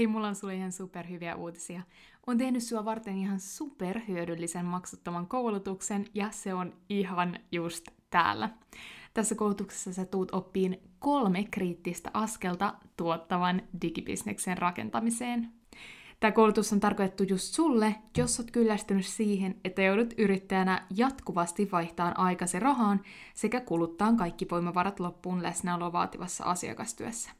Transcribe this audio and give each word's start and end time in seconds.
Hei, 0.00 0.06
mulla 0.06 0.28
on 0.28 0.34
sulle 0.34 0.54
ihan 0.54 0.72
superhyviä 0.72 1.36
uutisia. 1.36 1.82
On 2.26 2.38
tehnyt 2.38 2.62
sua 2.62 2.84
varten 2.84 3.18
ihan 3.18 3.40
superhyödyllisen 3.40 4.64
maksuttoman 4.64 5.26
koulutuksen 5.26 6.06
ja 6.14 6.30
se 6.30 6.54
on 6.54 6.72
ihan 6.88 7.38
just 7.52 7.88
täällä. 8.10 8.50
Tässä 9.14 9.34
koulutuksessa 9.34 9.92
sä 9.92 10.04
tuut 10.04 10.34
oppiin 10.34 10.80
kolme 10.98 11.44
kriittistä 11.50 12.10
askelta 12.14 12.74
tuottavan 12.96 13.62
digibisneksen 13.82 14.58
rakentamiseen. 14.58 15.52
Tämä 16.20 16.32
koulutus 16.32 16.72
on 16.72 16.80
tarkoitettu 16.80 17.22
just 17.22 17.54
sulle, 17.54 17.94
jos 18.16 18.40
oot 18.40 18.50
kyllästynyt 18.50 19.06
siihen, 19.06 19.60
että 19.64 19.82
joudut 19.82 20.14
yrittäjänä 20.18 20.86
jatkuvasti 20.96 21.68
vaihtaa 21.72 22.12
aikasi 22.16 22.60
rahaan 22.60 23.00
sekä 23.34 23.60
kuluttaa 23.60 24.12
kaikki 24.12 24.46
voimavarat 24.50 25.00
loppuun 25.00 25.42
läsnäoloa 25.42 25.92
vaativassa 25.92 26.44
asiakastyössä. 26.44 27.39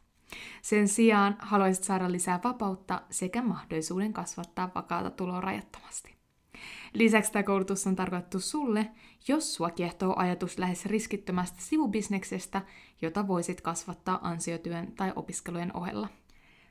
Sen 0.63 0.89
sijaan 0.89 1.37
haluaisit 1.39 1.85
saada 1.85 2.13
lisää 2.13 2.41
vapautta 2.45 3.03
sekä 3.11 3.43
mahdollisuuden 3.43 4.13
kasvattaa 4.13 4.71
vakaata 4.75 5.11
tuloa 5.11 5.41
rajattomasti. 5.41 6.15
Lisäksi 6.93 7.33
tämä 7.33 7.43
koulutus 7.43 7.87
on 7.87 7.97
tarkoitettu 7.97 8.41
sulle, 8.41 8.91
jos 9.29 9.55
sua 9.55 9.71
kiehtoo 9.71 10.15
ajatus 10.17 10.59
lähes 10.59 10.87
riskittömästä 10.87 11.59
sivubisneksestä, 11.61 12.63
jota 13.03 13.29
voisit 13.29 13.61
kasvattaa 13.61 14.19
ansiotyön 14.23 14.93
tai 14.93 15.13
opiskelujen 15.17 15.77
ohella. 15.77 16.09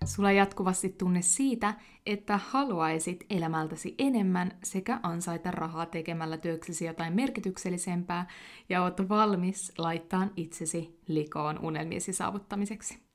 Sulla 0.05 0.31
jatkuvasti 0.31 0.89
tunne 0.89 1.21
siitä, 1.21 1.73
että 2.05 2.37
haluaisit 2.37 3.25
elämältäsi 3.29 3.95
enemmän 3.97 4.51
sekä 4.63 4.99
ansaita 5.03 5.51
rahaa 5.51 5.85
tekemällä 5.85 6.37
työksesi 6.37 6.85
jotain 6.85 7.13
merkityksellisempää 7.13 8.27
ja 8.69 8.83
oot 8.83 9.09
valmis 9.09 9.73
laittaa 9.77 10.27
itsesi 10.35 10.99
likoon 11.07 11.59
unelmiesi 11.59 12.13
saavuttamiseksi. 12.13 13.08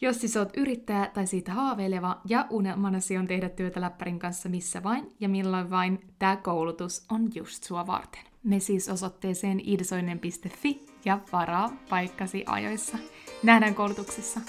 Jos 0.00 0.20
siis 0.20 0.36
oot 0.36 0.56
yrittäjä 0.56 1.10
tai 1.14 1.26
siitä 1.26 1.52
haaveileva 1.52 2.20
ja 2.28 2.46
unelmanasi 2.50 3.16
on 3.16 3.26
tehdä 3.26 3.48
työtä 3.48 3.80
läppärin 3.80 4.18
kanssa 4.18 4.48
missä 4.48 4.82
vain 4.82 5.12
ja 5.20 5.28
milloin 5.28 5.70
vain, 5.70 6.00
tämä 6.18 6.36
koulutus 6.36 7.06
on 7.10 7.28
just 7.34 7.64
sua 7.64 7.86
varten. 7.86 8.22
Me 8.42 8.60
siis 8.60 8.88
osoitteeseen 8.88 9.60
idsoinen.fi 9.64 10.86
ja 11.04 11.18
varaa 11.32 11.72
paikkasi 11.90 12.44
ajoissa. 12.46 12.98
Nähdään 13.42 13.74
koulutuksessa! 13.74 14.40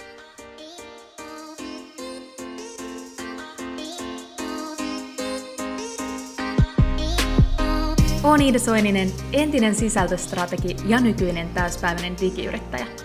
Olen 8.23 8.41
Iida 8.41 8.59
Soininen, 8.59 9.11
entinen 9.33 9.75
sisältöstrategi 9.75 10.75
ja 10.87 10.99
nykyinen 10.99 11.49
täyspäiväinen 11.49 12.15
digiyrittäjä– 12.21 12.87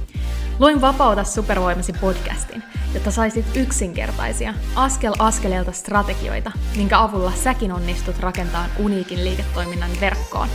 Luin 0.61 0.81
Vapauta 0.81 1.23
supervoimasi 1.23 1.93
podcastin, 1.93 2.63
jotta 2.93 3.11
saisit 3.11 3.45
yksinkertaisia, 3.55 4.53
askel 4.75 5.13
askeleelta 5.19 5.71
strategioita, 5.71 6.51
minkä 6.77 6.99
avulla 6.99 7.31
säkin 7.31 7.71
onnistut 7.71 8.19
rakentamaan 8.19 8.69
uniikin 8.79 9.23
liiketoiminnan 9.23 9.91
verkkoon. 10.01 10.47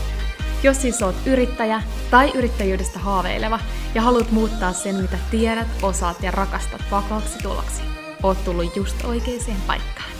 Jos 0.62 0.82
siis 0.82 1.02
oot 1.02 1.14
yrittäjä 1.26 1.82
tai 2.10 2.30
yrittäjyydestä 2.34 2.98
haaveileva 2.98 3.60
ja 3.94 4.02
haluat 4.02 4.30
muuttaa 4.30 4.72
sen, 4.72 4.96
mitä 4.96 5.18
tiedät, 5.30 5.68
osaat 5.82 6.22
ja 6.22 6.30
rakastat 6.30 6.82
vakaaksi 6.90 7.38
tuloksi, 7.42 7.82
oot 8.22 8.44
tullut 8.44 8.76
just 8.76 9.04
oikeaan 9.04 9.60
paikkaan. 9.66 10.10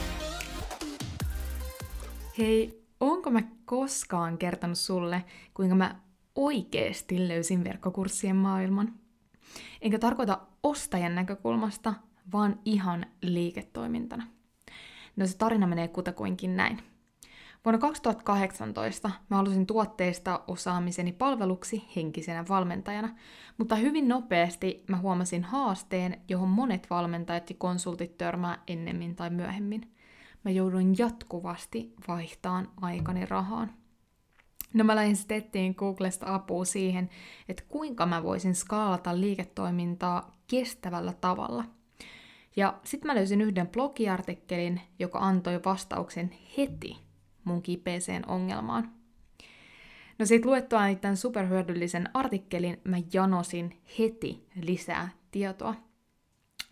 Hei, 2.37 2.83
onko 2.99 3.29
mä 3.29 3.41
koskaan 3.65 4.37
kertonut 4.37 4.77
sulle, 4.77 5.23
kuinka 5.53 5.75
mä 5.75 5.95
oikeesti 6.35 7.27
löysin 7.27 7.63
verkkokurssien 7.63 8.35
maailman? 8.35 9.06
Enkä 9.81 9.99
tarkoita 9.99 10.39
ostajan 10.63 11.15
näkökulmasta, 11.15 11.93
vaan 12.33 12.59
ihan 12.65 13.05
liiketoimintana. 13.21 14.27
No 15.15 15.27
se 15.27 15.37
tarina 15.37 15.67
menee 15.67 15.87
kutakuinkin 15.87 16.57
näin. 16.57 16.79
Vuonna 17.65 17.79
2018 17.79 19.11
mä 19.29 19.37
halusin 19.37 19.67
tuotteista 19.67 20.43
osaamiseni 20.47 21.11
palveluksi 21.11 21.87
henkisenä 21.95 22.45
valmentajana, 22.49 23.09
mutta 23.57 23.75
hyvin 23.75 24.07
nopeasti 24.07 24.83
mä 24.87 24.97
huomasin 24.97 25.43
haasteen, 25.43 26.21
johon 26.29 26.49
monet 26.49 26.89
valmentajat 26.89 27.49
ja 27.49 27.55
konsultit 27.59 28.17
törmää 28.17 28.57
ennemmin 28.67 29.15
tai 29.15 29.29
myöhemmin. 29.29 29.93
Mä 30.45 30.51
jouduin 30.51 30.95
jatkuvasti 30.97 31.93
vaihtaan 32.07 32.69
aikani 32.81 33.25
rahaan. 33.25 33.73
No 34.73 34.83
mä 34.83 34.95
lähdin 34.95 35.15
sitten 35.15 35.75
Googlesta 35.75 36.35
apua 36.35 36.65
siihen, 36.65 37.09
että 37.49 37.63
kuinka 37.67 38.05
mä 38.05 38.23
voisin 38.23 38.55
skaalata 38.55 39.19
liiketoimintaa 39.21 40.37
kestävällä 40.47 41.13
tavalla. 41.21 41.63
Ja 42.55 42.79
sitten 42.83 43.07
mä 43.07 43.15
löysin 43.15 43.41
yhden 43.41 43.67
blogiartikkelin, 43.67 44.81
joka 44.99 45.19
antoi 45.19 45.59
vastauksen 45.65 46.35
heti 46.57 46.97
mun 47.43 47.61
kipeeseen 47.61 48.29
ongelmaan. 48.29 48.91
No 50.19 50.25
sit 50.25 50.45
luettua 50.45 50.79
tämän 51.01 51.17
superhyödyllisen 51.17 52.09
artikkelin 52.13 52.81
mä 52.83 52.97
janosin 53.13 53.81
heti 53.99 54.47
lisää 54.55 55.09
tietoa. 55.31 55.86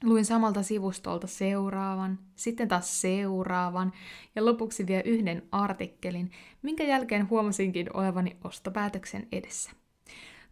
Luin 0.04 0.26
samalta 0.26 0.64
sivustolta 0.64 1.28
seuraavan, 1.28 2.20
sitten 2.36 2.68
taas 2.68 3.02
seuraavan 3.02 3.94
ja 4.36 4.46
lopuksi 4.46 4.88
vielä 4.88 5.04
yhden 5.06 5.44
artikkelin, 5.52 6.32
minkä 6.62 6.84
jälkeen 6.84 7.30
huomasinkin 7.30 7.98
olevani 7.98 8.38
ostopäätöksen 8.44 9.28
edessä. 9.32 9.72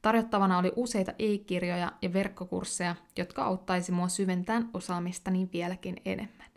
Tarjottavana 0.02 0.58
oli 0.58 0.72
useita 0.76 1.14
e-kirjoja 1.20 1.92
ja 2.02 2.14
verkkokursseja, 2.14 2.96
jotka 3.18 3.44
auttaisi 3.44 3.92
mua 3.92 4.08
syventämään 4.08 4.70
osaamistani 4.74 5.50
vieläkin 5.54 5.96
enemmän. 6.06 6.48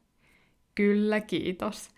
Kyllä, 0.74 1.20
kiitos. 1.20 1.88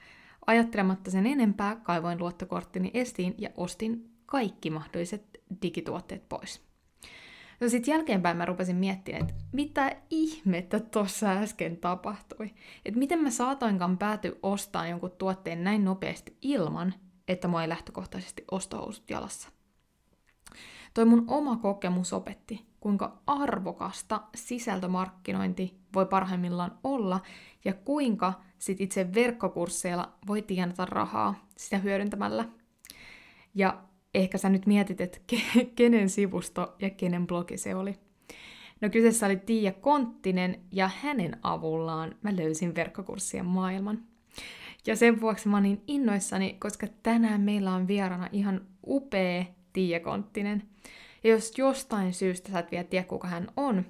Ajattelematta 0.46 1.10
sen 1.10 1.26
enempää 1.26 1.76
kaivoin 1.76 2.18
luottokorttini 2.18 2.90
estiin 2.94 3.34
ja 3.38 3.50
ostin 3.56 4.10
kaikki 4.26 4.70
mahdolliset 4.70 5.24
digituotteet 5.62 6.28
pois. 6.28 6.67
No 7.60 7.68
sitten 7.68 7.92
jälkeenpäin 7.92 8.36
mä 8.36 8.44
rupesin 8.44 8.76
miettimään, 8.76 9.22
että 9.22 9.34
mitä 9.52 9.96
ihmettä 10.10 10.80
tuossa 10.80 11.30
äsken 11.30 11.76
tapahtui. 11.76 12.54
Että 12.84 12.98
miten 12.98 13.18
mä 13.18 13.30
saatoinkaan 13.30 13.98
pääty 13.98 14.38
ostaa 14.42 14.88
jonkun 14.88 15.10
tuotteen 15.10 15.64
näin 15.64 15.84
nopeasti 15.84 16.36
ilman, 16.42 16.94
että 17.28 17.48
mua 17.48 17.62
ei 17.62 17.68
lähtökohtaisesti 17.68 18.44
ostohousut 18.50 19.10
jalassa. 19.10 19.48
Toi 20.94 21.04
mun 21.04 21.24
oma 21.26 21.56
kokemus 21.56 22.12
opetti, 22.12 22.66
kuinka 22.80 23.18
arvokasta 23.26 24.20
sisältömarkkinointi 24.34 25.80
voi 25.94 26.06
parhaimmillaan 26.06 26.78
olla 26.84 27.20
ja 27.64 27.74
kuinka 27.74 28.32
sit 28.58 28.80
itse 28.80 29.14
verkkokursseilla 29.14 30.12
voi 30.26 30.42
tienata 30.42 30.86
rahaa 30.86 31.34
sitä 31.56 31.78
hyödyntämällä. 31.78 32.44
Ja 33.54 33.82
ehkä 34.14 34.38
sä 34.38 34.48
nyt 34.48 34.66
mietit, 34.66 35.00
että 35.00 35.18
ke- 35.32 35.66
kenen 35.76 36.10
sivusto 36.10 36.76
ja 36.78 36.90
kenen 36.90 37.26
blogi 37.26 37.56
se 37.56 37.74
oli. 37.74 37.94
No 38.80 38.90
kyseessä 38.90 39.26
oli 39.26 39.36
Tiia 39.36 39.72
Konttinen 39.72 40.60
ja 40.72 40.90
hänen 41.02 41.36
avullaan 41.42 42.16
mä 42.22 42.36
löysin 42.36 42.74
verkkokurssien 42.74 43.46
maailman. 43.46 44.02
Ja 44.86 44.96
sen 44.96 45.20
vuoksi 45.20 45.48
mä 45.48 45.56
oon 45.56 45.62
niin 45.62 45.82
innoissani, 45.86 46.56
koska 46.60 46.86
tänään 47.02 47.40
meillä 47.40 47.74
on 47.74 47.88
vieraana 47.88 48.28
ihan 48.32 48.66
upea 48.86 49.44
Tiia 49.72 50.00
Konttinen. 50.00 50.62
Ja 51.24 51.30
jos 51.30 51.58
jostain 51.58 52.14
syystä 52.14 52.52
sä 52.52 52.58
et 52.58 52.70
vielä 52.70 52.84
tiedä, 52.84 53.06
kuka 53.06 53.28
hän 53.28 53.48
on, 53.56 53.84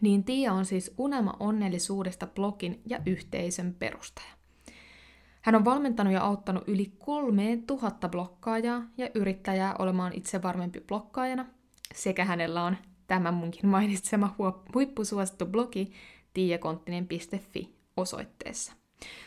niin 0.00 0.24
Tiia 0.24 0.52
on 0.52 0.64
siis 0.64 0.94
Unelma 0.98 1.36
onnellisuudesta 1.40 2.26
blogin 2.26 2.80
ja 2.86 2.98
yhteisön 3.06 3.74
perustaja. 3.78 4.37
Hän 5.48 5.54
on 5.54 5.64
valmentanut 5.64 6.12
ja 6.12 6.22
auttanut 6.22 6.64
yli 6.66 6.92
3000 6.98 8.08
blokkaajaa 8.08 8.82
ja 8.98 9.10
yrittäjää 9.14 9.74
olemaan 9.78 10.12
itse 10.14 10.42
varmempi 10.42 10.80
blokkaajana, 10.80 11.46
sekä 11.94 12.24
hänellä 12.24 12.64
on 12.64 12.76
tämä 13.06 13.32
munkin 13.32 13.66
mainitsema 13.66 14.34
huippusuosittu 14.74 15.46
blogi 15.46 15.92
tiiakonttinen.fi 16.34 17.74
osoitteessa. 17.96 18.72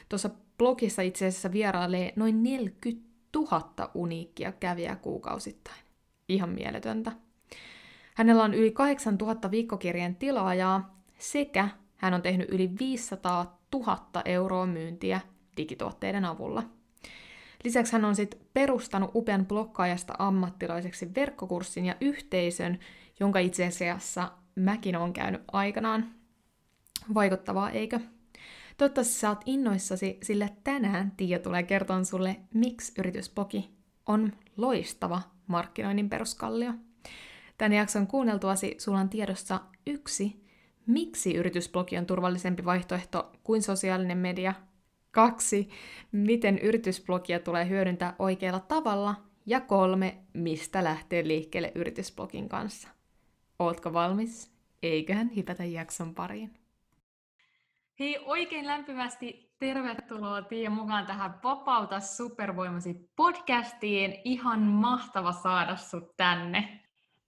Tuossa 0.09 0.29
blogissa 0.57 1.01
itse 1.01 1.27
asiassa 1.27 1.51
vierailee 1.51 2.13
noin 2.15 2.43
40 2.43 3.09
000 3.35 3.91
uniikkia 3.93 4.51
kävijää 4.51 4.95
kuukausittain. 4.95 5.81
Ihan 6.29 6.49
mieletöntä. 6.49 7.11
Hänellä 8.15 8.43
on 8.43 8.53
yli 8.53 8.71
8000 8.71 9.51
viikkokirjeen 9.51 10.15
tilaajaa 10.15 11.01
sekä 11.17 11.69
hän 11.97 12.13
on 12.13 12.21
tehnyt 12.21 12.49
yli 12.49 12.71
500 12.79 13.59
000 13.73 14.21
euroa 14.25 14.65
myyntiä 14.65 15.21
digituotteiden 15.57 16.25
avulla. 16.25 16.63
Lisäksi 17.63 17.93
hän 17.93 18.05
on 18.05 18.15
sitten 18.15 18.39
perustanut 18.53 19.11
upean 19.15 19.45
blokkaajasta 19.45 20.13
ammattilaiseksi 20.19 21.15
verkkokurssin 21.15 21.85
ja 21.85 21.95
yhteisön, 22.01 22.79
jonka 23.19 23.39
itse 23.39 23.67
asiassa 23.67 24.31
mäkin 24.55 24.95
olen 24.95 25.13
käynyt 25.13 25.41
aikanaan. 25.51 26.11
Vaikuttavaa, 27.13 27.69
eikö? 27.69 27.99
Toivottavasti 28.77 29.13
sä 29.13 29.29
oot 29.29 29.41
innoissasi, 29.45 30.17
sillä 30.23 30.49
tänään 30.63 31.11
Tiia 31.17 31.39
tulee 31.39 31.63
kertomaan 31.63 32.05
sulle, 32.05 32.35
miksi 32.53 32.93
yrityspoki 32.97 33.69
on 34.05 34.33
loistava 34.57 35.21
markkinoinnin 35.47 36.09
peruskallio. 36.09 36.73
Tän 37.57 37.73
jakson 37.73 38.07
kuunneltuasi 38.07 38.75
sulla 38.77 38.99
on 38.99 39.09
tiedossa 39.09 39.59
yksi, 39.87 40.45
miksi 40.87 41.33
yritysblogi 41.33 41.97
on 41.97 42.05
turvallisempi 42.05 42.65
vaihtoehto 42.65 43.31
kuin 43.43 43.61
sosiaalinen 43.61 44.17
media. 44.17 44.53
Kaksi, 45.11 45.69
miten 46.11 46.59
yritysblogia 46.59 47.39
tulee 47.39 47.69
hyödyntää 47.69 48.15
oikealla 48.19 48.59
tavalla. 48.59 49.15
Ja 49.45 49.61
kolme, 49.61 50.17
mistä 50.33 50.83
lähtee 50.83 51.27
liikkeelle 51.27 51.71
yritysblogin 51.75 52.49
kanssa. 52.49 52.87
Ootko 53.59 53.93
valmis? 53.93 54.51
Eiköhän 54.83 55.35
hypätä 55.35 55.65
jakson 55.65 56.15
pariin. 56.15 56.53
Hei, 57.99 58.19
oikein 58.25 58.67
lämpimästi 58.67 59.51
tervetuloa 59.59 60.41
Tiia 60.41 60.69
mukaan 60.69 61.05
tähän 61.05 61.39
Vapauta 61.43 61.99
supervoimasi 61.99 63.09
podcastiin. 63.15 64.15
Ihan 64.23 64.59
mahtava 64.59 65.31
saada 65.31 65.75
sut 65.75 66.17
tänne. 66.17 66.79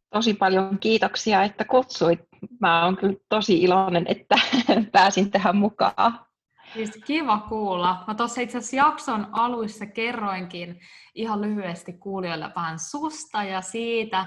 Tosi 0.10 0.34
paljon 0.34 0.80
kiitoksia, 0.80 1.44
että 1.44 1.66
kutsuit. 1.66 2.20
Mä 2.60 2.86
oon 2.86 2.98
kyllä 2.98 3.16
tosi 3.30 3.62
iloinen, 3.62 4.06
että 4.08 4.36
pääsin 4.92 5.32
tähän 5.32 5.58
mukaan. 5.58 6.26
Siis 6.74 6.92
kiva 7.06 7.38
kuulla. 7.50 8.04
Mä 8.08 8.16
tuossa 8.16 8.42
itse 8.42 8.58
asiassa 8.58 8.76
jakson 8.76 9.28
aluissa 9.32 9.86
kerroinkin 9.86 10.80
ihan 11.16 11.42
lyhyesti 11.42 11.94
kuulijoille 11.94 12.50
vähän 12.56 12.80
susta 12.80 13.44
ja 13.44 13.62
siitä, 13.62 14.26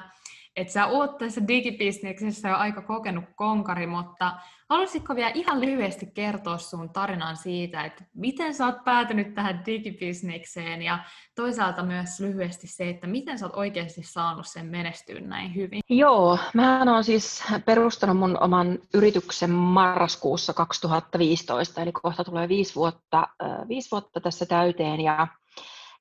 että 0.56 0.72
sä 0.72 0.86
oot 0.86 1.18
tässä 1.18 1.48
digibisneksessä 1.48 2.48
jo 2.48 2.56
aika 2.56 2.82
kokenut 2.82 3.24
konkari, 3.34 3.86
mutta 3.86 4.32
haluaisitko 4.68 5.16
vielä 5.16 5.30
ihan 5.34 5.60
lyhyesti 5.60 6.06
kertoa 6.14 6.58
sun 6.58 6.90
tarinan 6.92 7.36
siitä, 7.36 7.84
että 7.84 8.04
miten 8.14 8.54
sä 8.54 8.66
oot 8.66 8.84
päätynyt 8.84 9.34
tähän 9.34 9.62
digibisnekseen 9.66 10.82
ja 10.82 10.98
toisaalta 11.34 11.82
myös 11.82 12.20
lyhyesti 12.20 12.66
se, 12.66 12.90
että 12.90 13.06
miten 13.06 13.38
sä 13.38 13.46
oot 13.46 13.56
oikeasti 13.56 14.02
saanut 14.02 14.46
sen 14.46 14.66
menestyä 14.66 15.20
näin 15.20 15.54
hyvin? 15.54 15.80
Joo, 15.88 16.38
mä 16.54 16.84
oon 16.92 17.04
siis 17.04 17.44
perustanut 17.64 18.16
mun 18.16 18.42
oman 18.42 18.78
yrityksen 18.94 19.50
marraskuussa 19.50 20.54
2015, 20.54 21.82
eli 21.82 21.92
kohta 21.92 22.24
tulee 22.24 22.48
viisi 22.48 22.74
vuotta, 22.74 23.28
viisi 23.68 23.90
vuotta 23.90 24.20
tässä 24.20 24.46
täyteen 24.46 25.00
ja 25.00 25.26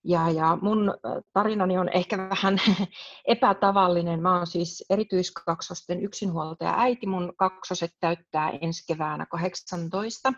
ja, 0.06 0.30
ja 0.30 0.58
mun 0.62 0.94
tarinani 1.34 1.78
on 1.78 1.90
ehkä 1.90 2.18
vähän 2.18 2.58
epätavallinen. 3.26 4.22
Mä 4.22 4.38
oon 4.38 4.48
siis 4.48 4.86
erityiskaksosten 4.90 6.04
yksinhuoltaja 6.04 6.74
äiti. 6.78 7.08
Mun 7.08 7.34
kaksoset 7.38 7.92
täyttää 8.00 8.52
ensi 8.62 8.84
keväänä 8.88 9.26
18. 9.26 10.34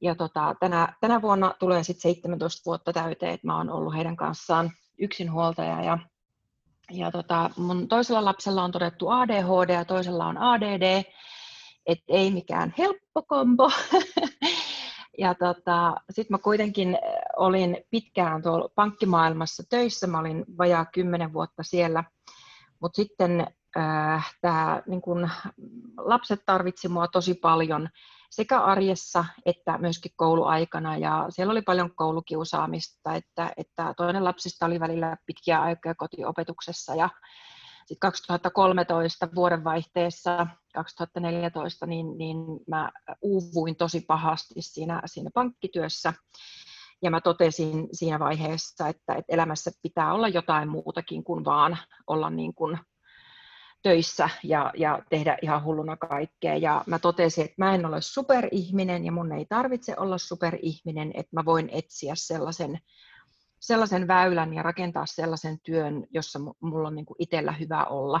Ja 0.00 0.14
tota, 0.14 0.54
tänä, 0.60 0.94
tänä 1.00 1.22
vuonna 1.22 1.54
tulee 1.58 1.82
sitten 1.82 2.02
17 2.02 2.62
vuotta 2.66 2.92
täyteen, 2.92 3.34
että 3.34 3.46
mä 3.46 3.56
oon 3.56 3.70
ollut 3.70 3.94
heidän 3.94 4.16
kanssaan 4.16 4.70
yksinhuoltaja. 4.98 5.82
Ja, 5.82 5.98
ja 6.90 7.10
tota, 7.10 7.50
mun 7.56 7.88
toisella 7.88 8.24
lapsella 8.24 8.64
on 8.64 8.72
todettu 8.72 9.08
ADHD 9.08 9.70
ja 9.74 9.84
toisella 9.84 10.26
on 10.26 10.38
ADD. 10.38 11.04
että 11.86 12.04
ei 12.08 12.30
mikään 12.30 12.74
helppo 12.78 13.22
kombo. 13.22 13.70
Ja 15.18 15.34
tota, 15.34 15.94
sitten 16.10 16.34
mä 16.34 16.38
kuitenkin 16.38 16.88
äh, 16.88 17.00
olin 17.36 17.76
pitkään 17.90 18.42
tuolla 18.42 18.68
pankkimaailmassa 18.74 19.62
töissä, 19.70 20.06
mä 20.06 20.18
olin 20.18 20.44
vajaa 20.58 20.84
kymmenen 20.84 21.32
vuotta 21.32 21.62
siellä, 21.62 22.04
mutta 22.80 22.96
sitten 22.96 23.46
äh, 23.76 24.34
tää, 24.40 24.82
niin 24.86 25.00
kun, 25.00 25.30
lapset 25.98 26.42
tarvitsi 26.46 26.88
mua 26.88 27.08
tosi 27.08 27.34
paljon 27.34 27.88
sekä 28.32 28.60
arjessa 28.60 29.24
että 29.46 29.78
myöskin 29.78 30.12
kouluaikana. 30.16 30.96
Ja 30.96 31.26
siellä 31.28 31.50
oli 31.50 31.62
paljon 31.62 31.94
koulukiusaamista, 31.94 33.14
että, 33.14 33.52
että 33.56 33.94
toinen 33.96 34.24
lapsista 34.24 34.66
oli 34.66 34.80
välillä 34.80 35.16
pitkiä 35.26 35.62
aikoja 35.62 35.94
kotiopetuksessa 35.94 36.94
ja 36.94 37.08
sitten 37.92 38.08
2013 38.10 39.28
vuodenvaihteessa 39.34 40.46
2014, 40.74 41.86
niin, 41.86 42.18
niin 42.18 42.36
mä 42.68 42.90
uuvuin 43.22 43.76
tosi 43.76 44.00
pahasti 44.00 44.54
siinä, 44.58 45.02
siinä 45.06 45.30
pankkityössä. 45.34 46.12
Ja 47.02 47.10
mä 47.10 47.20
totesin 47.20 47.88
siinä 47.92 48.18
vaiheessa, 48.18 48.88
että, 48.88 49.14
että 49.14 49.32
elämässä 49.32 49.70
pitää 49.82 50.14
olla 50.14 50.28
jotain 50.28 50.68
muutakin 50.68 51.24
kuin 51.24 51.44
vaan 51.44 51.78
olla 52.06 52.30
niin 52.30 52.54
kuin 52.54 52.78
töissä 53.82 54.28
ja, 54.44 54.72
ja 54.76 55.02
tehdä 55.10 55.38
ihan 55.42 55.64
hulluna 55.64 55.96
kaikkea. 55.96 56.56
Ja 56.56 56.84
mä 56.86 56.98
totesin, 56.98 57.44
että 57.44 57.54
mä 57.58 57.74
en 57.74 57.86
ole 57.86 58.00
superihminen 58.00 59.04
ja 59.04 59.12
mun 59.12 59.32
ei 59.32 59.46
tarvitse 59.48 59.94
olla 59.98 60.18
superihminen, 60.18 61.10
että 61.14 61.36
mä 61.36 61.44
voin 61.44 61.68
etsiä 61.72 62.14
sellaisen 62.16 62.78
sellaisen 63.62 64.08
väylän 64.08 64.54
ja 64.54 64.62
rakentaa 64.62 65.06
sellaisen 65.06 65.58
työn, 65.62 66.06
jossa 66.10 66.38
mulla 66.60 66.88
on 66.88 66.94
niin 66.94 67.06
kuin 67.06 67.16
itsellä 67.18 67.52
hyvä 67.52 67.84
olla. 67.84 68.20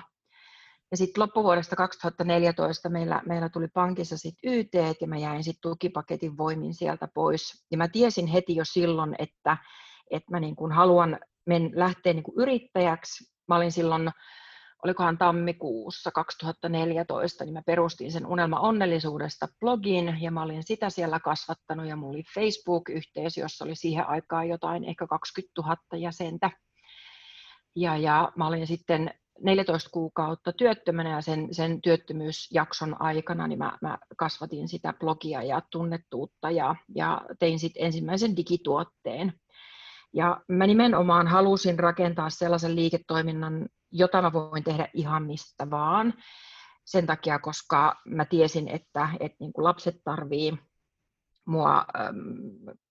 Ja 0.90 0.96
sitten 0.96 1.22
loppuvuodesta 1.22 1.76
2014 1.76 2.88
meillä, 2.88 3.22
meillä 3.26 3.48
tuli 3.48 3.68
pankissa 3.68 4.18
sit 4.18 4.34
YT 4.42 4.74
ja 5.00 5.06
mä 5.06 5.18
jäin 5.18 5.44
sitten 5.44 5.70
tukipaketin 5.70 6.36
voimin 6.36 6.74
sieltä 6.74 7.08
pois. 7.14 7.66
Ja 7.70 7.78
mä 7.78 7.88
tiesin 7.88 8.26
heti 8.26 8.56
jo 8.56 8.64
silloin, 8.64 9.14
että, 9.18 9.56
että 10.10 10.30
mä 10.30 10.40
niin 10.40 10.56
kuin 10.56 10.72
haluan 10.72 11.18
men, 11.46 11.70
lähteä 11.74 12.12
niin 12.12 12.22
kuin 12.22 12.42
yrittäjäksi. 12.42 13.32
Mä 13.48 13.56
olin 13.56 13.72
silloin 13.72 14.10
olikohan 14.84 15.18
tammikuussa 15.18 16.10
2014, 16.10 17.44
niin 17.44 17.52
mä 17.52 17.62
perustin 17.66 18.12
sen 18.12 18.26
Unelma 18.26 18.60
onnellisuudesta 18.60 19.48
blogin 19.60 20.18
ja 20.20 20.30
mä 20.30 20.42
olin 20.42 20.62
sitä 20.62 20.90
siellä 20.90 21.20
kasvattanut 21.20 21.86
ja 21.86 21.96
mulla 21.96 22.12
oli 22.12 22.22
Facebook-yhteisö, 22.34 23.40
jossa 23.40 23.64
oli 23.64 23.74
siihen 23.74 24.08
aikaan 24.08 24.48
jotain 24.48 24.84
ehkä 24.84 25.06
20 25.06 25.62
000 25.62 25.76
jäsentä. 25.96 26.50
Ja, 27.76 27.96
ja 27.96 28.32
mä 28.36 28.46
olin 28.46 28.66
sitten 28.66 29.10
14 29.40 29.90
kuukautta 29.90 30.52
työttömänä 30.52 31.10
ja 31.10 31.20
sen, 31.20 31.54
sen 31.54 31.82
työttömyysjakson 31.82 33.02
aikana 33.02 33.46
niin 33.46 33.58
mä, 33.58 33.78
mä 33.82 33.98
kasvatin 34.16 34.68
sitä 34.68 34.94
blogia 35.00 35.42
ja 35.42 35.62
tunnettuutta 35.70 36.50
ja, 36.50 36.76
ja 36.94 37.22
tein 37.38 37.58
sitten 37.58 37.84
ensimmäisen 37.84 38.36
digituotteen. 38.36 39.32
Ja 40.14 40.40
mä 40.48 40.66
nimenomaan 40.66 41.26
halusin 41.26 41.78
rakentaa 41.78 42.30
sellaisen 42.30 42.76
liiketoiminnan, 42.76 43.68
jota 43.92 44.22
mä 44.22 44.32
voin 44.32 44.64
tehdä 44.64 44.88
ihan 44.94 45.22
mistä 45.22 45.70
vaan. 45.70 46.14
Sen 46.84 47.06
takia, 47.06 47.38
koska 47.38 48.00
mä 48.04 48.24
tiesin, 48.24 48.68
että, 48.68 49.08
että 49.20 49.36
niin 49.40 49.52
kuin 49.52 49.64
lapset 49.64 49.96
tarvii 50.04 50.58
mua 51.44 51.84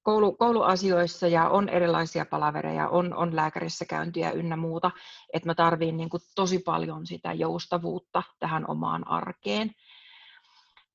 koulu, 0.03 0.36
kouluasioissa 0.36 1.27
ja 1.27 1.50
on 1.50 1.70
erilaisia 1.70 2.25
palavereja, 2.25 2.89
on, 2.89 3.13
on 3.13 3.36
lääkärissä 3.36 3.86
käyntiä 3.86 4.31
ynnä 4.31 4.55
muuta, 4.55 4.91
että 5.34 5.50
mä 5.50 5.55
tarviin 5.55 5.98
niin 5.98 6.10
kuin 6.10 6.22
tosi 6.36 6.60
paljon 6.60 7.05
sitä 7.05 7.34
joustavuutta 7.34 8.24
tähän 8.39 8.70
omaan 8.70 9.08
arkeen. 9.08 9.72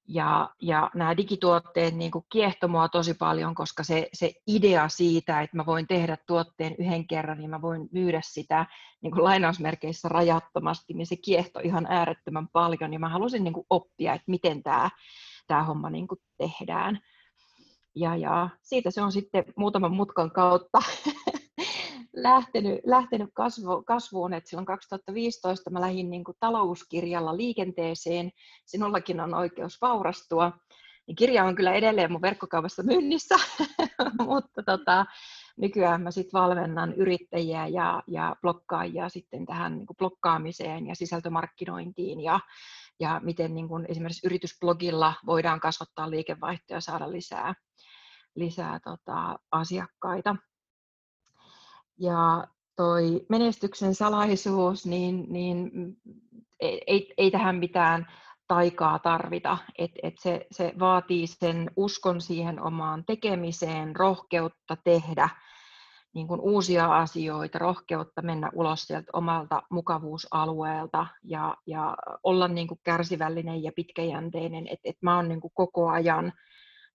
Ja, 0.09 0.51
ja 0.63 0.91
nämä 0.95 1.17
digituotteet 1.17 1.95
niin 1.95 2.11
kuin 2.11 2.25
kiehto 2.33 2.69
mua 2.69 2.89
tosi 2.89 3.15
paljon, 3.15 3.55
koska 3.55 3.85
se, 3.85 4.09
se 4.13 4.33
idea 4.47 4.89
siitä, 4.89 5.41
että 5.41 5.57
mä 5.57 5.67
voin 5.67 5.87
tehdä 5.87 6.17
tuotteen 6.27 6.75
yhden 6.79 7.07
kerran, 7.07 7.39
niin 7.39 7.51
mä 7.51 7.63
voin 7.63 7.89
myydä 7.93 8.21
sitä 8.25 8.67
niin 9.03 9.13
kuin 9.13 9.25
lainausmerkeissä 9.25 10.09
rajattomasti, 10.09 10.95
niin 10.95 11.07
se 11.07 11.17
kiehto 11.17 11.61
ihan 11.61 11.87
äärettömän 11.91 12.49
paljon. 12.53 12.93
Ja 12.93 12.99
mä 12.99 13.09
halusin 13.09 13.45
niin 13.45 13.55
kuin 13.55 13.67
oppia, 13.71 14.15
että 14.15 14.31
miten 14.31 14.63
tämä, 14.63 14.91
tämä 15.47 15.63
homma 15.63 15.91
niin 15.91 16.09
kuin 16.09 16.21
tehdään. 16.39 17.01
Ja, 17.95 18.17
ja 18.17 18.49
siitä 18.63 18.91
se 18.91 19.03
on 19.03 19.13
sitten 19.13 19.45
muutaman 19.57 19.93
mutkan 19.93 20.31
kautta 20.31 20.79
lähtenyt, 22.17 22.81
lähtenyt 22.85 23.31
kasvu, 23.35 23.83
kasvuun, 23.83 24.35
että 24.35 24.51
silloin 24.51 24.67
2015 24.67 25.71
mä 25.71 25.81
lähdin 25.81 26.11
niin 26.11 26.25
kuin 26.25 26.37
talouskirjalla 26.41 27.37
liikenteeseen, 27.37 28.31
sinullakin 28.67 29.21
on 29.21 29.35
oikeus 29.35 29.81
vaurastua, 29.81 30.53
niin 31.07 31.17
kirja 31.17 31.45
on 31.45 31.55
kyllä 31.55 31.75
edelleen 31.75 32.13
mun 32.13 32.23
verkkokaupassa 32.23 32.83
myynnissä, 32.83 33.35
mutta 34.27 34.63
tota, 34.63 35.07
nykyään 35.57 36.03
mä 36.03 36.11
sitten 36.11 36.41
valmennan 36.41 36.95
yrittäjiä 36.95 37.67
ja, 37.67 38.03
ja 38.07 38.37
blokkaajia 38.41 39.09
sitten 39.09 39.47
tähän 39.47 39.79
niin 39.79 39.87
kuin 39.87 39.97
blokkaamiseen 39.97 40.87
ja 40.87 40.95
sisältömarkkinointiin 40.95 42.21
ja, 42.21 42.41
ja 43.01 43.21
miten 43.25 43.55
niin 43.55 43.69
kuin 43.69 43.87
esimerkiksi 43.89 44.27
yritysblogilla 44.27 45.15
voidaan 45.27 45.61
kasvattaa 45.61 46.11
liikevaihtoa 46.11 46.77
ja 46.77 46.81
saada 46.81 47.11
lisää, 47.11 47.55
lisää 48.35 48.81
tota, 48.85 49.39
asiakkaita. 49.51 50.37
Ja 51.99 52.47
toi 52.77 53.27
menestyksen 53.29 53.95
salaisuus, 53.95 54.87
niin, 54.87 55.27
niin 55.29 55.71
ei, 56.61 57.15
ei 57.19 57.31
tähän 57.31 57.57
mitään 57.57 58.07
taikaa 58.49 58.99
tarvita. 58.99 59.59
Et, 59.79 59.91
et 60.03 60.15
se, 60.21 60.47
se 60.51 60.73
vaatii 60.79 61.27
sen 61.27 61.71
uskon 61.77 62.21
siihen 62.21 62.63
omaan 62.63 63.05
tekemiseen, 63.07 63.97
rohkeutta 63.97 64.77
tehdä 64.85 65.29
niin 66.15 66.29
kuin 66.29 66.41
uusia 66.41 66.97
asioita, 66.97 67.59
rohkeutta 67.59 68.23
mennä 68.23 68.51
ulos 68.55 68.83
sieltä 68.83 69.11
omalta 69.13 69.63
mukavuusalueelta 69.71 71.07
ja, 71.25 71.57
ja 71.67 71.97
olla 72.23 72.49
niin 72.49 72.69
kuin 72.69 72.81
kärsivällinen 72.85 73.63
ja 73.63 73.73
pitkäjänteinen, 73.77 74.67
että 74.69 74.89
et 74.89 74.97
mä 75.03 75.17
oon 75.17 75.29
niin 75.29 75.41
kuin 75.41 75.53
koko 75.55 75.89
ajan 75.89 76.33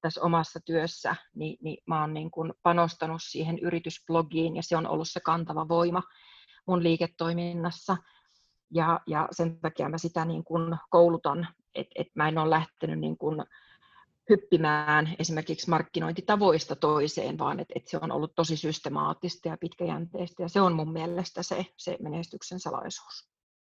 tässä 0.01 0.21
omassa 0.21 0.59
työssä, 0.65 1.15
niin, 1.35 1.57
niin 1.61 1.77
mä 1.87 2.01
oon 2.01 2.13
niin 2.13 2.31
kuin 2.31 2.53
panostanut 2.63 3.21
siihen 3.23 3.59
yritysblogiin 3.59 4.55
ja 4.55 4.63
se 4.63 4.77
on 4.77 4.87
ollut 4.87 5.09
se 5.09 5.19
kantava 5.19 5.67
voima 5.67 6.03
mun 6.67 6.83
liiketoiminnassa. 6.83 7.97
Ja, 8.73 8.99
ja 9.07 9.27
sen 9.31 9.59
takia 9.59 9.89
mä 9.89 9.97
sitä 9.97 10.25
niin 10.25 10.43
kuin 10.43 10.77
koulutan, 10.89 11.47
että 11.75 11.91
et 11.95 12.07
mä 12.15 12.27
en 12.27 12.37
ole 12.37 12.49
lähtenyt 12.49 12.99
niin 12.99 13.17
kuin 13.17 13.43
hyppimään 14.29 15.15
esimerkiksi 15.19 15.69
markkinointitavoista 15.69 16.75
toiseen, 16.75 17.37
vaan 17.37 17.59
että 17.59 17.73
et 17.75 17.87
se 17.87 17.99
on 18.01 18.11
ollut 18.11 18.35
tosi 18.35 18.57
systemaattista 18.57 19.47
ja 19.47 19.57
pitkäjänteistä 19.57 20.43
ja 20.43 20.49
se 20.49 20.61
on 20.61 20.73
mun 20.73 20.93
mielestä 20.93 21.43
se, 21.43 21.65
se 21.77 21.97
menestyksen 22.01 22.59
salaisuus. 22.59 23.30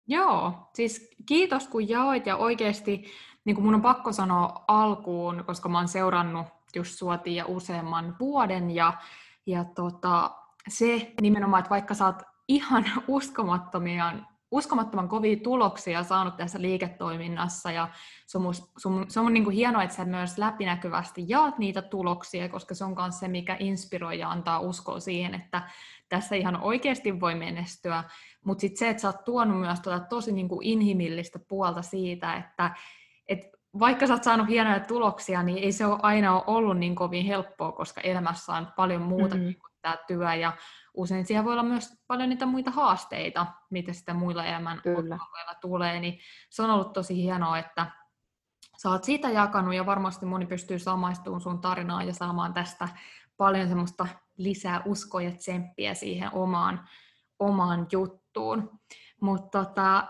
Joo, 0.07 0.69
siis 0.73 1.09
kiitos 1.25 1.67
kun 1.67 1.89
jaoit 1.89 2.25
ja 2.25 2.37
oikeasti 2.37 3.05
niin 3.45 3.55
kuin 3.55 3.65
mun 3.65 3.75
on 3.75 3.81
pakko 3.81 4.11
sanoa 4.11 4.63
alkuun, 4.67 5.43
koska 5.45 5.69
mä 5.69 5.77
oon 5.77 5.87
seurannut 5.87 6.47
just 6.75 6.97
suotia 6.97 7.45
useamman 7.47 8.15
vuoden 8.19 8.71
ja, 8.71 8.93
ja 9.45 9.65
tota, 9.65 10.31
se 10.67 11.13
nimenomaan, 11.21 11.59
että 11.59 11.69
vaikka 11.69 11.93
sä 11.93 12.05
oot 12.05 12.23
ihan 12.47 12.85
uskomattomia 13.07 14.13
uskomattoman 14.55 15.09
kovia 15.09 15.37
tuloksia 15.43 16.03
saanut 16.03 16.37
tässä 16.37 16.61
liiketoiminnassa 16.61 17.71
ja 17.71 17.89
se 18.27 18.37
on, 18.37 18.41
mus, 18.41 18.71
se 18.77 18.87
on, 18.87 19.05
se 19.07 19.19
on 19.19 19.33
niin 19.33 19.43
kuin 19.43 19.55
hienoa, 19.55 19.83
että 19.83 19.95
sä 19.95 20.05
myös 20.05 20.37
läpinäkyvästi 20.37 21.25
jaat 21.27 21.57
niitä 21.57 21.81
tuloksia, 21.81 22.49
koska 22.49 22.75
se 22.75 22.83
on 22.83 22.95
myös 22.95 23.19
se, 23.19 23.27
mikä 23.27 23.57
inspiroi 23.59 24.19
ja 24.19 24.29
antaa 24.29 24.59
uskoa 24.59 24.99
siihen, 24.99 25.33
että 25.33 25.61
tässä 26.09 26.35
ihan 26.35 26.61
oikeasti 26.61 27.19
voi 27.19 27.35
menestyä, 27.35 28.03
mutta 28.45 28.61
sitten 28.61 28.77
se, 28.77 28.89
että 28.89 29.01
sä 29.01 29.07
oot 29.07 29.23
tuonut 29.23 29.59
myös 29.59 29.79
tuota 29.79 29.99
tosi 29.99 30.31
niin 30.31 30.49
kuin 30.49 30.65
inhimillistä 30.65 31.39
puolta 31.47 31.81
siitä, 31.81 32.33
että 32.33 32.75
et 33.27 33.39
vaikka 33.79 34.07
sä 34.07 34.13
oot 34.13 34.23
saanut 34.23 34.47
hienoja 34.47 34.79
tuloksia, 34.79 35.43
niin 35.43 35.57
ei 35.57 35.71
se 35.71 35.85
ole 35.85 35.99
aina 36.01 36.33
ole 36.33 36.43
ollut 36.45 36.77
niin 36.77 36.95
kovin 36.95 37.25
helppoa, 37.25 37.71
koska 37.71 38.01
elämässä 38.01 38.53
on 38.53 38.67
paljon 38.75 39.01
muuta 39.01 39.35
mm-hmm. 39.35 39.53
kuin 39.53 39.71
tämä 39.81 39.97
työ 40.07 40.33
ja 40.33 40.53
usein 40.95 41.25
siellä 41.25 41.45
voi 41.45 41.53
olla 41.53 41.63
myös 41.63 41.93
paljon 42.07 42.29
niitä 42.29 42.45
muita 42.45 42.71
haasteita, 42.71 43.45
mitä 43.69 43.93
sitä 43.93 44.13
muilla 44.13 44.45
elämän 44.45 44.81
alueilla 44.85 45.55
tulee, 45.61 45.99
niin 45.99 46.19
se 46.49 46.63
on 46.63 46.69
ollut 46.69 46.93
tosi 46.93 47.15
hienoa, 47.15 47.57
että 47.57 47.91
sä 48.77 48.89
oot 48.89 49.03
siitä 49.03 49.29
jakanut 49.29 49.73
ja 49.73 49.85
varmasti 49.85 50.25
moni 50.25 50.45
pystyy 50.45 50.79
samaistumaan 50.79 51.41
sun 51.41 51.61
tarinaan 51.61 52.07
ja 52.07 52.13
saamaan 52.13 52.53
tästä 52.53 52.89
paljon 53.37 53.67
semmoista 53.67 54.07
lisää 54.37 54.81
uskoa 54.85 55.21
ja 55.21 55.31
tsemppiä 55.31 55.93
siihen 55.93 56.29
omaan, 56.33 56.89
omaan 57.39 57.87
juttuun. 57.91 58.79
Mutta 59.21 59.65
tota, 59.65 60.07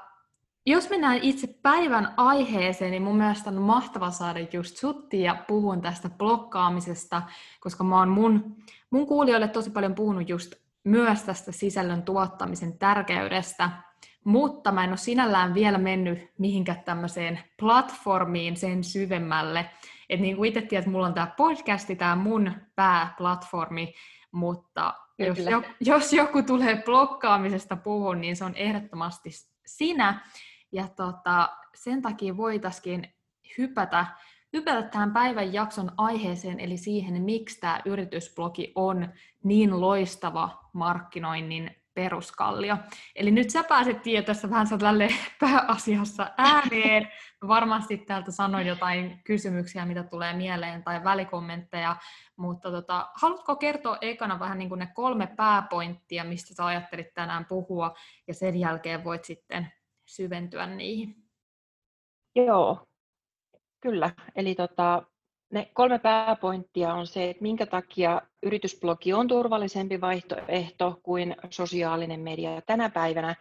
jos 0.66 0.90
mennään 0.90 1.20
itse 1.22 1.48
päivän 1.62 2.14
aiheeseen, 2.18 2.92
niin 2.92 3.04
mun 3.04 3.18
mielestä 3.18 3.50
on 3.50 3.62
mahtava 3.62 4.12
saada 4.12 4.40
just 4.54 4.78
sutti 4.78 5.22
ja 5.22 5.36
puhun 5.48 5.82
tästä 5.82 6.10
blokkaamisesta, 6.10 7.22
koska 7.60 7.84
mä 7.84 8.00
oon 8.00 8.10
mun, 8.10 8.56
mun 8.90 9.08
kuulijoille 9.08 9.48
tosi 9.48 9.70
paljon 9.70 9.96
puhunut 9.96 10.30
just 10.30 10.65
myös 10.86 11.24
tästä 11.24 11.52
sisällön 11.52 12.04
tuottamisen 12.04 12.78
tärkeydestä, 12.78 13.70
mutta 14.24 14.72
mä 14.72 14.84
en 14.84 14.90
ole 14.90 14.98
sinällään 14.98 15.54
vielä 15.54 15.78
mennyt 15.78 16.32
mihinkään 16.38 16.84
tämmöiseen 16.86 17.40
platformiin 17.60 18.58
sen 18.58 18.84
syvemmälle. 18.84 19.70
Et 20.10 20.20
niin 20.20 20.36
kuin 20.36 20.48
itse 20.48 20.62
tiedät, 20.62 20.84
että 20.84 20.92
mulla 20.92 21.08
on 21.08 21.14
tämä 21.14 21.34
podcasti, 21.38 21.96
tämä 21.96 22.16
mun 22.16 22.52
pääplatformi, 22.76 23.94
mutta 24.32 24.94
jos, 25.20 25.38
jo, 25.38 25.64
jos 25.80 26.14
joku 26.14 26.44
tulee 26.44 26.82
blokkaamisesta 26.86 27.76
puhun, 27.76 28.22
niin 28.22 28.36
se 28.36 28.46
on 28.46 28.56
ehdottomasti 28.56 29.30
sinä. 29.66 30.22
Ja 30.72 30.88
tota, 30.88 31.50
sen 31.76 32.02
takia 32.02 32.38
voitaisiin 32.38 33.14
hypätä, 33.58 34.06
hypätä 34.56 34.82
tähän 34.82 35.14
päivän 35.14 35.54
jakson 35.54 35.92
aiheeseen, 35.98 36.60
eli 36.60 36.78
siihen, 36.78 37.22
miksi 37.22 37.60
tämä 37.60 37.82
yritysblogi 37.86 38.72
on 38.76 39.14
niin 39.44 39.82
loistava 39.82 40.70
markkinoinnin 40.74 41.72
peruskallio. 41.94 42.78
Eli 43.16 43.32
nyt 43.32 43.50
sä 43.50 43.64
pääset 43.64 44.02
tietoissa 44.02 44.50
vähän 44.50 44.68
tälle 44.80 45.08
pääasiassa 45.40 46.32
ääneen. 46.38 47.08
Varmasti 47.48 47.98
täältä 47.98 48.32
sanoin 48.32 48.68
jotain 48.68 49.22
kysymyksiä, 49.24 49.86
mitä 49.86 50.04
tulee 50.04 50.34
mieleen, 50.34 50.84
tai 50.84 51.04
välikommentteja, 51.04 51.96
mutta 52.36 52.72
tota, 52.72 53.10
haluatko 53.16 53.56
kertoa 53.56 53.98
ekana 54.02 54.40
vähän 54.40 54.58
niin 54.58 54.70
kuin 54.70 54.80
ne 54.80 54.88
kolme 54.96 55.28
pääpointtia, 55.28 56.24
mistä 56.24 56.54
sä 56.56 56.66
ajattelit 56.66 57.14
tänään 57.14 57.46
puhua, 57.46 57.94
ja 58.28 58.34
sen 58.34 58.60
jälkeen 58.60 59.04
voit 59.04 59.26
sitten 59.26 59.72
syventyä 60.06 60.68
niihin. 60.68 61.16
Joo, 62.36 62.88
kyllä. 63.86 64.12
Eli 64.36 64.56
tota, 64.56 65.04
ne 65.54 65.72
kolme 65.74 66.00
pääpointtia 66.00 66.94
on 66.94 67.08
se, 67.08 67.30
että 67.30 67.42
minkä 67.42 67.66
takia 67.66 68.22
yritysblogi 68.44 69.14
on 69.14 69.28
turvallisempi 69.28 70.02
vaihtoehto 70.02 71.00
kuin 71.04 71.36
sosiaalinen 71.50 72.20
media 72.20 72.62
tänä 72.62 72.90
päivänä, 72.90 73.36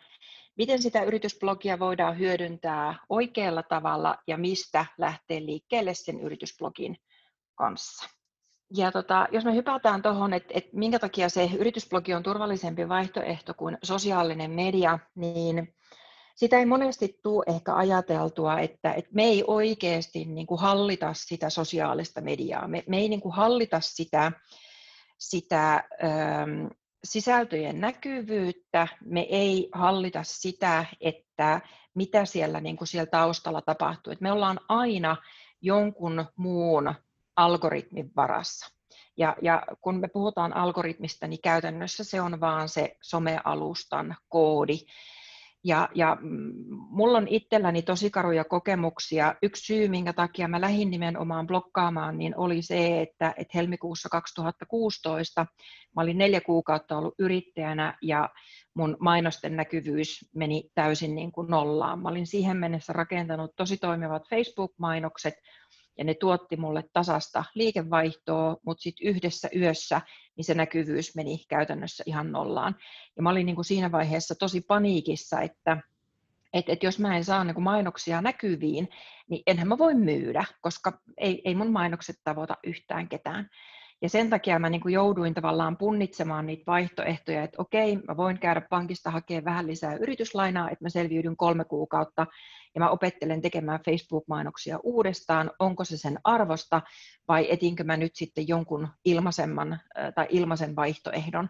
miten 0.56 0.82
sitä 0.82 1.02
yritysblogia 1.02 1.78
voidaan 1.78 2.18
hyödyntää 2.18 2.94
oikealla 3.08 3.62
tavalla 3.62 4.16
ja 4.26 4.38
mistä 4.38 4.86
lähtee 4.98 5.40
liikkeelle 5.40 5.94
sen 5.94 6.20
yritysblogin 6.20 6.96
kanssa. 7.54 8.08
Ja 8.76 8.92
tota, 8.92 9.28
jos 9.32 9.44
me 9.44 9.54
hypätään 9.54 10.02
tuohon, 10.02 10.32
että, 10.32 10.54
että 10.54 10.70
minkä 10.72 10.98
takia 10.98 11.28
se 11.28 11.50
yritysblogi 11.58 12.14
on 12.14 12.22
turvallisempi 12.22 12.88
vaihtoehto 12.88 13.54
kuin 13.54 13.78
sosiaalinen 13.82 14.50
media, 14.50 14.98
niin 15.14 15.74
sitä 16.34 16.58
ei 16.58 16.66
monesti 16.66 17.18
tule 17.22 17.44
ehkä 17.46 17.74
ajateltua, 17.74 18.60
että, 18.60 18.92
että 18.92 19.10
me 19.14 19.24
ei 19.24 19.44
oikeasti 19.46 20.24
niin 20.24 20.46
kuin 20.46 20.60
hallita 20.60 21.14
sitä 21.14 21.50
sosiaalista 21.50 22.20
mediaa. 22.20 22.68
Me, 22.68 22.84
me 22.88 22.98
ei 22.98 23.08
niin 23.08 23.20
kuin 23.20 23.34
hallita 23.34 23.80
sitä, 23.80 24.32
sitä 25.18 25.84
ähm, 26.04 26.66
sisältöjen 27.04 27.80
näkyvyyttä, 27.80 28.88
me 29.04 29.20
ei 29.20 29.68
hallita 29.72 30.22
sitä, 30.22 30.84
että 31.00 31.60
mitä 31.94 32.24
siellä, 32.24 32.60
niin 32.60 32.76
kuin 32.76 32.88
siellä 32.88 33.10
taustalla 33.10 33.62
tapahtuu. 33.62 34.12
Et 34.12 34.20
me 34.20 34.32
ollaan 34.32 34.60
aina 34.68 35.16
jonkun 35.62 36.26
muun 36.36 36.94
algoritmin 37.36 38.10
varassa. 38.16 38.74
Ja, 39.16 39.36
ja 39.42 39.62
kun 39.80 40.00
me 40.00 40.08
puhutaan 40.08 40.56
algoritmista, 40.56 41.26
niin 41.26 41.40
käytännössä 41.42 42.04
se 42.04 42.20
on 42.20 42.40
vaan 42.40 42.68
se 42.68 42.96
somealustan 43.02 44.16
koodi, 44.28 44.78
ja, 45.64 45.88
ja 45.94 46.16
mm, 46.20 46.52
mulla 46.68 47.18
on 47.18 47.28
itselläni 47.28 47.82
tosi 47.82 48.10
karuja 48.10 48.44
kokemuksia. 48.44 49.34
Yksi 49.42 49.66
syy, 49.66 49.88
minkä 49.88 50.12
takia 50.12 50.48
mä 50.48 50.60
lähdin 50.60 50.90
nimenomaan 50.90 51.46
blokkaamaan, 51.46 52.18
niin 52.18 52.36
oli 52.36 52.62
se, 52.62 53.00
että, 53.00 53.34
että 53.36 53.58
helmikuussa 53.58 54.08
2016 54.08 55.46
mä 55.96 56.02
olin 56.02 56.18
neljä 56.18 56.40
kuukautta 56.40 56.98
ollut 56.98 57.14
yrittäjänä 57.18 57.98
ja 58.02 58.30
mun 58.74 58.96
mainosten 59.00 59.56
näkyvyys 59.56 60.30
meni 60.34 60.70
täysin 60.74 61.14
niin 61.14 61.32
kuin 61.32 61.50
nollaan. 61.50 61.98
Mä 61.98 62.08
olin 62.08 62.26
siihen 62.26 62.56
mennessä 62.56 62.92
rakentanut 62.92 63.56
tosi 63.56 63.76
toimivat 63.76 64.28
Facebook-mainokset, 64.30 65.34
ja 65.98 66.04
ne 66.04 66.14
tuotti 66.14 66.56
mulle 66.56 66.84
tasasta 66.92 67.44
liikevaihtoa, 67.54 68.56
mutta 68.66 68.82
sitten 68.82 69.08
yhdessä 69.08 69.48
yössä 69.56 70.00
niin 70.36 70.44
se 70.44 70.54
näkyvyys 70.54 71.16
meni 71.16 71.44
käytännössä 71.48 72.04
ihan 72.06 72.32
nollaan. 72.32 72.76
Ja 73.16 73.22
mä 73.22 73.30
olin 73.30 73.46
niin 73.46 73.56
kuin 73.56 73.64
siinä 73.64 73.92
vaiheessa 73.92 74.34
tosi 74.34 74.60
paniikissa, 74.60 75.40
että 75.40 75.76
et, 76.52 76.68
et 76.68 76.82
jos 76.82 76.98
mä 76.98 77.16
en 77.16 77.24
saa 77.24 77.44
niin 77.44 77.62
mainoksia 77.62 78.22
näkyviin, 78.22 78.88
niin 79.28 79.42
enhän 79.46 79.68
mä 79.68 79.78
voi 79.78 79.94
myydä, 79.94 80.44
koska 80.60 81.00
ei, 81.18 81.42
ei 81.44 81.54
mun 81.54 81.72
mainokset 81.72 82.16
tavoita 82.24 82.56
yhtään 82.64 83.08
ketään. 83.08 83.50
Ja 84.04 84.10
sen 84.10 84.30
takia 84.30 84.58
mä 84.58 84.70
niin 84.70 84.80
kuin 84.80 84.94
jouduin 84.94 85.34
tavallaan 85.34 85.76
punnitsemaan 85.76 86.46
niitä 86.46 86.62
vaihtoehtoja, 86.66 87.42
että 87.42 87.62
okei, 87.62 87.96
mä 87.96 88.16
voin 88.16 88.38
käydä 88.38 88.60
pankista 88.60 89.10
hakemaan 89.10 89.44
vähän 89.44 89.66
lisää 89.66 89.96
yrityslainaa, 89.96 90.70
että 90.70 90.84
mä 90.84 90.88
selviydyn 90.88 91.36
kolme 91.36 91.64
kuukautta 91.64 92.26
ja 92.74 92.80
mä 92.80 92.90
opettelen 92.90 93.42
tekemään 93.42 93.80
Facebook-mainoksia 93.84 94.78
uudestaan, 94.82 95.50
onko 95.58 95.84
se 95.84 95.96
sen 95.96 96.18
arvosta 96.24 96.82
vai 97.28 97.46
etinkö 97.50 97.84
mä 97.84 97.96
nyt 97.96 98.16
sitten 98.16 98.48
jonkun 98.48 98.88
ilmaisemman 99.04 99.80
tai 100.14 100.26
ilmaisen 100.30 100.76
vaihtoehdon. 100.76 101.48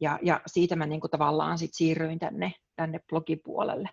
Ja, 0.00 0.18
ja 0.22 0.40
siitä 0.46 0.76
mä 0.76 0.86
niin 0.86 1.00
kuin 1.00 1.10
tavallaan 1.10 1.58
sit 1.58 1.74
siirryin 1.74 2.18
tänne, 2.18 2.52
tänne 2.76 3.00
blogipuolelle. 3.08 3.88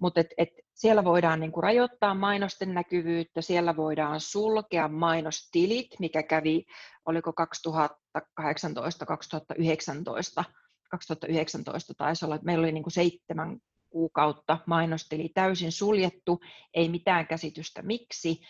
Mutta 0.00 0.20
et, 0.20 0.28
et 0.38 0.48
siellä 0.78 1.04
voidaan 1.04 1.40
niinku 1.40 1.60
rajoittaa 1.60 2.14
mainosten 2.14 2.74
näkyvyyttä, 2.74 3.42
siellä 3.42 3.76
voidaan 3.76 4.20
sulkea 4.20 4.88
mainostilit, 4.88 5.86
mikä 5.98 6.22
kävi, 6.22 6.66
oliko 7.06 7.32
2018, 7.32 9.06
2019, 9.06 10.44
2019 10.90 11.94
taisi 11.94 12.24
olla, 12.24 12.34
että 12.34 12.44
meillä 12.44 12.62
oli 12.62 12.72
niinku 12.72 12.90
seitsemän 12.90 13.58
kuukautta 13.90 14.58
mainostili 14.66 15.28
täysin 15.28 15.72
suljettu, 15.72 16.40
ei 16.74 16.88
mitään 16.88 17.26
käsitystä 17.26 17.82
miksi. 17.82 18.40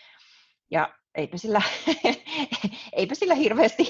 Ja 0.71 0.93
eipä 1.15 1.37
sillä, 1.37 1.61
eipä 2.93 3.15
sillä 3.15 3.35
hirveästi 3.35 3.89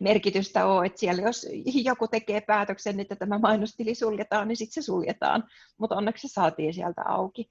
merkitystä 0.00 0.66
ole, 0.66 0.86
että 0.86 1.00
siellä 1.00 1.22
jos 1.22 1.46
joku 1.84 2.08
tekee 2.08 2.40
päätöksen, 2.40 3.00
että 3.00 3.16
tämä 3.16 3.38
mainostili 3.38 3.94
suljetaan, 3.94 4.48
niin 4.48 4.56
sitten 4.56 4.82
se 4.82 4.86
suljetaan, 4.86 5.44
mutta 5.78 5.96
onneksi 5.96 6.28
se 6.28 6.32
saatiin 6.32 6.74
sieltä 6.74 7.02
auki. 7.06 7.48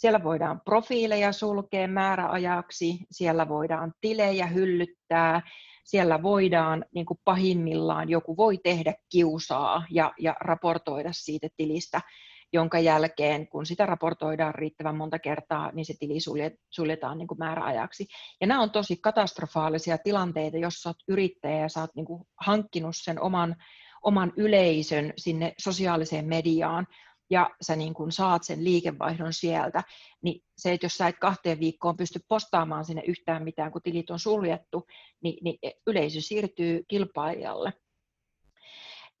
Siellä 0.00 0.22
voidaan 0.22 0.60
profiileja 0.60 1.32
sulkea 1.32 1.88
määräajaksi, 1.88 2.98
siellä 3.10 3.48
voidaan 3.48 3.92
tilejä 4.00 4.46
hyllyttää, 4.46 5.42
siellä 5.84 6.22
voidaan 6.22 6.84
niin 6.94 7.06
kuin 7.06 7.20
pahimmillaan 7.24 8.08
joku 8.08 8.36
voi 8.36 8.58
tehdä 8.58 8.94
kiusaa 9.12 9.84
ja, 9.90 10.12
ja 10.18 10.36
raportoida 10.40 11.10
siitä 11.12 11.48
tilistä 11.56 12.00
jonka 12.52 12.78
jälkeen, 12.78 13.48
kun 13.48 13.66
sitä 13.66 13.86
raportoidaan 13.86 14.54
riittävän 14.54 14.96
monta 14.96 15.18
kertaa, 15.18 15.72
niin 15.72 15.84
se 15.84 15.94
tili 16.00 16.18
suljetaan 16.70 17.18
niin 17.18 17.28
kuin 17.28 17.38
määräajaksi. 17.38 18.06
Ja 18.40 18.46
nämä 18.46 18.62
on 18.62 18.70
tosi 18.70 18.96
katastrofaalisia 18.96 19.98
tilanteita, 19.98 20.56
jos 20.56 20.86
olet 20.86 20.96
yrittäjä 21.08 21.60
ja 21.60 21.68
sä 21.68 21.80
oot 21.80 21.94
niin 21.94 22.06
kuin 22.06 22.22
hankkinut 22.40 22.96
sen 22.96 23.20
oman, 23.20 23.56
oman 24.02 24.32
yleisön 24.36 25.12
sinne 25.16 25.54
sosiaaliseen 25.58 26.26
mediaan, 26.26 26.86
ja 27.30 27.50
sä 27.62 27.76
niin 27.76 27.94
kun 27.94 28.12
saat 28.12 28.44
sen 28.44 28.64
liikevaihdon 28.64 29.32
sieltä, 29.32 29.84
niin 30.22 30.42
se, 30.56 30.72
että 30.72 30.84
jos 30.84 30.96
sä 30.96 31.08
et 31.08 31.18
kahteen 31.18 31.60
viikkoon 31.60 31.96
pysty 31.96 32.20
postaamaan 32.28 32.84
sinne 32.84 33.02
yhtään 33.06 33.44
mitään, 33.44 33.72
kun 33.72 33.82
tilit 33.82 34.10
on 34.10 34.18
suljettu, 34.18 34.86
niin, 35.22 35.38
niin 35.44 35.58
yleisö 35.86 36.20
siirtyy 36.20 36.84
kilpailijalle. 36.88 37.72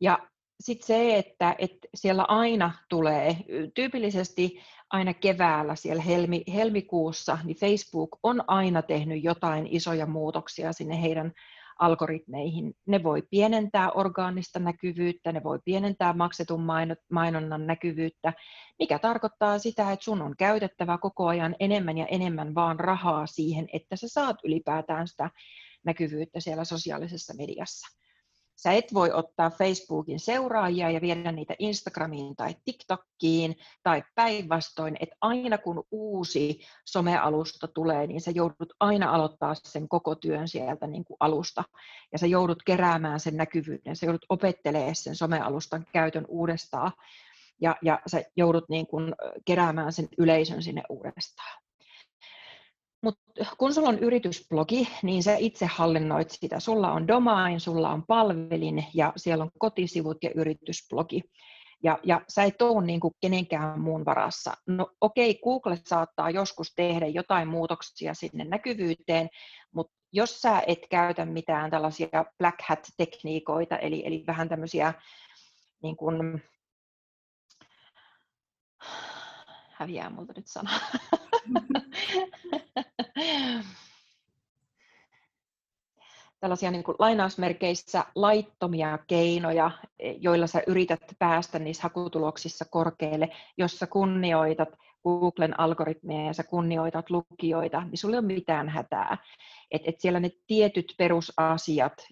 Ja 0.00 0.18
sitten 0.60 0.86
se, 0.86 1.18
että, 1.18 1.54
että 1.58 1.88
siellä 1.94 2.24
aina 2.28 2.72
tulee, 2.88 3.36
tyypillisesti 3.74 4.60
aina 4.90 5.14
keväällä 5.14 5.74
siellä 5.74 6.02
helmi, 6.02 6.42
helmikuussa, 6.54 7.38
niin 7.44 7.56
Facebook 7.56 8.18
on 8.22 8.44
aina 8.46 8.82
tehnyt 8.82 9.24
jotain 9.24 9.66
isoja 9.70 10.06
muutoksia 10.06 10.72
sinne 10.72 11.02
heidän 11.02 11.32
algoritmeihin. 11.80 12.74
Ne 12.86 13.02
voi 13.02 13.22
pienentää 13.30 13.90
orgaanista 13.90 14.58
näkyvyyttä, 14.58 15.32
ne 15.32 15.42
voi 15.42 15.58
pienentää 15.64 16.12
maksetun 16.12 16.66
mainonnan 17.10 17.66
näkyvyyttä, 17.66 18.32
mikä 18.78 18.98
tarkoittaa 18.98 19.58
sitä, 19.58 19.92
että 19.92 20.04
sun 20.04 20.22
on 20.22 20.34
käytettävä 20.38 20.98
koko 20.98 21.26
ajan 21.26 21.56
enemmän 21.60 21.98
ja 21.98 22.06
enemmän 22.06 22.54
vaan 22.54 22.80
rahaa 22.80 23.26
siihen, 23.26 23.68
että 23.72 23.96
sä 23.96 24.08
saat 24.08 24.36
ylipäätään 24.44 25.08
sitä 25.08 25.30
näkyvyyttä 25.84 26.40
siellä 26.40 26.64
sosiaalisessa 26.64 27.34
mediassa. 27.34 27.99
Sä 28.62 28.72
et 28.72 28.94
voi 28.94 29.12
ottaa 29.12 29.50
Facebookin 29.50 30.20
seuraajia 30.20 30.90
ja 30.90 31.00
viedä 31.00 31.32
niitä 31.32 31.54
Instagramiin 31.58 32.36
tai 32.36 32.54
TikTokkiin 32.64 33.56
tai 33.82 34.02
päinvastoin, 34.14 34.96
että 35.00 35.16
aina 35.20 35.58
kun 35.58 35.84
uusi 35.90 36.60
somealusta 36.84 37.68
tulee, 37.68 38.06
niin 38.06 38.20
sä 38.20 38.30
joudut 38.30 38.72
aina 38.80 39.10
aloittaa 39.10 39.54
sen 39.54 39.88
koko 39.88 40.14
työn 40.14 40.48
sieltä 40.48 40.86
niin 40.86 41.04
kuin 41.04 41.16
alusta 41.20 41.64
ja 42.12 42.18
sä 42.18 42.26
joudut 42.26 42.62
keräämään 42.62 43.20
sen 43.20 43.36
näkyvyyden, 43.36 43.96
sä 43.96 44.06
joudut 44.06 44.26
opettelemaan 44.28 44.96
sen 44.96 45.16
somealustan 45.16 45.86
käytön 45.92 46.24
uudestaan 46.28 46.92
ja, 47.60 47.76
ja 47.82 48.00
sä 48.06 48.22
joudut 48.36 48.68
niin 48.68 48.86
kuin 48.86 49.14
keräämään 49.44 49.92
sen 49.92 50.08
yleisön 50.18 50.62
sinne 50.62 50.82
uudestaan. 50.88 51.62
Mutta 53.02 53.22
kun 53.58 53.74
sulla 53.74 53.88
on 53.88 53.98
yritysblogi, 53.98 54.88
niin 55.02 55.22
sä 55.22 55.36
itse 55.36 55.66
hallinnoit 55.66 56.30
sitä. 56.30 56.60
Sulla 56.60 56.92
on 56.92 57.08
domain, 57.08 57.60
sulla 57.60 57.90
on 57.90 58.06
palvelin 58.06 58.86
ja 58.94 59.12
siellä 59.16 59.44
on 59.44 59.50
kotisivut 59.58 60.16
ja 60.22 60.30
yritysblogi. 60.34 61.22
Ja, 61.82 61.98
ja 62.04 62.20
sä 62.28 62.44
et 62.44 62.62
ole 62.62 62.86
niin 62.86 63.00
kuin 63.00 63.14
kenenkään 63.20 63.80
muun 63.80 64.04
varassa. 64.04 64.54
No 64.66 64.90
okei, 65.00 65.30
okay, 65.30 65.40
Google 65.42 65.78
saattaa 65.84 66.30
joskus 66.30 66.72
tehdä 66.76 67.06
jotain 67.06 67.48
muutoksia 67.48 68.14
sinne 68.14 68.44
näkyvyyteen, 68.44 69.28
mutta 69.74 69.92
jos 70.12 70.40
sä 70.40 70.62
et 70.66 70.78
käytä 70.90 71.24
mitään 71.24 71.70
tällaisia 71.70 72.24
black 72.38 72.58
hat-tekniikoita, 72.68 73.78
eli, 73.78 74.02
eli 74.06 74.24
vähän 74.26 74.48
tämmöisiä 74.48 74.94
niin 75.82 75.96
kuin, 75.96 76.42
häviää 79.70 80.10
multa 80.10 80.32
nyt 80.36 80.46
sana. 80.46 80.70
tällaisia 86.40 86.70
niin 86.70 86.84
kuin 86.84 86.96
lainausmerkeissä 86.98 88.04
laittomia 88.14 88.98
keinoja, 89.06 89.70
joilla 90.18 90.46
sä 90.46 90.62
yrität 90.66 91.02
päästä 91.18 91.58
niissä 91.58 91.82
hakutuloksissa 91.82 92.64
korkealle, 92.70 93.28
jos 93.58 93.78
sä 93.78 93.86
kunnioitat 93.86 94.68
Googlen 95.02 95.60
algoritmeja 95.60 96.26
ja 96.26 96.32
sä 96.32 96.42
kunnioitat 96.42 97.10
lukijoita, 97.10 97.80
niin 97.80 97.98
sulla 97.98 98.14
ei 98.14 98.18
ole 98.18 98.26
mitään 98.26 98.68
hätää. 98.68 99.18
Et, 99.70 99.82
et 99.84 100.00
siellä 100.00 100.20
ne 100.20 100.30
tietyt 100.46 100.94
perusasiat 100.98 102.06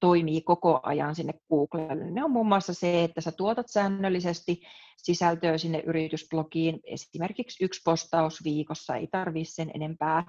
toimii 0.00 0.40
koko 0.40 0.80
ajan 0.82 1.14
sinne 1.14 1.32
Googlelle. 1.48 2.10
Ne 2.10 2.24
on 2.24 2.30
muun 2.30 2.48
muassa 2.48 2.74
se, 2.74 3.04
että 3.04 3.20
sä 3.20 3.32
tuotat 3.32 3.66
säännöllisesti 3.68 4.62
sisältöä 4.96 5.58
sinne 5.58 5.78
yritysblogiin, 5.86 6.80
esimerkiksi 6.84 7.64
yksi 7.64 7.80
postaus 7.84 8.44
viikossa, 8.44 8.96
ei 8.96 9.06
tarvitse 9.06 9.54
sen 9.54 9.70
enempää. 9.74 10.24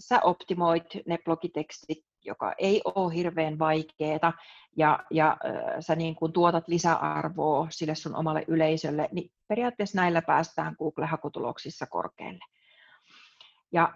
Sä 0.00 0.20
optimoit 0.20 0.84
ne 1.06 1.18
blogitekstit, 1.24 2.04
joka 2.24 2.54
ei 2.58 2.80
ole 2.84 3.14
hirveän 3.14 3.58
vaikeaa, 3.58 4.32
ja, 4.76 4.98
ja 5.10 5.36
sä 5.80 5.96
niin 5.96 6.14
kun 6.14 6.32
tuotat 6.32 6.68
lisäarvoa 6.68 7.66
sille 7.70 7.94
sun 7.94 8.16
omalle 8.16 8.44
yleisölle, 8.48 9.08
niin 9.12 9.30
periaatteessa 9.48 10.00
näillä 10.00 10.22
päästään 10.22 10.76
Google-hakutuloksissa 10.78 11.86
korkealle. 11.86 12.44
Ja 13.72 13.94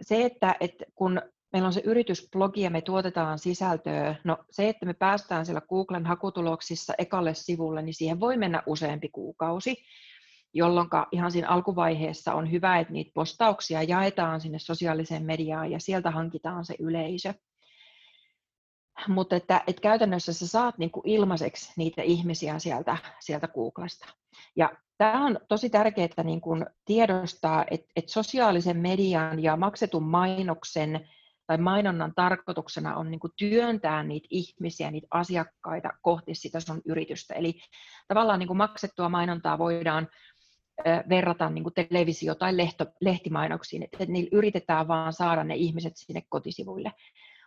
se, 0.00 0.24
että, 0.24 0.54
että 0.60 0.84
kun 0.94 1.22
meillä 1.52 1.66
on 1.66 1.72
se 1.72 1.82
yritysblogi 1.84 2.60
ja 2.60 2.70
me 2.70 2.80
tuotetaan 2.80 3.38
sisältöä. 3.38 4.14
No 4.24 4.38
se, 4.50 4.68
että 4.68 4.86
me 4.86 4.94
päästään 4.94 5.46
siellä 5.46 5.60
Googlen 5.60 6.06
hakutuloksissa 6.06 6.94
ekalle 6.98 7.34
sivulle, 7.34 7.82
niin 7.82 7.94
siihen 7.94 8.20
voi 8.20 8.36
mennä 8.36 8.62
useampi 8.66 9.08
kuukausi, 9.08 9.84
jolloin 10.54 10.88
ihan 11.12 11.32
siinä 11.32 11.48
alkuvaiheessa 11.48 12.34
on 12.34 12.50
hyvä, 12.50 12.78
että 12.78 12.92
niitä 12.92 13.10
postauksia 13.14 13.82
jaetaan 13.82 14.40
sinne 14.40 14.58
sosiaaliseen 14.58 15.24
mediaan 15.24 15.70
ja 15.70 15.80
sieltä 15.80 16.10
hankitaan 16.10 16.64
se 16.64 16.74
yleisö. 16.78 17.34
Mutta 19.08 19.36
että, 19.36 19.62
että 19.66 19.82
käytännössä 19.82 20.32
sä 20.32 20.46
saat 20.46 20.78
niinku 20.78 21.02
ilmaiseksi 21.04 21.72
niitä 21.76 22.02
ihmisiä 22.02 22.58
sieltä, 22.58 22.96
sieltä 23.20 23.48
Googlesta. 23.48 24.06
Ja 24.56 24.72
tämä 24.98 25.26
on 25.26 25.38
tosi 25.48 25.70
tärkeää 25.70 26.24
niin 26.24 26.40
kun 26.40 26.66
tiedostaa, 26.84 27.64
että, 27.70 27.86
että 27.96 28.12
sosiaalisen 28.12 28.76
median 28.76 29.42
ja 29.42 29.56
maksetun 29.56 30.02
mainoksen 30.02 31.08
tai 31.50 31.58
mainonnan 31.58 32.12
tarkoituksena 32.14 32.96
on 32.96 33.10
niin 33.10 33.20
kuin 33.20 33.32
työntää 33.36 34.02
niitä 34.02 34.28
ihmisiä, 34.30 34.90
niitä 34.90 35.06
asiakkaita 35.10 35.90
kohti 36.02 36.34
sitä 36.34 36.60
sun 36.60 36.82
yritystä. 36.84 37.34
Eli 37.34 37.60
tavallaan 38.08 38.38
niin 38.38 38.46
kuin 38.46 38.56
maksettua 38.56 39.08
mainontaa 39.08 39.58
voidaan 39.58 40.08
verrata 41.08 41.50
niin 41.50 41.62
kuin 41.62 41.74
televisio- 41.74 42.34
tai 42.34 42.56
lehto, 42.56 42.86
lehtimainoksiin, 43.00 43.82
että 43.82 44.04
niillä 44.06 44.28
yritetään 44.32 44.88
vaan 44.88 45.12
saada 45.12 45.44
ne 45.44 45.54
ihmiset 45.54 45.92
sinne 45.96 46.22
kotisivuille. 46.28 46.92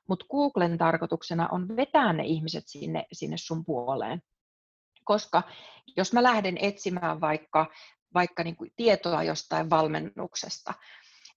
Mutta 0.08 0.26
Googlen 0.32 0.78
tarkoituksena 0.78 1.50
on 1.52 1.68
vetää 1.76 2.14
ne 2.14 2.24
ihmiset 2.24 2.64
sinne, 2.68 3.06
sinne 3.12 3.38
sun 3.38 3.66
puoleen. 3.66 4.22
Koska 5.04 5.44
jos 5.98 6.14
mä 6.14 6.24
lähden 6.24 6.58
etsimään 6.62 7.22
vaikka, 7.22 7.66
vaikka 8.14 8.44
niin 8.44 8.56
kuin 8.56 8.72
tietoa 8.76 9.24
jostain 9.24 9.70
valmennuksesta, 9.70 10.74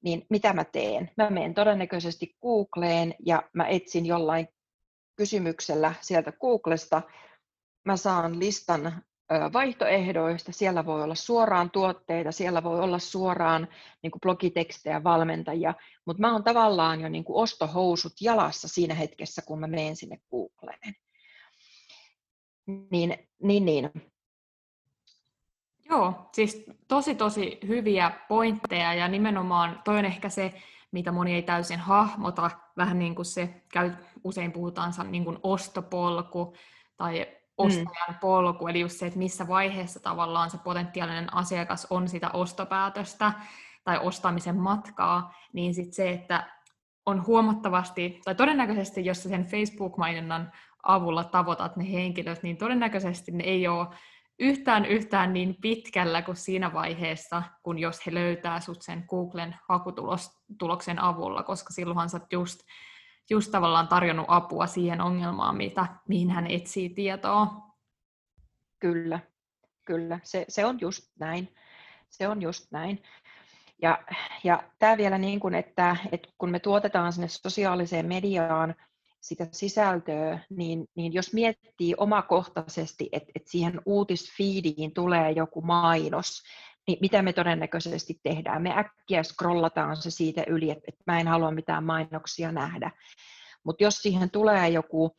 niin 0.05 0.27
mitä 0.31 0.53
mä 0.53 0.65
teen? 0.65 1.11
Mä 1.17 1.31
menen 1.31 1.55
todennäköisesti 1.55 2.37
Googleen 2.43 3.15
ja 3.27 3.43
mä 3.53 3.67
etsin 3.67 4.07
jollain 4.07 4.49
kysymyksellä 5.17 5.95
sieltä 6.01 6.33
Googlesta. 6.33 7.03
Mä 7.85 7.97
saan 7.97 8.39
listan 8.39 9.03
vaihtoehdoista, 9.53 10.53
siellä 10.53 10.87
voi 10.87 11.03
olla 11.03 11.15
suoraan 11.15 11.71
tuotteita, 11.71 12.33
siellä 12.33 12.63
voi 12.63 12.81
olla 12.81 12.99
suoraan 12.99 13.69
niin 14.03 14.11
kuin 14.11 14.21
blogitekstejä, 14.21 15.05
valmentajia, 15.05 15.75
mutta 16.07 16.21
mä 16.21 16.33
oon 16.33 16.45
tavallaan 16.45 17.01
jo 17.01 17.09
niin 17.09 17.25
kuin 17.25 17.43
ostohousut 17.43 18.13
jalassa 18.21 18.69
siinä 18.69 18.95
hetkessä, 18.95 19.43
kun 19.43 19.61
mä 19.61 19.67
menen 19.67 19.97
sinne 19.97 20.19
Googleen. 20.31 20.95
Niin, 22.91 23.29
niin, 23.43 23.65
niin. 23.65 23.91
Joo, 25.91 26.29
siis 26.33 26.67
tosi 26.89 27.15
tosi 27.15 27.59
hyviä 27.67 28.11
pointteja 28.29 28.95
ja 28.95 29.09
nimenomaan 29.09 29.81
toi 29.85 29.99
on 29.99 30.05
ehkä 30.05 30.29
se, 30.29 30.55
mitä 30.93 31.13
moni 31.13 31.35
ei 31.35 31.43
täysin 31.43 31.81
hahmota, 31.81 32.51
vähän 32.77 32.99
niin 32.99 33.15
kuin 33.15 33.27
se, 33.27 33.63
käy, 33.73 33.93
usein 34.25 34.53
puhutaan 34.53 34.93
niin 35.11 35.25
kuin 35.25 35.39
ostopolku 35.43 36.55
tai 36.97 37.27
ostajan 37.59 38.09
mm. 38.09 38.19
polku, 38.21 38.69
eli 38.69 38.81
just 38.81 38.99
se, 38.99 39.07
että 39.07 39.19
missä 39.19 39.49
vaiheessa 39.49 40.01
tavallaan 40.01 40.51
se 40.51 40.59
potentiaalinen 40.59 41.35
asiakas 41.35 41.87
on 41.91 42.09
sitä 42.09 42.31
ostopäätöstä 42.31 43.33
tai 43.85 43.99
ostamisen 44.03 44.57
matkaa, 44.57 45.35
niin 45.53 45.75
sitten 45.75 45.95
se, 45.95 46.11
että 46.11 46.47
on 47.07 47.27
huomattavasti, 47.27 48.21
tai 48.25 48.35
todennäköisesti, 48.35 49.05
jos 49.05 49.23
sen 49.23 49.45
Facebook-mainonnan 49.45 50.53
avulla 50.83 51.25
tavoitat 51.25 51.77
ne 51.77 51.93
henkilöt, 51.93 52.43
niin 52.43 52.57
todennäköisesti 52.57 53.33
ne 53.33 53.45
ei 53.45 53.69
ole 53.69 53.87
yhtään 54.39 54.85
yhtään 54.85 55.33
niin 55.33 55.57
pitkällä 55.61 56.23
kuin 56.23 56.37
siinä 56.37 56.73
vaiheessa, 56.73 57.43
kun 57.63 57.79
jos 57.79 58.07
he 58.07 58.15
löytää 58.15 58.61
sut 58.61 58.83
sen 58.83 59.05
Googlen 59.09 59.57
hakutuloksen 59.69 60.99
avulla, 60.99 61.43
koska 61.43 61.73
silloinhan 61.73 62.11
sä 62.11 62.21
just, 62.33 62.61
just 63.31 63.51
tavallaan 63.51 63.89
tarjonnut 63.89 64.27
apua 64.29 64.67
siihen 64.67 65.01
ongelmaan, 65.01 65.57
mitä, 65.57 65.87
mihin 66.09 66.31
hän 66.31 66.47
etsii 66.47 66.89
tietoa. 66.89 67.67
Kyllä, 68.79 69.21
kyllä. 69.87 70.21
Se, 70.23 70.45
se 70.49 70.65
on 70.65 70.79
just 70.81 71.11
näin. 71.19 71.55
Se 72.09 72.29
on 72.29 72.43
just 72.43 72.73
näin. 72.73 73.03
Ja, 73.83 74.05
ja 74.45 74.63
tämä 74.79 74.97
vielä 74.97 75.19
niin 75.19 75.41
kuin, 75.41 75.55
että, 75.55 75.97
että 76.13 76.29
kun 76.39 76.51
me 76.51 76.59
tuotetaan 76.61 77.13
sinne 77.13 77.29
sosiaaliseen 77.29 78.07
mediaan 78.07 78.75
sitä 79.27 79.47
sisältöä, 79.53 80.39
niin, 80.51 80.87
niin 80.97 81.15
jos 81.15 81.33
miettii 81.33 81.95
omakohtaisesti, 81.97 83.09
että, 83.13 83.33
että 83.35 83.51
siihen 83.51 83.81
uutisfiidiin 83.87 84.95
tulee 84.95 85.31
joku 85.31 85.63
mainos, 85.63 86.43
niin 86.87 86.99
mitä 87.01 87.23
me 87.23 87.33
todennäköisesti 87.33 88.21
tehdään? 88.23 88.63
Me 88.63 88.79
äkkiä 88.79 89.23
scrollataan 89.23 89.97
se 89.97 90.11
siitä 90.11 90.45
yli, 90.47 90.71
että, 90.71 90.85
että 90.89 91.03
mä 91.07 91.21
en 91.21 91.29
halua 91.29 91.51
mitään 91.51 91.85
mainoksia 91.85 92.53
nähdä. 92.53 92.91
Mutta 93.65 93.85
jos 93.85 93.95
siihen 93.95 94.31
tulee 94.31 94.69
joku 94.69 95.17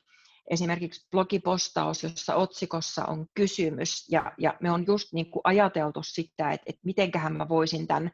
esimerkiksi 0.49 1.07
blogipostaus, 1.11 2.03
jossa 2.03 2.35
otsikossa 2.35 3.05
on 3.05 3.25
kysymys, 3.33 4.09
ja, 4.09 4.31
ja 4.37 4.57
me 4.61 4.71
on 4.71 4.85
just 4.87 5.13
niin 5.13 5.31
kuin 5.31 5.41
ajateltu 5.43 6.03
sitä, 6.03 6.51
että, 6.51 6.63
että 6.65 6.81
mitenköhän 6.83 7.33
mä 7.33 7.49
voisin 7.49 7.87
tämän 7.87 8.11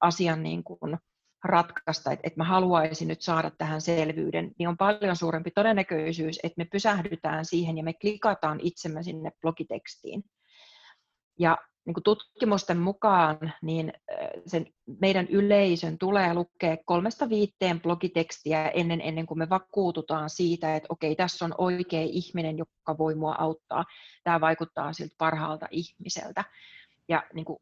asian 0.00 0.42
niin 0.42 0.64
kuin 0.64 0.98
ratkaista, 1.44 2.12
että, 2.12 2.26
että 2.26 2.40
mä 2.40 2.44
haluaisin 2.44 3.08
nyt 3.08 3.22
saada 3.22 3.50
tähän 3.50 3.80
selvyyden, 3.80 4.52
niin 4.58 4.68
on 4.68 4.76
paljon 4.76 5.16
suurempi 5.16 5.50
todennäköisyys, 5.50 6.38
että 6.42 6.54
me 6.58 6.64
pysähdytään 6.64 7.44
siihen 7.44 7.76
ja 7.78 7.84
me 7.84 7.94
klikataan 7.94 8.60
itsemme 8.62 9.02
sinne 9.02 9.30
blogitekstiin. 9.40 10.24
Ja 11.38 11.58
niin 11.86 11.94
kuin 11.94 12.04
tutkimusten 12.04 12.78
mukaan 12.78 13.52
niin 13.62 13.92
sen 14.46 14.66
meidän 15.00 15.26
yleisön 15.28 15.98
tulee 15.98 16.34
lukea 16.34 16.76
kolmesta 16.84 17.28
viitteen 17.28 17.80
blogitekstiä 17.80 18.68
ennen, 18.68 19.00
ennen 19.00 19.26
kuin 19.26 19.38
me 19.38 19.48
vakuututaan 19.48 20.30
siitä, 20.30 20.76
että 20.76 20.86
okei, 20.90 21.16
tässä 21.16 21.44
on 21.44 21.54
oikea 21.58 22.02
ihminen, 22.02 22.58
joka 22.58 22.98
voi 22.98 23.14
mua 23.14 23.34
auttaa. 23.38 23.84
Tämä 24.24 24.40
vaikuttaa 24.40 24.92
siltä 24.92 25.14
parhaalta 25.18 25.66
ihmiseltä. 25.70 26.44
Ja 27.08 27.22
niin 27.34 27.44
kuin 27.44 27.58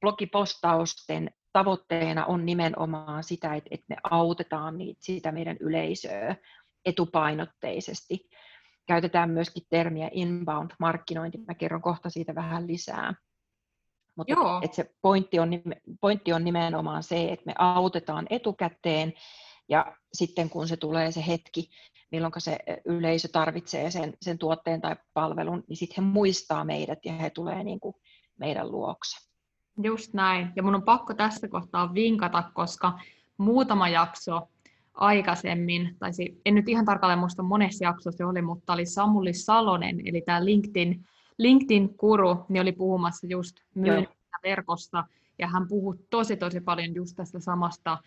blogipostausten 0.00 1.30
tavoitteena 1.52 2.26
on 2.26 2.46
nimenomaan 2.46 3.24
sitä, 3.24 3.54
että, 3.54 3.68
että 3.70 3.86
me 3.88 3.96
autetaan 4.10 4.78
niitä, 4.78 5.00
sitä 5.02 5.32
meidän 5.32 5.56
yleisöä 5.60 6.36
etupainotteisesti. 6.84 8.28
Käytetään 8.86 9.30
myöskin 9.30 9.62
termiä 9.70 10.10
inbound-markkinointi, 10.12 11.38
mä 11.38 11.54
kerron 11.54 11.82
kohta 11.82 12.10
siitä 12.10 12.34
vähän 12.34 12.66
lisää. 12.66 13.14
Mutta 14.16 14.32
et, 14.32 14.64
et 14.64 14.74
se 14.74 14.90
pointti 15.02 15.38
on, 15.38 15.50
pointti 16.00 16.32
on 16.32 16.44
nimenomaan 16.44 17.02
se, 17.02 17.32
että 17.32 17.46
me 17.46 17.54
autetaan 17.58 18.26
etukäteen 18.30 19.12
ja 19.68 19.96
sitten 20.12 20.50
kun 20.50 20.68
se 20.68 20.76
tulee 20.76 21.12
se 21.12 21.26
hetki, 21.26 21.70
milloin 22.10 22.32
se 22.38 22.58
yleisö 22.84 23.28
tarvitsee 23.32 23.90
sen, 23.90 24.14
sen 24.22 24.38
tuotteen 24.38 24.80
tai 24.80 24.96
palvelun, 25.14 25.64
niin 25.68 25.76
sitten 25.76 26.04
he 26.04 26.10
muistaa 26.10 26.64
meidät 26.64 26.98
ja 27.04 27.12
he 27.12 27.30
tulee 27.30 27.64
niin 27.64 27.80
kuin 27.80 27.94
meidän 28.38 28.72
luokse. 28.72 29.31
Just 29.82 30.14
näin. 30.14 30.52
Ja 30.56 30.62
mun 30.62 30.74
on 30.74 30.82
pakko 30.82 31.14
tässä 31.14 31.48
kohtaa 31.48 31.94
vinkata, 31.94 32.44
koska 32.54 32.98
muutama 33.36 33.88
jakso 33.88 34.48
aikaisemmin, 34.94 35.96
tai 35.98 36.10
en 36.44 36.54
nyt 36.54 36.68
ihan 36.68 36.84
tarkalleen 36.84 37.18
muista 37.18 37.42
monessa 37.42 37.84
jaksossa 37.84 38.18
se 38.18 38.24
oli, 38.24 38.42
mutta 38.42 38.72
oli 38.72 38.86
Samuli 38.86 39.34
Salonen, 39.34 40.00
eli 40.04 40.20
tämä 40.20 40.44
LinkedIn, 40.44 41.04
LinkedIn-kuru, 41.38 42.46
niin 42.48 42.62
oli 42.62 42.72
puhumassa 42.72 43.26
just 43.26 43.56
myynnistä 43.74 44.38
verkosta, 44.42 45.04
ja 45.38 45.46
hän 45.46 45.68
puhui 45.68 45.98
tosi 46.10 46.36
tosi 46.36 46.60
paljon 46.60 46.94
just 46.94 47.16
tästä 47.16 47.40
samasta, 47.40 47.98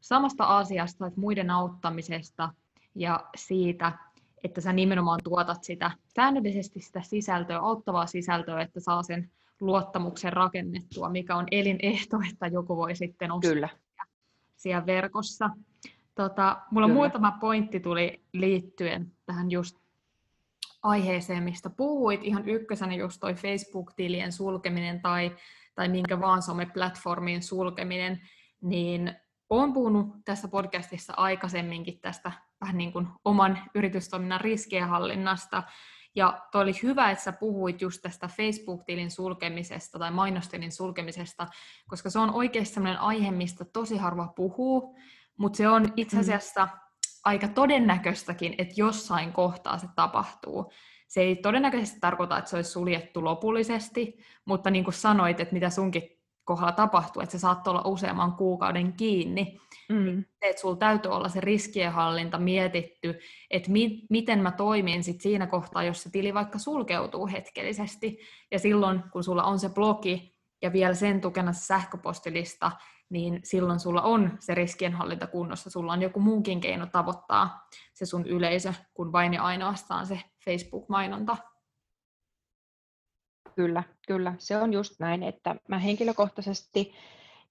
samasta 0.00 0.44
asiasta, 0.44 1.06
että 1.06 1.20
muiden 1.20 1.50
auttamisesta 1.50 2.50
ja 2.94 3.24
siitä, 3.36 3.92
että 4.44 4.60
sä 4.60 4.72
nimenomaan 4.72 5.20
tuotat 5.24 5.64
sitä 5.64 5.90
säännöllisesti 6.16 6.80
sitä 6.80 7.02
sisältöä, 7.02 7.58
auttavaa 7.58 8.06
sisältöä, 8.06 8.60
että 8.60 8.80
saa 8.80 9.02
sen 9.02 9.30
luottamuksen 9.66 10.32
rakennettua, 10.32 11.08
mikä 11.08 11.36
on 11.36 11.46
elinehto, 11.50 12.16
että 12.30 12.46
joku 12.46 12.76
voi 12.76 12.96
sitten 12.96 13.32
ostaa 13.32 13.52
Kyllä. 13.52 13.68
siellä 14.56 14.86
verkossa. 14.86 15.50
Tota, 16.14 16.62
mulla 16.70 16.86
Kyllä. 16.86 16.98
muutama 16.98 17.36
pointti 17.40 17.80
tuli 17.80 18.24
liittyen 18.32 19.12
tähän 19.26 19.50
just 19.50 19.76
aiheeseen, 20.82 21.42
mistä 21.42 21.70
puhuit. 21.70 22.20
Ihan 22.22 22.48
ykkösenä 22.48 22.94
just 22.94 23.20
toi 23.20 23.34
Facebook-tilien 23.34 24.32
sulkeminen 24.32 25.02
tai, 25.02 25.36
tai 25.74 25.88
minkä 25.88 26.20
vaan 26.20 26.42
some-platformin 26.42 27.42
sulkeminen, 27.42 28.20
niin 28.60 29.16
olen 29.50 29.72
puhunut 29.72 30.06
tässä 30.24 30.48
podcastissa 30.48 31.12
aikaisemminkin 31.16 32.00
tästä 32.00 32.32
vähän 32.60 32.78
niin 32.78 32.92
kuin 32.92 33.08
oman 33.24 33.58
yritystoiminnan 33.74 34.40
riskienhallinnasta, 34.40 35.62
ja 36.14 36.42
toi 36.52 36.62
oli 36.62 36.72
hyvä, 36.82 37.10
että 37.10 37.24
sä 37.24 37.32
puhuit 37.32 37.80
just 37.80 38.02
tästä 38.02 38.28
Facebook-tilin 38.28 39.10
sulkemisesta 39.10 39.98
tai 39.98 40.10
mainostilin 40.10 40.72
sulkemisesta, 40.72 41.46
koska 41.86 42.10
se 42.10 42.18
on 42.18 42.34
oikeasti 42.34 42.74
sellainen 42.74 43.00
aihe, 43.00 43.30
mistä 43.30 43.64
tosi 43.64 43.96
harva 43.96 44.32
puhuu, 44.36 44.96
mutta 45.36 45.56
se 45.56 45.68
on 45.68 45.92
itse 45.96 46.16
mm. 46.16 46.20
asiassa 46.20 46.64
mm. 46.64 46.70
aika 47.24 47.48
todennäköistäkin, 47.48 48.54
että 48.58 48.74
jossain 48.76 49.32
kohtaa 49.32 49.78
se 49.78 49.86
tapahtuu. 49.96 50.72
Se 51.08 51.20
ei 51.20 51.36
todennäköisesti 51.36 52.00
tarkoita, 52.00 52.38
että 52.38 52.50
se 52.50 52.56
olisi 52.56 52.70
suljettu 52.70 53.24
lopullisesti, 53.24 54.18
mutta 54.44 54.70
niin 54.70 54.84
kuin 54.84 54.94
sanoit, 54.94 55.40
että 55.40 55.54
mitä 55.54 55.70
sunkin 55.70 56.13
kohdalla 56.44 56.72
tapahtuu, 56.72 57.22
että 57.22 57.32
se 57.32 57.38
saattaa 57.38 57.70
olla 57.70 57.82
useamman 57.84 58.32
kuukauden 58.32 58.92
kiinni, 58.92 59.60
mm. 59.88 60.24
että 60.42 60.60
sulla 60.60 60.76
täytyy 60.76 61.10
olla 61.10 61.28
se 61.28 61.40
riskienhallinta 61.40 62.38
mietitty, 62.38 63.18
että 63.50 63.70
mi- 63.70 64.06
miten 64.10 64.38
mä 64.42 64.50
toimin 64.50 65.04
sit 65.04 65.20
siinä 65.20 65.46
kohtaa, 65.46 65.82
jos 65.82 66.02
se 66.02 66.10
tili 66.10 66.34
vaikka 66.34 66.58
sulkeutuu 66.58 67.26
hetkellisesti, 67.26 68.18
ja 68.50 68.58
silloin 68.58 69.02
kun 69.12 69.24
sulla 69.24 69.44
on 69.44 69.58
se 69.58 69.68
blogi 69.68 70.34
ja 70.62 70.72
vielä 70.72 70.94
sen 70.94 71.20
tukena 71.20 71.52
se 71.52 71.66
sähköpostilista, 71.66 72.72
niin 73.10 73.40
silloin 73.44 73.80
sulla 73.80 74.02
on 74.02 74.36
se 74.40 74.54
riskienhallinta 74.54 75.26
kunnossa, 75.26 75.70
sulla 75.70 75.92
on 75.92 76.02
joku 76.02 76.20
muukin 76.20 76.60
keino 76.60 76.86
tavoittaa 76.86 77.68
se 77.94 78.06
sun 78.06 78.26
yleisö, 78.26 78.74
kuin 78.94 79.12
vain 79.12 79.34
ja 79.34 79.42
ainoastaan 79.42 80.06
se 80.06 80.20
Facebook-mainonta. 80.44 81.36
Kyllä, 83.56 83.82
kyllä. 84.06 84.34
Se 84.38 84.56
on 84.56 84.72
just 84.72 84.94
näin, 84.98 85.22
että 85.22 85.56
mä 85.68 85.78
henkilökohtaisesti 85.78 86.94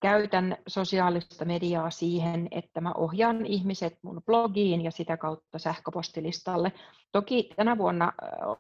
käytän 0.02 0.58
sosiaalista 0.68 1.46
mediaa 1.46 1.90
siihen, 1.90 2.48
että 2.52 2.82
mä 2.82 2.92
ohjaan 2.98 3.46
ihmiset 3.46 3.98
mun 4.02 4.22
blogiin 4.26 4.82
ja 4.84 4.92
sitä 4.92 5.18
kautta 5.18 5.60
sähköpostilistalle. 5.60 6.72
Toki 7.12 7.50
tänä 7.56 7.78
vuonna 7.78 8.14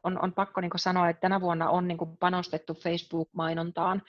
on, 0.03 0.23
on 0.23 0.33
pakko 0.33 0.61
niin 0.61 0.71
sanoa, 0.75 1.09
että 1.09 1.21
tänä 1.21 1.41
vuonna 1.41 1.69
on 1.69 1.87
niin 1.87 2.17
panostettu 2.19 2.73
Facebook-mainontaan 2.73 4.01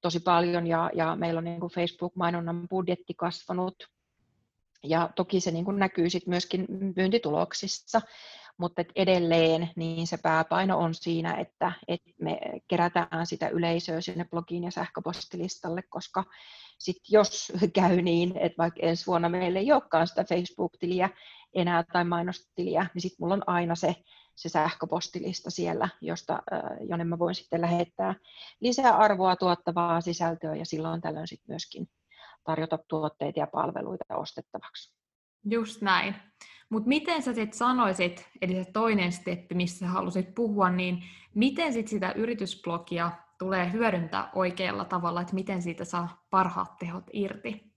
tosi 0.00 0.20
paljon 0.20 0.66
ja, 0.66 0.90
ja 0.94 1.16
meillä 1.16 1.38
on 1.38 1.44
niin 1.44 1.60
Facebook-mainonnan 1.60 2.68
budjetti 2.68 3.14
kasvanut. 3.14 3.88
Ja 4.84 5.10
toki 5.16 5.40
se 5.40 5.50
niin 5.50 5.64
näkyy 5.76 6.10
sit 6.10 6.26
myöskin 6.26 6.66
myyntituloksissa, 6.96 8.00
mutta 8.58 8.80
et 8.80 8.92
edelleen 8.96 9.70
niin 9.76 10.06
se 10.06 10.16
pääpaino 10.16 10.78
on 10.78 10.94
siinä, 10.94 11.34
että, 11.34 11.72
että 11.88 12.10
me 12.20 12.38
kerätään 12.68 13.26
sitä 13.26 13.48
yleisöä 13.48 14.00
sinne 14.00 14.24
blogiin 14.24 14.64
ja 14.64 14.70
sähköpostilistalle, 14.70 15.82
koska 15.82 16.24
sit 16.78 16.96
jos 17.08 17.52
käy 17.74 18.02
niin, 18.02 18.36
että 18.36 18.58
vaikka 18.58 18.80
ensi 18.82 19.06
vuonna 19.06 19.28
meillä 19.28 19.58
ei 19.58 19.72
olekaan 19.72 20.06
sitä 20.06 20.24
Facebook-tiliä 20.24 21.10
enää 21.54 21.84
tai 21.92 22.04
mainostiliä, 22.04 22.86
niin 22.94 23.02
sitten 23.02 23.16
mulla 23.20 23.34
on 23.34 23.48
aina 23.48 23.74
se, 23.74 23.96
se 24.34 24.48
sähköpostilista 24.48 25.50
siellä, 25.50 25.88
josta, 26.00 26.42
jonne 26.88 27.04
mä 27.04 27.18
voin 27.18 27.34
sitten 27.34 27.60
lähettää 27.60 28.14
lisää 28.60 28.96
arvoa 28.96 29.36
tuottavaa 29.36 30.00
sisältöä 30.00 30.54
ja 30.54 30.66
silloin 30.66 31.00
tällöin 31.00 31.28
sitten 31.28 31.52
myöskin 31.52 31.88
tarjota 32.44 32.78
tuotteita 32.88 33.40
ja 33.40 33.46
palveluita 33.46 34.16
ostettavaksi. 34.16 34.94
Just 35.44 35.82
näin. 35.82 36.14
Mutta 36.70 36.88
miten 36.88 37.22
sä 37.22 37.34
sitten 37.34 37.58
sanoisit, 37.58 38.28
eli 38.42 38.54
se 38.54 38.70
toinen 38.72 39.12
steppi, 39.12 39.54
missä 39.54 39.86
halusit 39.86 40.34
puhua, 40.34 40.70
niin 40.70 41.02
miten 41.34 41.72
sit 41.72 41.88
sitä 41.88 42.12
yritysblogia 42.12 43.10
tulee 43.38 43.72
hyödyntää 43.72 44.30
oikealla 44.34 44.84
tavalla, 44.84 45.20
että 45.20 45.34
miten 45.34 45.62
siitä 45.62 45.84
saa 45.84 46.24
parhaat 46.30 46.78
tehot 46.78 47.04
irti? 47.12 47.68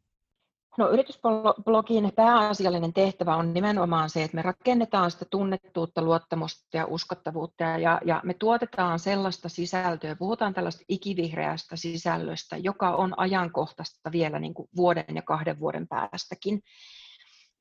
No, 0.78 0.90
yritysblogin 0.90 2.12
pääasiallinen 2.16 2.94
tehtävä 2.94 3.36
on 3.36 3.54
nimenomaan 3.54 4.10
se, 4.10 4.24
että 4.24 4.36
me 4.36 4.42
rakennetaan 4.42 5.12
sitä 5.12 5.26
tunnettuutta, 5.32 6.02
luottamusta 6.02 6.78
ja 6.78 6.86
uskottavuutta 6.86 7.64
ja, 7.64 8.02
ja 8.06 8.22
me 8.24 8.34
tuotetaan 8.34 9.00
sellaista 9.00 9.50
sisältöä, 9.50 10.16
puhutaan 10.16 10.54
tällaista 10.54 10.84
ikivihreästä 10.90 11.76
sisällöstä, 11.76 12.58
joka 12.58 12.96
on 12.96 13.20
ajankohtaista 13.20 14.12
vielä 14.12 14.40
niin 14.40 14.54
kuin 14.54 14.70
vuoden 14.76 15.16
ja 15.16 15.22
kahden 15.22 15.60
vuoden 15.60 15.88
päästäkin. 15.88 16.62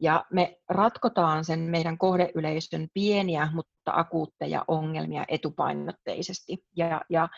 Ja 0.01 0.25
me 0.33 0.57
ratkotaan 0.69 1.45
sen 1.45 1.61
meidän 1.61 1.99
kohdeyleisön 1.99 2.89
pieniä, 2.95 3.49
mutta 3.55 3.93
akuutteja 3.93 4.65
ongelmia 4.69 5.25
etupainotteisesti. 5.29 6.59
Ja, 6.77 7.01
ja 7.11 7.29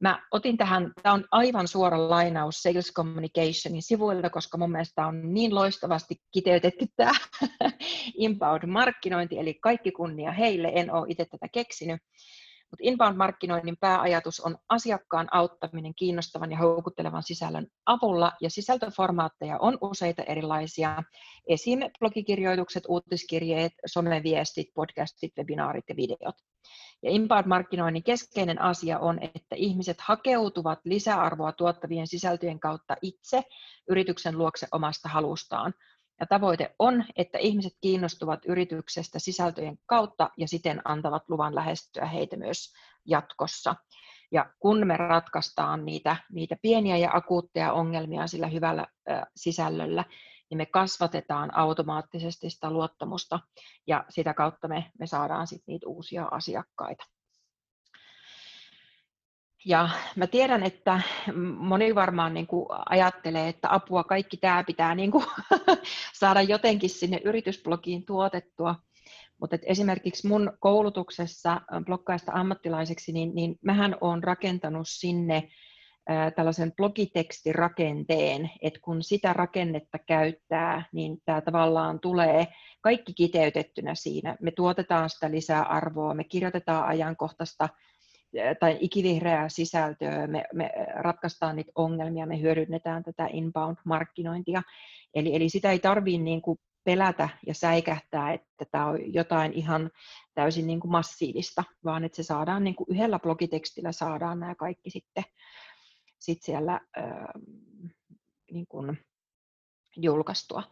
Mä 0.00 0.22
otin 0.30 0.56
tähän, 0.56 0.92
tämä 1.02 1.14
on 1.14 1.24
aivan 1.30 1.68
suora 1.68 2.10
lainaus 2.10 2.62
Sales 2.62 2.92
Communicationin 2.92 3.82
sivuilta, 3.82 4.30
koska 4.30 4.58
mun 4.58 4.70
mielestä 4.70 5.06
on 5.06 5.34
niin 5.34 5.54
loistavasti 5.54 6.16
kiteytetty 6.32 6.86
tämä 6.96 7.12
inbound-markkinointi, 8.24 9.38
eli 9.38 9.54
kaikki 9.54 9.92
kunnia 9.92 10.32
heille, 10.32 10.72
en 10.74 10.92
ole 10.92 11.06
itse 11.08 11.24
tätä 11.24 11.46
keksinyt. 11.52 12.00
Mutta 12.74 12.88
inbound-markkinoinnin 12.88 13.76
pääajatus 13.80 14.40
on 14.40 14.56
asiakkaan 14.68 15.28
auttaminen 15.32 15.94
kiinnostavan 15.94 16.50
ja 16.50 16.58
houkuttelevan 16.58 17.22
sisällön 17.22 17.66
avulla, 17.86 18.32
ja 18.40 18.50
sisältöformaatteja 18.50 19.58
on 19.58 19.78
useita 19.80 20.22
erilaisia. 20.22 21.02
Esim. 21.48 21.78
blogikirjoitukset, 21.98 22.84
uutiskirjeet, 22.88 23.72
someviestit, 23.86 24.66
podcastit, 24.74 25.32
webinaarit 25.38 25.84
ja 25.88 25.96
videot. 25.96 26.34
Ja 27.02 27.10
inbound-markkinoinnin 27.10 28.02
keskeinen 28.02 28.60
asia 28.62 28.98
on, 28.98 29.18
että 29.22 29.56
ihmiset 29.56 30.00
hakeutuvat 30.00 30.78
lisäarvoa 30.84 31.52
tuottavien 31.52 32.06
sisältöjen 32.06 32.60
kautta 32.60 32.96
itse 33.02 33.42
yrityksen 33.88 34.38
luokse 34.38 34.66
omasta 34.72 35.08
halustaan. 35.08 35.74
Ja 36.20 36.26
tavoite 36.26 36.74
on, 36.78 37.04
että 37.16 37.38
ihmiset 37.38 37.72
kiinnostuvat 37.80 38.40
yrityksestä 38.46 39.18
sisältöjen 39.18 39.78
kautta 39.86 40.30
ja 40.36 40.48
siten 40.48 40.80
antavat 40.84 41.22
luvan 41.28 41.54
lähestyä 41.54 42.06
heitä 42.06 42.36
myös 42.36 42.72
jatkossa. 43.06 43.74
Ja 44.32 44.52
kun 44.58 44.86
me 44.86 44.96
ratkaistaan 44.96 45.84
niitä, 45.84 46.16
niitä 46.32 46.56
pieniä 46.62 46.96
ja 46.96 47.10
akuutteja 47.12 47.72
ongelmia 47.72 48.26
sillä 48.26 48.46
hyvällä 48.46 48.86
ö, 49.10 49.12
sisällöllä, 49.36 50.04
niin 50.50 50.58
me 50.58 50.66
kasvatetaan 50.66 51.56
automaattisesti 51.56 52.50
sitä 52.50 52.70
luottamusta 52.70 53.40
ja 53.86 54.04
sitä 54.08 54.34
kautta 54.34 54.68
me, 54.68 54.90
me 54.98 55.06
saadaan 55.06 55.46
sitten 55.46 55.72
niitä 55.72 55.88
uusia 55.88 56.28
asiakkaita. 56.30 57.04
Ja 59.66 59.88
mä 60.16 60.26
tiedän, 60.26 60.62
että 60.62 61.00
moni 61.56 61.94
varmaan 61.94 62.34
niin 62.34 62.46
kuin 62.46 62.66
ajattelee, 62.88 63.48
että 63.48 63.74
apua 63.74 64.04
kaikki 64.04 64.36
tämä 64.36 64.64
pitää 64.64 64.94
niin 64.94 65.10
kuin 65.10 65.24
saada 66.20 66.42
jotenkin 66.42 66.90
sinne 66.90 67.20
yritysblogiin 67.24 68.06
tuotettua. 68.06 68.74
Mutta 69.40 69.56
esimerkiksi 69.62 70.28
mun 70.28 70.52
koulutuksessa 70.60 71.60
blokkaista 71.86 72.32
ammattilaiseksi, 72.34 73.12
niin, 73.12 73.34
niin 73.34 73.58
mähän 73.62 73.96
olen 74.00 74.24
rakentanut 74.24 74.88
sinne 74.88 75.48
tällaisen 76.36 76.72
blogitekstin 76.72 77.54
että 78.62 78.80
kun 78.82 79.02
sitä 79.02 79.32
rakennetta 79.32 79.98
käyttää, 79.98 80.84
niin 80.92 81.18
tämä 81.24 81.40
tavallaan 81.40 82.00
tulee 82.00 82.46
kaikki 82.80 83.14
kiteytettynä 83.14 83.94
siinä. 83.94 84.36
Me 84.40 84.50
tuotetaan 84.50 85.10
sitä 85.10 85.30
lisää 85.30 85.62
arvoa, 85.62 86.14
me 86.14 86.24
kirjoitetaan 86.24 86.84
ajankohtaista 86.88 87.68
tai 88.60 88.76
ikivihreää 88.80 89.48
sisältöä, 89.48 90.26
me, 90.26 90.44
me 90.52 90.70
ratkaistaan 90.94 91.56
niitä 91.56 91.72
ongelmia, 91.74 92.26
me 92.26 92.40
hyödynnetään 92.40 93.02
tätä 93.02 93.28
inbound-markkinointia. 93.32 94.62
Eli, 95.14 95.36
eli 95.36 95.48
sitä 95.48 95.70
ei 95.70 95.78
tarvitse 95.78 96.22
niin 96.22 96.42
kuin 96.42 96.58
pelätä 96.84 97.28
ja 97.46 97.54
säikähtää, 97.54 98.32
että 98.32 98.64
tämä 98.70 98.86
on 98.86 99.14
jotain 99.14 99.52
ihan 99.52 99.90
täysin 100.34 100.66
niin 100.66 100.80
kuin 100.80 100.90
massiivista, 100.90 101.64
vaan 101.84 102.04
että 102.04 102.16
se 102.16 102.22
saadaan 102.22 102.64
niin 102.64 102.74
kuin 102.74 102.86
yhdellä 102.90 103.18
blogitekstillä 103.18 103.92
saadaan 103.92 104.40
nämä 104.40 104.54
kaikki 104.54 104.90
sitten 104.90 105.24
sit 106.18 106.42
siellä 106.42 106.80
ää, 106.96 107.32
niin 108.52 108.66
kuin 108.68 108.98
julkaistua. 109.96 110.62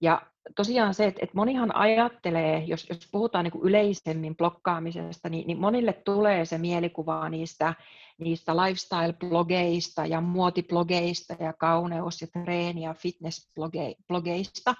Ja 0.00 0.22
tosiaan 0.56 0.94
se, 0.94 1.06
että, 1.06 1.20
että 1.22 1.36
monihan 1.36 1.76
ajattelee, 1.76 2.64
jos, 2.66 2.86
jos 2.88 3.08
puhutaan 3.12 3.44
niin 3.44 3.52
kuin 3.52 3.68
yleisemmin 3.68 4.36
blokkaamisesta, 4.36 5.28
niin, 5.28 5.46
niin 5.46 5.60
monille 5.60 5.92
tulee 5.92 6.44
se 6.44 6.58
mielikuva 6.58 7.28
niistä, 7.28 7.74
niistä 8.18 8.52
lifestyle-blogeista 8.52 10.06
ja 10.06 10.20
muotiblogeista 10.20 11.36
ja 11.40 11.52
kauneus- 11.52 12.20
ja 12.20 12.26
treeni- 12.26 12.82
ja 12.82 12.94
fitness-blogeista, 12.94 14.74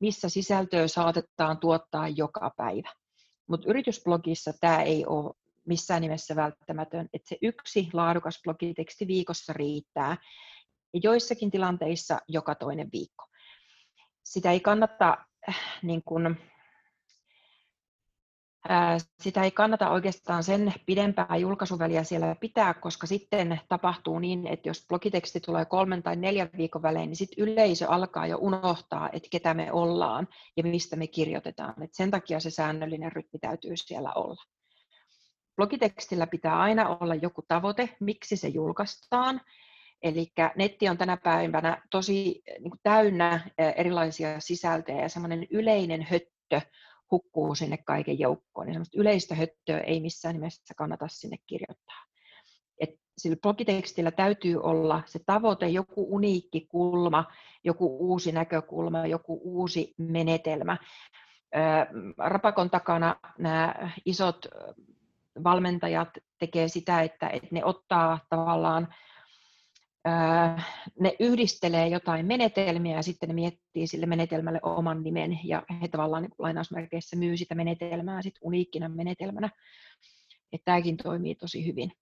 missä 0.00 0.28
sisältöä 0.28 0.88
saatetaan 0.88 1.58
tuottaa 1.58 2.08
joka 2.08 2.50
päivä. 2.56 2.92
Mutta 3.46 3.70
yritysblogissa 3.70 4.52
tämä 4.60 4.82
ei 4.82 5.06
ole 5.06 5.34
missään 5.66 6.02
nimessä 6.02 6.36
välttämätön, 6.36 7.08
että 7.12 7.28
se 7.28 7.36
yksi 7.42 7.88
laadukas 7.92 8.40
blogiteksti 8.44 9.06
viikossa 9.06 9.52
riittää, 9.52 10.16
ja 10.94 11.00
joissakin 11.02 11.50
tilanteissa 11.50 12.18
joka 12.28 12.54
toinen 12.54 12.88
viikko. 12.92 13.27
Sitä 14.28 14.52
ei 14.52 14.60
kannata 14.60 15.16
äh, 15.48 15.56
niin 15.82 16.02
kuin, 16.04 16.36
sitä 19.20 19.42
ei 19.42 19.50
kannata 19.50 19.90
oikeastaan 19.90 20.44
sen 20.44 20.74
pidempää 20.86 21.36
julkaisuväliä 21.36 22.04
siellä 22.04 22.34
pitää, 22.34 22.74
koska 22.74 23.06
sitten 23.06 23.60
tapahtuu 23.68 24.18
niin, 24.18 24.46
että 24.46 24.68
jos 24.68 24.86
blogiteksti 24.88 25.40
tulee 25.40 25.64
kolmen 25.64 26.02
tai 26.02 26.16
neljän 26.16 26.50
viikon 26.56 26.82
välein, 26.82 27.08
niin 27.08 27.16
sitten 27.16 27.44
yleisö 27.44 27.88
alkaa 27.88 28.26
jo 28.26 28.38
unohtaa, 28.40 29.10
että 29.12 29.28
ketä 29.30 29.54
me 29.54 29.72
ollaan 29.72 30.28
ja 30.56 30.62
mistä 30.62 30.96
me 30.96 31.06
kirjoitetaan. 31.06 31.82
Et 31.82 31.94
sen 31.94 32.10
takia 32.10 32.40
se 32.40 32.50
säännöllinen 32.50 33.12
rytmi 33.12 33.38
täytyy 33.38 33.76
siellä 33.76 34.12
olla. 34.12 34.42
Blogitekstillä 35.56 36.26
pitää 36.26 36.58
aina 36.58 36.96
olla 37.00 37.14
joku 37.14 37.42
tavoite, 37.48 37.96
miksi 38.00 38.36
se 38.36 38.48
julkaistaan. 38.48 39.40
Eli 40.02 40.32
netti 40.56 40.88
on 40.88 40.98
tänä 40.98 41.16
päivänä 41.16 41.82
tosi 41.90 42.42
niin 42.46 42.70
kuin 42.70 42.80
täynnä 42.82 43.50
erilaisia 43.76 44.40
sisältöjä 44.40 45.02
ja 45.02 45.08
semmoinen 45.08 45.46
yleinen 45.50 46.02
höttö 46.02 46.60
hukkuu 47.10 47.54
sinne 47.54 47.76
kaiken 47.76 48.18
joukkoon. 48.18 48.66
Niin 48.66 48.74
semmoista 48.74 49.00
yleistä 49.00 49.34
höttöä 49.34 49.80
ei 49.80 50.00
missään 50.00 50.34
nimessä 50.34 50.74
kannata 50.76 51.08
sinne 51.08 51.36
kirjoittaa. 51.46 52.04
Et 52.80 52.90
sillä 53.18 53.36
blogitekstillä 53.42 54.10
täytyy 54.10 54.60
olla 54.60 55.02
se 55.06 55.20
tavoite, 55.26 55.68
joku 55.68 56.14
uniikki 56.14 56.66
kulma, 56.68 57.24
joku 57.64 57.96
uusi 58.00 58.32
näkökulma, 58.32 59.06
joku 59.06 59.40
uusi 59.44 59.94
menetelmä. 59.98 60.76
Rapakon 62.18 62.70
takana 62.70 63.16
nämä 63.38 63.90
isot 64.04 64.46
valmentajat 65.44 66.08
tekee 66.38 66.68
sitä, 66.68 67.02
että 67.02 67.30
ne 67.50 67.64
ottaa 67.64 68.18
tavallaan, 68.28 68.94
ne 71.00 71.16
yhdistelee 71.20 71.88
jotain 71.88 72.26
menetelmiä 72.26 72.96
ja 72.96 73.02
sitten 73.02 73.28
ne 73.28 73.34
miettii 73.34 73.86
sille 73.86 74.06
menetelmälle 74.06 74.60
oman 74.62 75.02
nimen 75.02 75.40
ja 75.44 75.62
he 75.82 75.88
tavallaan 75.88 76.22
niin 76.22 76.34
lainausmerkeissä 76.38 77.16
myy 77.16 77.36
sitä 77.36 77.54
menetelmää 77.54 78.22
sit 78.22 78.34
uniikkina 78.42 78.88
menetelmänä. 78.88 79.50
Että 80.52 80.64
tämäkin 80.64 80.96
toimii 80.96 81.34
tosi 81.34 81.66
hyvin. 81.66 81.92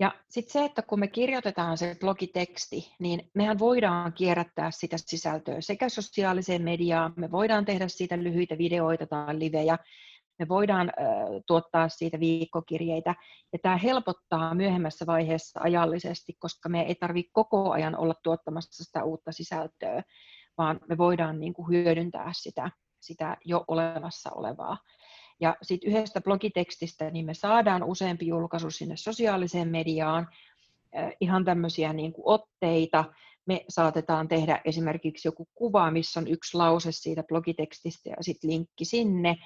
Ja 0.00 0.12
sitten 0.30 0.52
se, 0.52 0.64
että 0.64 0.82
kun 0.82 1.00
me 1.00 1.08
kirjoitetaan 1.08 1.78
se 1.78 1.96
blogiteksti, 2.00 2.94
niin 2.98 3.30
mehän 3.34 3.58
voidaan 3.58 4.12
kierrättää 4.12 4.70
sitä 4.70 4.96
sisältöä 4.98 5.60
sekä 5.60 5.88
sosiaaliseen 5.88 6.62
mediaan, 6.62 7.12
me 7.16 7.30
voidaan 7.30 7.64
tehdä 7.64 7.88
siitä 7.88 8.18
lyhyitä 8.18 8.58
videoita 8.58 9.06
tai 9.06 9.38
livejä, 9.38 9.78
me 10.38 10.48
voidaan 10.48 10.92
tuottaa 11.46 11.88
siitä 11.88 12.20
viikkokirjeitä. 12.20 13.14
Ja 13.52 13.58
tämä 13.62 13.76
helpottaa 13.76 14.54
myöhemmässä 14.54 15.06
vaiheessa 15.06 15.60
ajallisesti, 15.62 16.36
koska 16.38 16.68
me 16.68 16.82
ei 16.82 16.94
tarvitse 16.94 17.30
koko 17.32 17.70
ajan 17.70 17.96
olla 17.96 18.14
tuottamassa 18.22 18.84
sitä 18.84 19.04
uutta 19.04 19.32
sisältöä, 19.32 20.02
vaan 20.58 20.80
me 20.88 20.98
voidaan 20.98 21.40
niin 21.40 21.54
kuin 21.54 21.68
hyödyntää 21.68 22.30
sitä, 22.32 22.70
sitä 23.00 23.36
jo 23.44 23.64
olemassa 23.68 24.30
olevaa. 24.30 24.78
Ja 25.40 25.56
sitten 25.62 25.90
yhdestä 25.90 26.20
blogitekstistä 26.20 27.10
niin 27.10 27.26
me 27.26 27.34
saadaan 27.34 27.82
useampi 27.84 28.26
julkaisu 28.26 28.70
sinne 28.70 28.96
sosiaaliseen 28.96 29.68
mediaan, 29.68 30.28
ihan 31.20 31.44
tämmöisiä 31.44 31.92
niin 31.92 32.12
kuin 32.12 32.24
otteita. 32.26 33.04
Me 33.46 33.64
saatetaan 33.68 34.28
tehdä 34.28 34.60
esimerkiksi 34.64 35.28
joku 35.28 35.48
kuva, 35.54 35.90
missä 35.90 36.20
on 36.20 36.28
yksi 36.28 36.56
lause 36.56 36.92
siitä 36.92 37.22
blogitekstistä 37.22 38.10
ja 38.10 38.16
sitten 38.20 38.50
linkki 38.50 38.84
sinne 38.84 39.36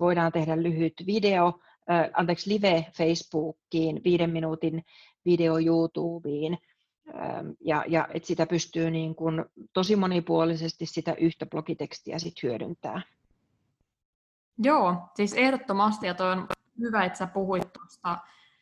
voidaan 0.00 0.32
tehdä 0.32 0.62
lyhyt 0.62 0.94
video, 1.06 1.60
äh, 1.90 2.10
anteeksi, 2.12 2.50
live 2.50 2.86
Facebookiin, 2.96 4.00
viiden 4.04 4.30
minuutin 4.30 4.84
video 5.24 5.58
YouTubeen, 5.58 6.58
ähm, 7.08 7.50
ja, 7.60 7.84
ja 7.88 8.08
että 8.14 8.26
sitä 8.26 8.46
pystyy 8.46 8.90
niin 8.90 9.14
kuin 9.14 9.44
tosi 9.72 9.96
monipuolisesti 9.96 10.86
sitä 10.86 11.14
yhtä 11.20 11.46
blogitekstiä 11.46 12.18
sit 12.18 12.42
hyödyntää. 12.42 13.02
Joo, 14.58 14.96
siis 15.14 15.32
ehdottomasti, 15.32 16.06
ja 16.06 16.14
toi 16.14 16.32
on 16.32 16.46
hyvä, 16.80 17.04
että 17.04 17.18
sä 17.18 17.26
puhuit 17.26 17.72
tuosta 17.72 18.18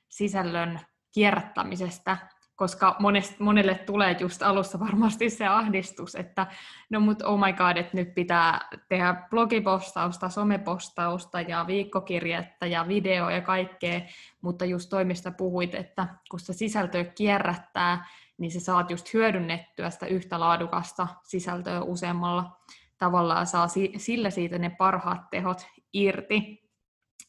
sisällön 0.09 0.81
kierrättämisestä, 1.15 2.17
koska 2.63 2.97
monest, 2.99 3.41
monelle 3.41 3.75
tulee 3.75 4.17
just 4.21 4.43
alussa 4.43 4.81
varmasti 4.81 5.31
se 5.31 5.47
ahdistus, 5.47 6.15
että 6.15 6.47
no 6.91 7.01
mut 7.01 7.23
oh 7.23 7.39
my 7.39 7.53
god, 7.53 7.77
että 7.77 7.97
nyt 7.97 8.15
pitää 8.15 8.69
tehdä 8.89 9.27
blogipostausta, 9.31 10.29
somepostausta 10.29 11.41
ja 11.41 11.65
viikkokirjettä 11.67 12.67
ja 12.67 12.89
video 12.89 13.31
ja 13.31 13.41
kaikkea, 13.41 14.01
mutta 14.41 14.65
just 14.65 14.91
toimista 14.91 15.31
puhuit, 15.31 15.75
että 15.75 16.07
kun 16.31 16.41
se 16.41 16.53
sisältöä 16.53 17.05
kierrättää, 17.05 18.07
niin 18.39 18.51
se 18.51 18.61
saat 18.61 18.91
just 18.91 19.15
hyödynnettyä 19.15 19.91
sitä 19.91 20.07
yhtä 20.07 20.41
laadukasta 20.41 21.09
sisältöä 21.25 21.83
useammalla 21.83 22.61
tavallaan 22.99 23.47
saa 23.47 23.69
sillä 23.97 24.31
siitä 24.31 24.59
ne 24.59 24.71
parhaat 24.71 25.31
tehot 25.31 25.67
irti. 25.93 26.71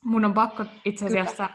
Mun 0.05 0.25
on 0.25 0.33
pakko 0.33 0.65
itse 0.85 1.05
asiassa 1.05 1.49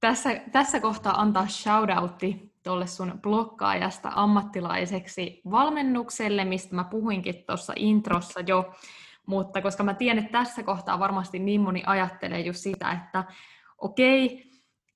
tässä, 0.00 0.40
tässä 0.52 0.80
kohtaa 0.80 1.20
antaa 1.20 1.46
shoutoutti 1.46 2.49
tuolle 2.62 2.86
sun 2.86 3.18
blokkaajasta 3.22 4.12
ammattilaiseksi 4.14 5.40
valmennukselle, 5.50 6.44
mistä 6.44 6.74
mä 6.74 6.84
puhuinkin 6.84 7.44
tuossa 7.46 7.72
introssa 7.76 8.40
jo, 8.40 8.74
mutta 9.26 9.62
koska 9.62 9.82
mä 9.82 9.94
tiedän, 9.94 10.24
että 10.24 10.38
tässä 10.38 10.62
kohtaa 10.62 10.98
varmasti 10.98 11.38
niin 11.38 11.60
moni 11.60 11.82
ajattelee 11.86 12.40
just 12.40 12.58
sitä, 12.58 12.92
että 12.92 13.24
okei, 13.78 14.50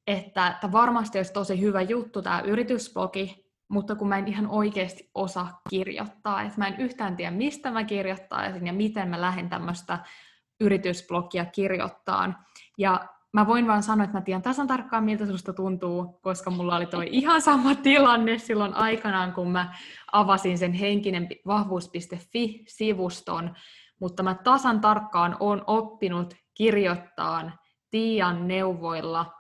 että 0.07 0.59
tämä 0.61 0.73
varmasti 0.73 1.19
olisi 1.19 1.33
tosi 1.33 1.61
hyvä 1.61 1.83
juttu 1.83 2.23
tämä 2.23 2.41
yritysblogi, 2.41 3.45
mutta 3.69 3.95
kun 3.95 4.09
mä 4.09 4.19
en 4.19 4.29
ihan 4.29 4.47
oikeasti 4.47 5.11
osaa 5.15 5.61
kirjoittaa, 5.71 6.43
että 6.43 6.59
mä 6.59 6.67
en 6.67 6.81
yhtään 6.81 7.17
tiedä, 7.17 7.31
mistä 7.31 7.71
mä 7.71 7.85
kirjoittaisin 7.85 8.67
ja 8.67 8.73
miten 8.73 9.09
mä 9.09 9.21
lähden 9.21 9.49
tämmöistä 9.49 9.99
yritysblogia 10.61 11.45
kirjoittaa. 11.45 12.45
Ja 12.79 13.09
mä 13.35 13.47
voin 13.47 13.67
vaan 13.67 13.83
sanoa, 13.83 14.05
että 14.05 14.17
mä 14.17 14.23
tiedän 14.23 14.43
tasan 14.43 14.67
tarkkaan, 14.67 15.05
miltä 15.05 15.27
susta 15.27 15.53
tuntuu, 15.53 16.19
koska 16.23 16.51
mulla 16.51 16.77
oli 16.77 16.87
toi 16.87 17.09
ihan 17.11 17.43
sama 17.43 17.75
tilanne 17.75 18.39
silloin 18.39 18.75
aikanaan, 18.75 19.33
kun 19.33 19.51
mä 19.51 19.75
avasin 20.13 20.59
sen 20.59 20.73
henkinen 20.73 21.29
vahvuus.fi-sivuston, 21.47 23.55
mutta 24.01 24.23
mä 24.23 24.37
tasan 24.45 24.81
tarkkaan 24.81 25.37
on 25.41 25.65
oppinut 25.67 26.35
kirjoittaa 26.55 27.51
Tiian 27.91 28.49
neuvoilla. 28.49 29.33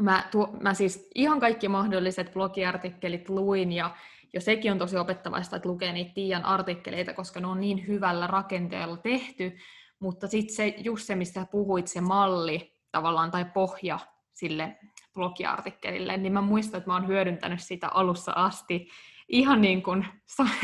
Mä, 0.00 0.24
tuo, 0.30 0.56
mä 0.60 0.74
siis 0.74 1.10
ihan 1.14 1.40
kaikki 1.40 1.68
mahdolliset 1.68 2.32
blogiartikkelit 2.32 3.28
luin 3.28 3.72
ja 3.72 3.96
jo 4.34 4.40
sekin 4.40 4.72
on 4.72 4.78
tosi 4.78 4.96
opettavaista, 4.96 5.56
että 5.56 5.68
lukee 5.68 5.92
niitä 5.92 6.14
Tiian 6.14 6.44
artikkeleita, 6.44 7.14
koska 7.14 7.40
ne 7.40 7.46
on 7.46 7.60
niin 7.60 7.86
hyvällä 7.86 8.26
rakenteella 8.26 8.96
tehty, 8.96 9.56
mutta 9.98 10.28
sitten 10.28 10.56
se, 10.56 10.74
just 10.78 11.06
se, 11.06 11.14
mistä 11.14 11.46
puhuit, 11.50 11.86
se 11.86 12.00
malli 12.00 12.79
tavallaan 12.92 13.30
tai 13.30 13.44
pohja 13.44 13.98
sille 14.32 14.78
blogiartikkelille, 15.14 16.16
niin 16.16 16.32
mä 16.32 16.40
muistan, 16.40 16.78
että 16.78 16.90
mä 16.90 16.94
oon 16.94 17.06
hyödyntänyt 17.06 17.62
sitä 17.62 17.88
alussa 17.88 18.32
asti 18.36 18.88
ihan 19.28 19.60
niin 19.60 19.82
kuin 19.82 20.06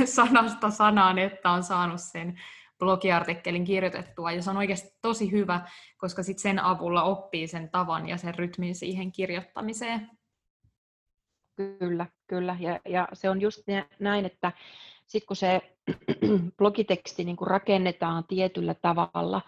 sanasta 0.05 0.71
sanaan, 0.71 1.19
että 1.19 1.51
on 1.51 1.63
saanut 1.63 2.01
sen 2.01 2.41
blogiartikkelin 2.79 3.65
kirjoitettua, 3.65 4.33
ja 4.33 4.43
se 4.43 4.51
on 4.51 4.57
oikeasti 4.57 4.99
tosi 5.03 5.33
hyvä, 5.33 5.69
koska 5.99 6.23
sit 6.23 6.39
sen 6.39 6.59
avulla 6.59 7.03
oppii 7.03 7.49
sen 7.49 7.71
tavan 7.71 8.09
ja 8.09 8.17
sen 8.17 8.35
rytmin 8.35 8.75
siihen 8.75 9.13
kirjoittamiseen. 9.13 10.11
Kyllä, 11.79 12.07
kyllä. 12.27 12.57
Ja, 12.61 12.81
ja 12.89 13.09
se 13.13 13.31
on 13.31 13.41
just 13.41 13.63
näin, 14.01 14.25
että 14.25 14.53
sitten 15.07 15.27
kun 15.27 15.37
se 15.37 15.77
blogiteksti 16.59 17.25
niin 17.25 17.37
kuin 17.37 17.49
rakennetaan 17.49 18.25
tietyllä 18.25 18.75
tavalla, 18.75 19.43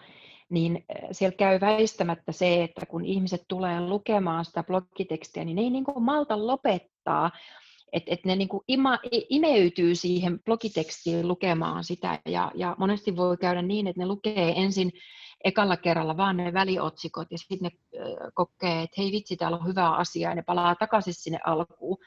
niin 0.49 0.85
eh, 0.89 1.07
siellä 1.11 1.35
käy 1.37 1.59
väistämättä 1.59 2.31
se, 2.31 2.63
että 2.63 2.85
kun 2.85 3.05
ihmiset 3.05 3.45
tulee 3.47 3.81
lukemaan 3.81 4.45
sitä 4.45 4.63
blogitekstiä, 4.63 5.45
niin 5.45 5.55
ne 5.55 5.61
ei 5.61 5.69
niin 5.69 5.83
kuin 5.83 6.03
malta 6.03 6.47
lopettaa, 6.47 7.31
että 7.93 8.13
et 8.13 8.25
ne 8.25 8.35
niin 8.35 8.49
kuin 8.49 8.63
ima, 8.67 8.99
imeytyy 9.29 9.95
siihen 9.95 10.39
blogitekstiin 10.39 11.27
lukemaan 11.27 11.83
sitä, 11.83 12.19
ja, 12.25 12.51
ja 12.55 12.75
monesti 12.79 13.15
voi 13.15 13.37
käydä 13.37 13.61
niin, 13.61 13.87
että 13.87 14.01
ne 14.01 14.07
lukee 14.07 14.53
ensin 14.55 14.91
ekalla 15.43 15.77
kerralla 15.77 16.17
vaan 16.17 16.37
ne 16.37 16.53
väliotsikot, 16.53 17.27
ja 17.31 17.37
sitten 17.37 17.57
ne 17.61 17.71
kokee, 18.33 18.81
että 18.81 19.01
hei 19.01 19.11
vitsi, 19.11 19.37
täällä 19.37 19.57
on 19.57 19.67
hyvä 19.67 19.89
asia, 19.89 20.29
ja 20.29 20.35
ne 20.35 20.41
palaa 20.41 20.75
takaisin 20.75 21.13
sinne 21.13 21.39
alkuun, 21.45 21.97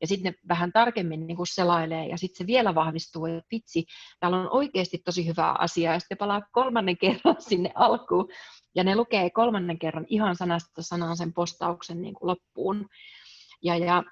ja 0.00 0.06
sitten 0.06 0.32
ne 0.32 0.38
vähän 0.48 0.72
tarkemmin 0.72 1.26
niin 1.26 1.36
kuin 1.36 1.46
selailee, 1.46 2.06
ja 2.06 2.16
sitten 2.18 2.38
se 2.38 2.46
vielä 2.46 2.74
vahvistuu, 2.74 3.26
että 3.26 3.48
vitsi, 3.50 3.84
täällä 4.20 4.40
on 4.40 4.48
oikeasti 4.52 4.98
tosi 5.04 5.26
hyvä 5.26 5.54
asia, 5.58 5.92
ja 5.92 5.98
sitten 5.98 6.18
palaa 6.18 6.42
kolmannen 6.52 6.98
kerran 7.02 7.36
sinne 7.38 7.72
alkuun, 7.74 8.28
ja 8.74 8.84
ne 8.84 8.96
lukee 8.96 9.30
kolmannen 9.30 9.78
kerran 9.78 10.06
ihan 10.08 10.36
sanasta 10.36 10.82
sanaan 10.82 11.16
sen 11.16 11.32
postauksen 11.32 12.02
niin 12.02 12.14
kuin 12.14 12.26
loppuun. 12.26 12.86
Ja, 13.62 13.76
ja 13.76 14.02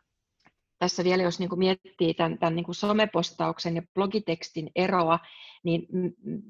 tässä 0.78 1.04
vielä, 1.04 1.22
jos 1.22 1.38
niin 1.38 1.48
kuin 1.48 1.58
miettii 1.58 2.14
tämän, 2.14 2.38
tämän 2.38 2.56
niin 2.56 2.64
kuin 2.64 2.74
somepostauksen 2.74 3.76
ja 3.76 3.82
blogitekstin 3.94 4.70
eroa, 4.74 5.18
niin 5.64 5.86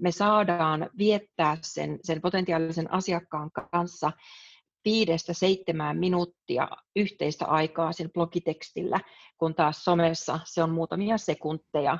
me 0.01 0.11
saadaan 0.11 0.90
viettää 0.99 1.57
sen, 1.62 1.99
sen 2.03 2.20
potentiaalisen 2.20 2.92
asiakkaan 2.92 3.51
kanssa 3.72 4.12
viidestä 4.87 5.33
seitsemään 5.33 5.99
minuuttia 5.99 6.68
yhteistä 6.96 7.46
aikaa 7.46 7.92
sillä 7.92 8.11
blogitekstillä, 8.14 9.01
kun 9.38 9.55
taas 9.55 9.85
somessa 9.85 10.40
se 10.44 10.62
on 10.62 10.70
muutamia 10.70 11.18
sekunteja, 11.18 11.99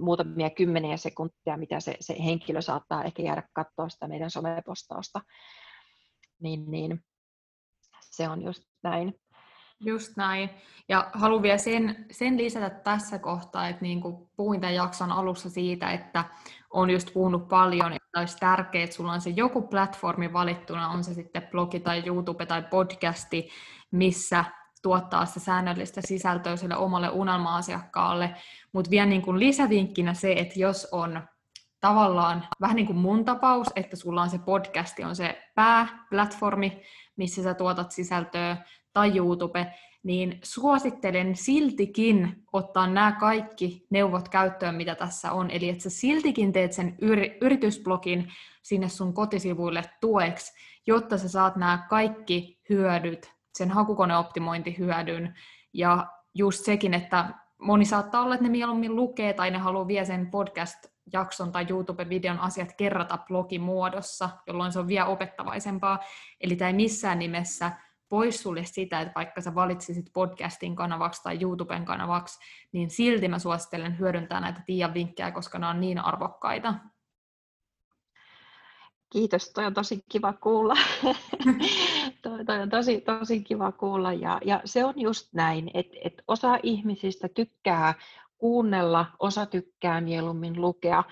muutamia 0.00 0.50
kymmeniä 0.50 0.96
sekunteja, 0.96 1.56
mitä 1.56 1.80
se, 1.80 1.96
se 2.00 2.16
henkilö 2.24 2.62
saattaa 2.62 3.04
ehkä 3.04 3.22
jäädä 3.22 3.42
katsoa 3.52 3.88
sitä 3.88 4.08
meidän 4.08 4.30
somepostausta. 4.30 5.20
Niin, 6.40 6.70
niin 6.70 7.04
se 8.00 8.28
on 8.28 8.42
just 8.42 8.62
näin. 8.82 9.14
Just 9.80 10.16
näin. 10.16 10.50
Ja 10.88 11.10
haluan 11.12 11.42
vielä 11.42 11.58
sen, 11.58 12.06
sen 12.10 12.36
lisätä 12.36 12.70
tässä 12.70 13.18
kohtaa, 13.18 13.68
että 13.68 13.82
niin 13.82 14.00
kuin 14.00 14.30
puhuin 14.36 14.60
tämän 14.60 14.74
jakson 14.74 15.12
alussa 15.12 15.50
siitä, 15.50 15.90
että 15.90 16.24
on 16.70 16.90
just 16.90 17.12
puhunut 17.14 17.48
paljon, 17.48 17.96
olisi 18.20 18.36
tärkeää, 18.38 18.84
että 18.84 18.96
sulla 18.96 19.12
on 19.12 19.20
se 19.20 19.30
joku 19.30 19.62
platformi 19.62 20.32
valittuna, 20.32 20.88
on 20.88 21.04
se 21.04 21.14
sitten 21.14 21.48
blogi 21.50 21.80
tai 21.80 22.02
YouTube 22.06 22.46
tai 22.46 22.62
podcasti, 22.62 23.48
missä 23.90 24.44
tuottaa 24.82 25.26
sitä 25.26 25.40
säännöllistä 25.40 26.00
sisältöä 26.04 26.56
sille 26.56 26.76
omalle 26.76 27.08
unelma-asiakkaalle. 27.08 28.34
Mutta 28.72 28.90
vielä 28.90 29.06
niin 29.06 29.22
kuin 29.22 29.38
lisävinkkinä 29.38 30.14
se, 30.14 30.32
että 30.32 30.60
jos 30.60 30.88
on 30.92 31.22
tavallaan 31.80 32.46
vähän 32.60 32.76
niin 32.76 32.86
kuin 32.86 32.98
mun 32.98 33.24
tapaus, 33.24 33.66
että 33.76 33.96
sulla 33.96 34.22
on 34.22 34.30
se 34.30 34.38
podcasti, 34.38 35.04
on 35.04 35.16
se 35.16 35.42
pääplatformi, 35.54 36.82
missä 37.16 37.42
sä 37.42 37.54
tuotat 37.54 37.92
sisältöä, 37.92 38.56
tai 38.92 39.16
YouTube, 39.16 39.74
niin 40.06 40.38
suosittelen 40.42 41.36
siltikin 41.36 42.44
ottaa 42.52 42.86
nämä 42.86 43.12
kaikki 43.12 43.86
neuvot 43.90 44.28
käyttöön, 44.28 44.74
mitä 44.74 44.94
tässä 44.94 45.32
on. 45.32 45.50
Eli 45.50 45.68
että 45.68 45.82
sä 45.82 45.90
siltikin 45.90 46.52
teet 46.52 46.72
sen 46.72 46.96
yritysblogin 47.40 48.32
sinne 48.62 48.88
sun 48.88 49.14
kotisivuille 49.14 49.82
tueksi, 50.00 50.52
jotta 50.86 51.18
sä 51.18 51.28
saat 51.28 51.56
nämä 51.56 51.86
kaikki 51.90 52.60
hyödyt, 52.68 53.32
sen 53.54 53.70
hakukoneoptimointihyödyn 53.70 55.34
ja 55.72 56.06
just 56.34 56.64
sekin, 56.64 56.94
että 56.94 57.34
moni 57.58 57.84
saattaa 57.84 58.22
olla, 58.22 58.34
että 58.34 58.44
ne 58.44 58.50
mieluummin 58.50 58.96
lukee 58.96 59.32
tai 59.32 59.50
ne 59.50 59.58
haluaa 59.58 59.88
vielä 59.88 60.04
sen 60.04 60.30
podcast-jakson 60.30 61.52
tai 61.52 61.66
YouTube-videon 61.70 62.38
asiat 62.38 62.72
kerrata 62.76 63.18
blogimuodossa, 63.28 64.30
jolloin 64.46 64.72
se 64.72 64.78
on 64.78 64.88
vielä 64.88 65.06
opettavaisempaa. 65.06 65.98
Eli 66.40 66.56
tämä 66.56 66.68
ei 66.68 66.74
missään 66.74 67.18
nimessä 67.18 67.72
poissulje 68.08 68.64
sitä, 68.64 69.00
että 69.00 69.12
vaikka 69.16 69.40
sä 69.40 69.54
valitsisit 69.54 70.06
podcastin 70.12 70.76
kanavaksi 70.76 71.22
tai 71.22 71.38
YouTuben 71.42 71.84
kanavaksi, 71.84 72.38
niin 72.72 72.90
silti 72.90 73.28
mä 73.28 73.38
suosittelen 73.38 73.98
hyödyntää 73.98 74.40
näitä 74.40 74.62
Tiian 74.66 74.94
vinkkejä, 74.94 75.30
koska 75.30 75.58
ne 75.58 75.66
on 75.66 75.80
niin 75.80 75.98
arvokkaita. 75.98 76.74
Kiitos, 79.10 79.50
toi 79.52 79.64
on 79.64 79.74
tosi 79.74 80.04
kiva 80.08 80.32
kuulla. 80.32 80.74
toi, 82.22 82.44
toi 82.44 82.62
on 82.62 82.70
tosi, 82.70 83.00
tosi 83.00 83.42
kiva 83.42 83.72
kuulla 83.72 84.12
ja, 84.12 84.40
ja 84.44 84.60
se 84.64 84.84
on 84.84 84.94
just 84.96 85.28
näin, 85.34 85.70
että 85.74 85.96
et 86.04 86.22
osa 86.28 86.58
ihmisistä 86.62 87.28
tykkää 87.28 87.94
kuunnella, 88.38 89.06
osa 89.18 89.46
tykkää 89.46 90.00
mieluummin 90.00 90.60
lukea. 90.60 91.04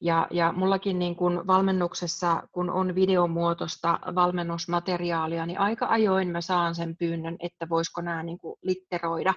Ja, 0.00 0.26
ja 0.30 0.52
mullakin 0.52 0.98
niin 0.98 1.16
kun 1.16 1.46
valmennuksessa, 1.46 2.42
kun 2.52 2.70
on 2.70 2.94
videomuotoista 2.94 3.98
valmennusmateriaalia, 4.14 5.46
niin 5.46 5.58
aika 5.58 5.86
ajoin 5.86 6.28
mä 6.28 6.40
saan 6.40 6.74
sen 6.74 6.96
pyynnön, 6.96 7.36
että 7.40 7.68
voisiko 7.68 8.00
nämä 8.00 8.22
niin 8.22 8.38
litteroida. 8.62 9.34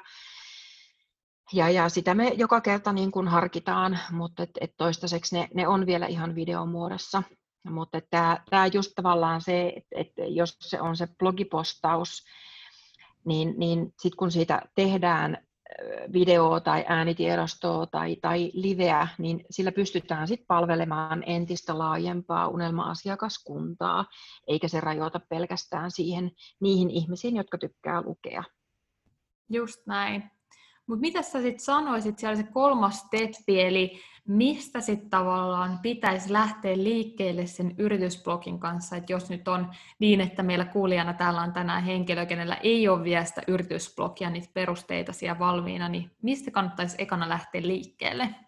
Ja, 1.53 1.69
ja 1.69 1.89
sitä 1.89 2.13
me 2.13 2.27
joka 2.27 2.61
kerta 2.61 2.93
niin 2.93 3.11
kuin 3.11 3.27
harkitaan, 3.27 3.99
mutta 4.11 4.43
et, 4.43 4.49
et 4.61 4.71
toistaiseksi 4.77 5.35
ne, 5.35 5.47
ne 5.53 5.67
on 5.67 5.85
vielä 5.85 6.05
ihan 6.05 6.35
videomuodossa. 6.35 7.23
Mutta 7.69 8.01
tämä 8.49 8.67
just 8.73 8.91
tavallaan 8.95 9.41
se, 9.41 9.73
että 9.75 9.95
et 9.95 10.11
jos 10.27 10.57
se 10.61 10.81
on 10.81 10.97
se 10.97 11.07
blogipostaus, 11.19 12.23
niin, 13.25 13.53
niin 13.57 13.93
sitten 14.01 14.17
kun 14.17 14.31
siitä 14.31 14.61
tehdään 14.75 15.44
videoa 16.13 16.59
tai 16.59 16.85
äänitiedostoa 16.87 17.85
tai, 17.85 18.15
tai 18.15 18.51
liveä, 18.53 19.07
niin 19.17 19.45
sillä 19.49 19.71
pystytään 19.71 20.27
sit 20.27 20.47
palvelemaan 20.47 21.23
entistä 21.25 21.77
laajempaa 21.77 22.47
unelma-asiakaskuntaa, 22.47 24.05
eikä 24.47 24.67
se 24.67 24.81
rajoita 24.81 25.19
pelkästään 25.19 25.91
siihen 25.91 26.31
niihin 26.59 26.89
ihmisiin, 26.89 27.35
jotka 27.35 27.57
tykkää 27.57 28.01
lukea. 28.01 28.43
Just 29.49 29.85
näin. 29.85 30.23
Mutta 30.87 31.01
mitä 31.01 31.21
sä 31.21 31.41
sitten 31.41 31.65
sanoisit, 31.65 32.19
siellä 32.19 32.35
se 32.35 32.43
kolmas 32.43 32.99
steppi, 32.99 33.61
eli 33.61 34.01
mistä 34.27 34.81
sitten 34.81 35.09
tavallaan 35.09 35.79
pitäisi 35.81 36.33
lähteä 36.33 36.77
liikkeelle 36.77 37.45
sen 37.45 37.75
yritysblogin 37.77 38.59
kanssa, 38.59 38.95
että 38.95 39.13
jos 39.13 39.29
nyt 39.29 39.47
on 39.47 39.71
niin, 39.99 40.21
että 40.21 40.43
meillä 40.43 40.65
kuulijana 40.65 41.13
täällä 41.13 41.41
on 41.41 41.53
tänään 41.53 41.83
henkilö, 41.83 42.25
kenellä 42.25 42.55
ei 42.55 42.87
ole 42.87 43.03
vielä 43.03 43.25
sitä 43.25 43.41
yritysblogia, 43.47 44.29
niitä 44.29 44.49
perusteita 44.53 45.13
siellä 45.13 45.39
valmiina, 45.39 45.89
niin 45.89 46.11
mistä 46.21 46.51
kannattaisi 46.51 46.95
ekana 46.99 47.29
lähteä 47.29 47.61
liikkeelle? 47.61 48.44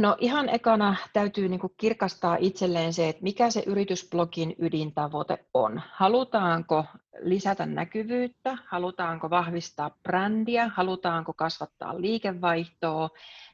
No 0.00 0.16
ihan 0.18 0.48
ekana 0.48 0.96
täytyy 1.12 1.48
niin 1.48 1.60
kuin 1.60 1.72
kirkastaa 1.76 2.36
itselleen 2.40 2.92
se, 2.92 3.08
että 3.08 3.22
mikä 3.22 3.50
se 3.50 3.62
yritysblogin 3.66 4.54
ydintavoite 4.58 5.38
on. 5.54 5.82
Halutaanko 5.92 6.84
lisätä 7.22 7.66
näkyvyyttä, 7.66 8.58
halutaanko 8.68 9.30
vahvistaa 9.30 9.90
brändiä, 10.02 10.68
halutaanko 10.68 11.32
kasvattaa 11.32 12.00
liikevaihtoa, 12.00 13.08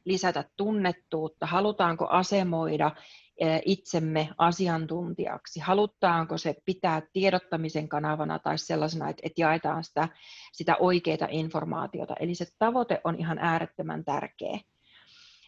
lisätä 0.05 0.43
tunnettuutta, 0.57 1.45
halutaanko 1.45 2.07
asemoida 2.07 2.91
eh, 3.37 3.61
itsemme 3.65 4.29
asiantuntijaksi, 4.37 5.59
halutaanko 5.59 6.37
se 6.37 6.55
pitää 6.65 7.01
tiedottamisen 7.13 7.89
kanavana 7.89 8.39
tai 8.39 8.57
sellaisena, 8.57 9.09
että, 9.09 9.21
jaetaan 9.37 9.83
sitä, 9.83 10.09
sitä 10.53 10.75
oikeaa 10.79 11.27
informaatiota. 11.29 12.15
Eli 12.19 12.35
se 12.35 12.45
tavoite 12.59 13.01
on 13.03 13.15
ihan 13.15 13.37
äärettömän 13.39 14.05
tärkeä. 14.05 14.59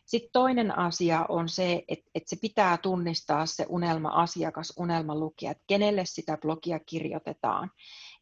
Sitten 0.10 0.30
toinen 0.34 0.78
asia 0.78 1.26
on 1.30 1.50
se, 1.50 1.84
että, 1.88 2.12
että 2.16 2.30
se 2.30 2.36
pitää 2.42 2.78
tunnistaa 2.78 3.46
se 3.46 3.66
unelma-asiakas, 3.70 4.74
unelmalukija, 4.78 5.52
että 5.52 5.64
kenelle 5.68 6.06
sitä 6.06 6.38
blogia 6.38 6.80
kirjoitetaan. 6.80 7.72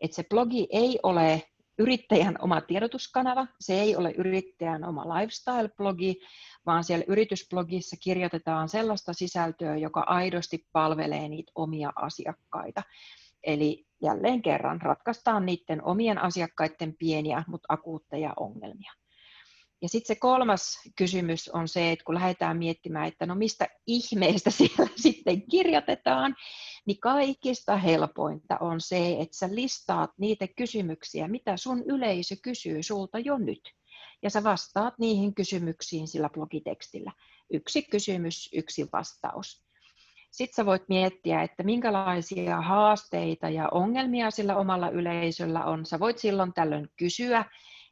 Että 0.02 0.16
se 0.16 0.24
blogi 0.30 0.68
ei 0.72 1.00
ole 1.04 1.44
yrittäjän 1.78 2.36
oma 2.42 2.62
tiedotuskanava, 2.62 3.48
se 3.60 3.82
ei 3.82 3.96
ole 3.96 4.12
yrittäjän 4.12 4.84
oma 4.84 5.04
lifestyle-blogi, 5.06 6.16
vaan 6.66 6.84
siellä 6.84 7.06
yritysblogissa 7.08 7.98
kirjoitetaan 8.04 8.70
sellaista 8.70 9.14
sisältöä, 9.14 9.78
joka 9.78 10.04
aidosti 10.08 10.68
palvelee 10.72 11.30
niitä 11.30 11.52
omia 11.56 11.94
asiakkaita. 11.96 12.84
Eli 13.44 13.86
jälleen 14.02 14.42
kerran 14.42 14.82
ratkaistaan 14.82 15.46
niiden 15.46 15.84
omien 15.84 16.18
asiakkaiden 16.18 16.96
pieniä, 17.00 17.44
mutta 17.48 17.74
akuutteja 17.74 18.34
ongelmia. 18.40 18.94
Ja 19.82 19.90
sitten 19.90 20.16
se 20.16 20.20
kolmas 20.20 20.80
kysymys 20.96 21.50
on 21.50 21.68
se, 21.68 21.92
että 21.92 22.06
kun 22.06 22.16
lähdetään 22.16 22.58
miettimään, 22.58 23.08
että 23.08 23.26
no 23.26 23.36
mistä 23.36 23.68
ihmeestä 23.88 24.52
siellä 24.58 24.88
sitten 24.96 25.42
kirjoitetaan, 25.50 26.36
niin 26.86 27.00
kaikista 27.00 27.78
helpointa 27.78 28.58
on 28.60 28.82
se, 28.82 29.12
että 29.20 29.38
sä 29.38 29.50
listaat 29.52 30.12
niitä 30.18 30.48
kysymyksiä, 30.48 31.28
mitä 31.28 31.58
sun 31.58 31.84
yleisö 31.86 32.36
kysyy 32.42 32.84
sulta 32.84 33.20
jo 33.20 33.38
nyt. 33.38 33.62
Ja 34.24 34.30
sä 34.30 34.44
vastaat 34.44 34.94
niihin 35.00 35.36
kysymyksiin 35.36 36.08
sillä 36.08 36.30
blogitekstillä. 36.30 37.12
Yksi 37.54 37.82
kysymys, 37.82 38.50
yksi 38.54 38.88
vastaus. 38.94 39.68
Sitten 40.32 40.56
sä 40.56 40.66
voit 40.66 40.84
miettiä, 40.90 41.42
että 41.44 41.64
minkälaisia 41.64 42.62
haasteita 42.62 43.50
ja 43.50 43.70
ongelmia 43.70 44.32
sillä 44.32 44.56
omalla 44.56 44.90
yleisöllä 44.90 45.66
on. 45.66 45.86
Sä 45.86 46.00
voit 46.00 46.18
silloin 46.18 46.54
tällöin 46.54 46.90
kysyä, 46.96 47.46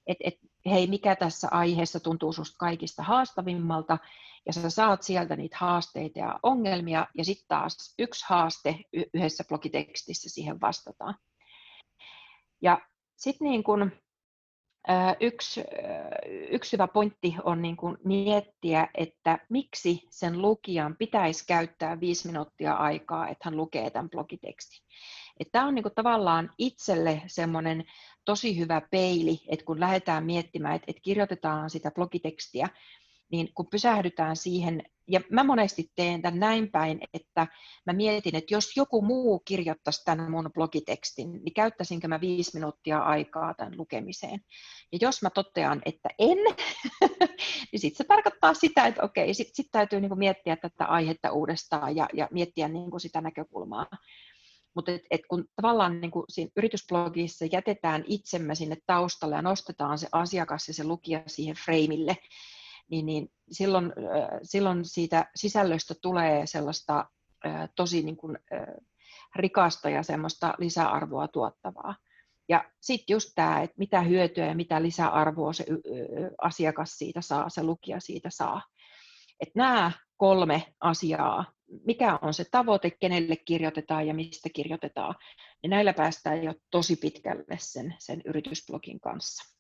että 0.08 0.24
et, 0.28 0.40
hei, 0.66 0.88
mikä 0.88 1.16
tässä 1.16 1.48
aiheessa 1.52 2.00
tuntuu 2.00 2.34
susta 2.34 2.58
kaikista 2.58 3.04
haastavimmalta, 3.04 3.98
ja 4.46 4.54
sä 4.54 4.70
saat 4.70 5.04
sieltä 5.04 5.36
niitä 5.36 5.58
haasteita 5.60 6.20
ja 6.20 6.40
ongelmia, 6.44 7.08
ja 7.18 7.26
sitten 7.26 7.48
taas 7.48 7.94
yksi 8.00 8.26
haaste 8.30 8.80
yhdessä 9.14 9.44
blogitekstissä 9.48 10.30
siihen 10.30 10.62
vastataan. 10.62 11.16
Ja 12.62 12.82
sitten 13.16 13.46
niin 13.48 13.64
kun, 13.64 13.92
yksi, 15.20 15.64
yksi 16.50 16.74
hyvä 16.74 16.88
pointti 16.88 17.36
on 17.44 17.62
niin 17.62 17.78
kun 17.78 17.98
miettiä, 18.04 18.88
että 18.94 19.40
miksi 19.50 20.08
sen 20.10 20.42
lukijan 20.42 20.96
pitäisi 20.96 21.46
käyttää 21.48 22.00
viisi 22.00 22.28
minuuttia 22.28 22.74
aikaa, 22.74 23.28
että 23.28 23.42
hän 23.46 23.58
lukee 23.58 23.90
tämän 23.90 24.10
blogitekstin. 24.10 24.86
Tämä 25.52 25.68
on 25.68 25.76
niin 25.76 25.86
tavallaan 25.96 26.54
itselle 26.58 27.22
semmoinen 27.28 27.84
tosi 28.26 28.58
hyvä 28.60 28.82
peili, 28.92 29.42
että 29.48 29.66
kun 29.66 29.80
lähdetään 29.80 30.26
miettimään, 30.26 30.76
että, 30.76 30.86
että 30.88 31.02
kirjoitetaan 31.02 31.70
sitä 31.70 31.92
blogitekstiä, 31.92 32.70
niin 33.32 33.50
kun 33.54 33.68
pysähdytään 33.68 34.36
siihen, 34.36 34.84
ja 35.08 35.22
mä 35.32 35.44
monesti 35.44 35.92
teen 35.96 36.22
tämän 36.22 36.40
näin 36.40 36.72
päin, 36.72 37.00
että 37.14 37.48
mä 37.86 37.94
mietin, 37.94 38.36
että 38.36 38.54
jos 38.54 38.78
joku 38.78 39.02
muu 39.02 39.40
kirjoittaisi 39.40 40.06
tämän 40.06 40.32
mun 40.32 40.50
blogitekstin, 40.54 41.32
niin 41.32 41.54
käyttäisinkö 41.54 42.08
mä 42.08 42.22
viisi 42.22 42.52
minuuttia 42.54 43.00
aikaa 43.00 43.54
tämän 43.54 43.78
lukemiseen. 43.78 44.40
Ja 44.92 44.98
jos 45.02 45.22
mä 45.22 45.30
totean, 45.30 45.82
että 45.86 46.10
en, 46.20 46.38
niin 47.72 47.80
sitten 47.80 47.98
se 47.98 48.04
tarkoittaa 48.04 48.54
sitä, 48.54 48.88
että 48.88 49.04
okei, 49.04 49.34
sitten 49.34 49.56
sit 49.56 49.68
täytyy 49.72 50.02
niinku 50.02 50.16
miettiä 50.16 50.56
tätä 50.56 50.86
aihetta 50.86 51.32
uudestaan 51.32 51.96
ja, 51.96 52.08
ja 52.14 52.28
miettiä 52.32 52.68
niinku 52.68 53.00
sitä 53.00 53.22
näkökulmaa. 53.22 53.86
Mutta 54.76 54.92
et, 54.92 55.02
et 55.12 55.22
kun 55.30 55.46
tavallaan 55.56 56.02
niin 56.02 56.12
kuin 56.12 56.26
siinä 56.30 56.52
yritysblogissa 56.56 57.46
jätetään 57.52 58.04
itsemme 58.08 58.56
sinne 58.56 58.78
taustalle 58.86 59.36
ja 59.36 59.42
nostetaan 59.42 59.98
se 59.98 60.08
asiakas 60.12 60.68
ja 60.68 60.74
se 60.74 60.84
lukija 60.84 61.24
siihen 61.28 61.56
freimille, 61.66 62.18
niin, 62.90 63.06
niin 63.06 63.32
silloin, 63.52 63.94
silloin 64.44 64.86
siitä 64.86 65.30
sisällöstä 65.36 65.94
tulee 66.02 66.48
sellaista 66.48 67.06
tosi 67.76 68.04
niin 68.04 68.18
kuin, 68.18 68.38
rikasta 69.36 69.90
ja 69.90 70.04
semmoista 70.04 70.54
lisäarvoa 70.58 71.28
tuottavaa. 71.28 71.96
Ja 72.50 72.66
sitten 72.82 73.14
just 73.14 73.32
tämä, 73.36 73.62
että 73.62 73.76
mitä 73.78 74.02
hyötyä 74.02 74.46
ja 74.46 74.56
mitä 74.56 74.82
lisäarvoa 74.82 75.54
se 75.54 75.66
asiakas 76.42 76.98
siitä 76.98 77.22
saa, 77.22 77.50
se 77.50 77.64
lukija 77.64 78.00
siitä 78.00 78.30
saa. 78.30 78.62
Että 79.40 79.60
nämä 79.60 79.92
kolme 80.18 80.74
asiaa 80.80 81.46
mikä 81.86 82.20
on 82.22 82.34
se 82.34 82.46
tavoite, 82.52 82.92
kenelle 82.92 83.36
kirjoitetaan 83.36 84.08
ja 84.08 84.14
mistä 84.14 84.50
kirjoitetaan, 84.50 85.16
niin 85.62 85.70
näillä 85.70 85.94
päästään 85.94 86.44
jo 86.44 86.54
tosi 86.72 86.96
pitkälle 86.96 87.58
sen, 87.58 87.96
sen 88.00 88.22
yritysblogin 88.26 89.00
kanssa. 89.00 89.56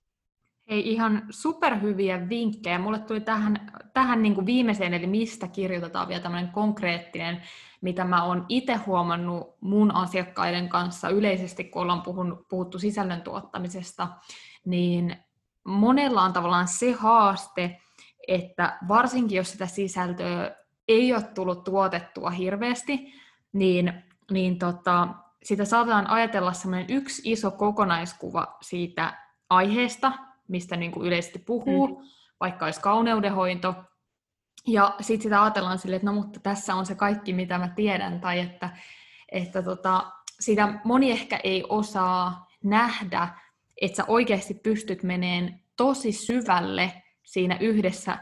Hei, 0.69 0.91
ihan 0.91 1.27
superhyviä 1.29 2.29
vinkkejä. 2.29 2.79
Mulle 2.79 2.99
tuli 2.99 3.21
tähän, 3.21 3.71
tähän 3.93 4.21
niin 4.21 4.35
kuin 4.35 4.45
viimeiseen, 4.45 4.93
eli 4.93 5.07
mistä 5.07 5.47
kirjoitetaan 5.47 6.07
vielä 6.07 6.23
tämmöinen 6.23 6.51
konkreettinen, 6.51 7.41
mitä 7.81 8.03
mä 8.03 8.23
oon 8.23 8.45
itse 8.49 8.75
huomannut 8.75 9.55
mun 9.61 9.95
asiakkaiden 9.95 10.69
kanssa 10.69 11.09
yleisesti, 11.09 11.63
kun 11.63 11.81
ollaan 11.81 12.01
puhun, 12.01 12.45
puhuttu 12.49 12.79
sisällön 12.79 13.21
tuottamisesta, 13.21 14.07
niin 14.65 15.15
monella 15.63 16.21
on 16.21 16.33
tavallaan 16.33 16.67
se 16.67 16.91
haaste, 16.91 17.81
että 18.27 18.79
varsinkin 18.87 19.35
jos 19.35 19.51
sitä 19.51 19.67
sisältöä 19.67 20.64
ei 20.87 21.13
ole 21.13 21.23
tullut 21.23 21.63
tuotettua 21.63 22.29
hirveästi, 22.29 23.13
niin, 23.53 24.03
niin 24.31 24.59
tota, 24.59 25.07
sitä 25.43 25.65
saatetaan 25.65 26.09
ajatella 26.09 26.53
sellainen 26.53 26.95
yksi 26.95 27.21
iso 27.31 27.51
kokonaiskuva 27.51 28.57
siitä 28.61 29.17
aiheesta, 29.49 30.11
mistä 30.47 30.75
niin 30.75 30.91
kuin 30.91 31.07
yleisesti 31.07 31.39
puhuu, 31.39 31.87
mm. 31.87 32.07
vaikka 32.39 32.65
olisi 32.65 32.81
kauneudenhoito, 32.81 33.75
ja 34.67 34.95
sitten 35.01 35.23
sitä 35.23 35.43
ajatellaan 35.43 35.79
silleen, 35.79 35.95
että 35.95 36.05
no 36.05 36.13
mutta 36.13 36.39
tässä 36.39 36.75
on 36.75 36.85
se 36.85 36.95
kaikki, 36.95 37.33
mitä 37.33 37.57
mä 37.57 37.67
tiedän, 37.67 38.21
tai 38.21 38.39
että, 38.39 38.69
että 39.31 39.63
tota, 39.63 40.11
sitä 40.39 40.79
moni 40.83 41.11
ehkä 41.11 41.39
ei 41.43 41.63
osaa 41.69 42.47
nähdä, 42.63 43.27
että 43.81 43.95
sä 43.95 44.03
oikeasti 44.07 44.53
pystyt 44.53 45.03
meneen 45.03 45.59
tosi 45.77 46.11
syvälle 46.11 47.03
siinä 47.23 47.57
yhdessä 47.59 48.17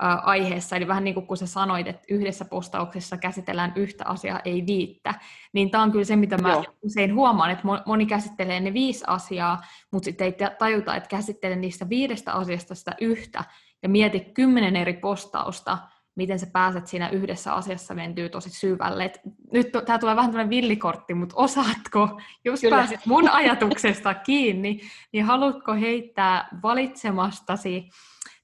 aiheessa, 0.00 0.76
eli 0.76 0.88
vähän 0.88 1.04
niin 1.04 1.14
kuin 1.14 1.26
kun 1.26 1.36
sä 1.36 1.46
sanoit, 1.46 1.86
että 1.86 2.02
yhdessä 2.08 2.44
postauksessa 2.44 3.16
käsitellään 3.16 3.72
yhtä 3.76 4.04
asiaa, 4.06 4.40
ei 4.44 4.66
viittä, 4.66 5.14
niin 5.52 5.70
tämä 5.70 5.82
on 5.82 5.92
kyllä 5.92 6.04
se, 6.04 6.16
mitä 6.16 6.38
mä 6.38 6.52
Joo. 6.52 6.64
usein 6.82 7.14
huomaan, 7.14 7.50
että 7.50 7.64
moni 7.86 8.06
käsittelee 8.06 8.60
ne 8.60 8.72
viisi 8.72 9.04
asiaa, 9.06 9.62
mutta 9.92 10.04
sitten 10.04 10.24
ei 10.24 10.36
tajuta, 10.58 10.96
että 10.96 11.08
käsittelen 11.08 11.60
niistä 11.60 11.88
viidestä 11.88 12.32
asiasta 12.32 12.74
sitä 12.74 12.92
yhtä, 13.00 13.44
ja 13.82 13.88
mieti 13.88 14.20
kymmenen 14.20 14.76
eri 14.76 14.92
postausta, 14.92 15.78
miten 16.16 16.38
sä 16.38 16.46
pääset 16.52 16.86
siinä 16.86 17.08
yhdessä 17.08 17.54
asiassa 17.54 17.94
mentyy 17.94 18.28
tosi 18.28 18.50
syvälle. 18.50 19.04
Et 19.04 19.20
nyt 19.52 19.72
tämä 19.86 19.98
tulee 19.98 20.16
vähän 20.16 20.30
tämmöinen 20.30 20.50
villikortti, 20.50 21.14
mutta 21.14 21.36
osaatko, 21.36 22.20
jos 22.44 22.60
Kyllä. 22.60 22.76
pääsit 22.76 23.06
mun 23.06 23.28
ajatuksesta 23.28 24.14
kiinni, 24.26 24.80
niin 25.12 25.24
haluatko 25.24 25.74
heittää 25.74 26.48
valitsemastasi 26.62 27.88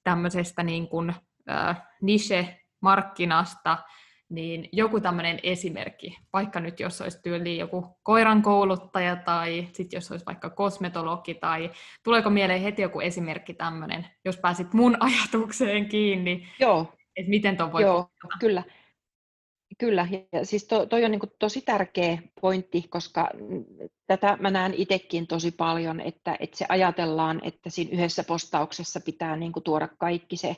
tämmöisestä 0.04 0.62
niin 0.62 0.88
kuin 0.88 1.14
äh, 1.50 1.82
niche-markkinasta, 2.02 3.78
niin 4.30 4.68
joku 4.72 5.00
tämmöinen 5.00 5.40
esimerkki, 5.42 6.18
vaikka 6.32 6.60
nyt 6.60 6.80
jos 6.80 7.00
olisi 7.00 7.22
tyyliin 7.22 7.58
joku 7.58 7.98
koiran 8.02 8.42
kouluttaja 8.42 9.16
tai 9.16 9.68
sitten 9.72 9.96
jos 9.96 10.10
olisi 10.10 10.26
vaikka 10.26 10.50
kosmetologi 10.50 11.34
tai 11.34 11.70
tuleeko 12.04 12.30
mieleen 12.30 12.62
heti 12.62 12.82
joku 12.82 13.00
esimerkki 13.00 13.54
tämmöinen, 13.54 14.06
jos 14.24 14.36
pääsit 14.36 14.72
mun 14.72 14.96
ajatukseen 15.04 15.88
kiinni, 15.88 16.48
Joo. 16.60 16.94
että 17.16 17.30
miten 17.30 17.56
tuon 17.56 17.72
voi 17.72 17.82
Joo, 17.82 18.10
kyllä. 18.40 18.62
Kyllä, 19.78 20.08
ja 20.32 20.44
siis 20.44 20.64
to, 20.64 20.86
toi 20.86 21.04
on 21.04 21.10
niin 21.10 21.20
tosi 21.38 21.60
tärkeä 21.60 22.18
pointti, 22.40 22.82
koska 22.88 23.30
tätä 24.06 24.36
mä 24.40 24.50
näen 24.50 24.74
itsekin 24.74 25.26
tosi 25.26 25.50
paljon, 25.50 26.00
että, 26.00 26.36
että 26.40 26.58
se 26.58 26.66
ajatellaan, 26.68 27.40
että 27.44 27.70
siinä 27.70 27.90
yhdessä 27.92 28.24
postauksessa 28.24 29.00
pitää 29.00 29.36
niin 29.36 29.52
tuoda 29.64 29.88
kaikki 29.98 30.36
se 30.36 30.56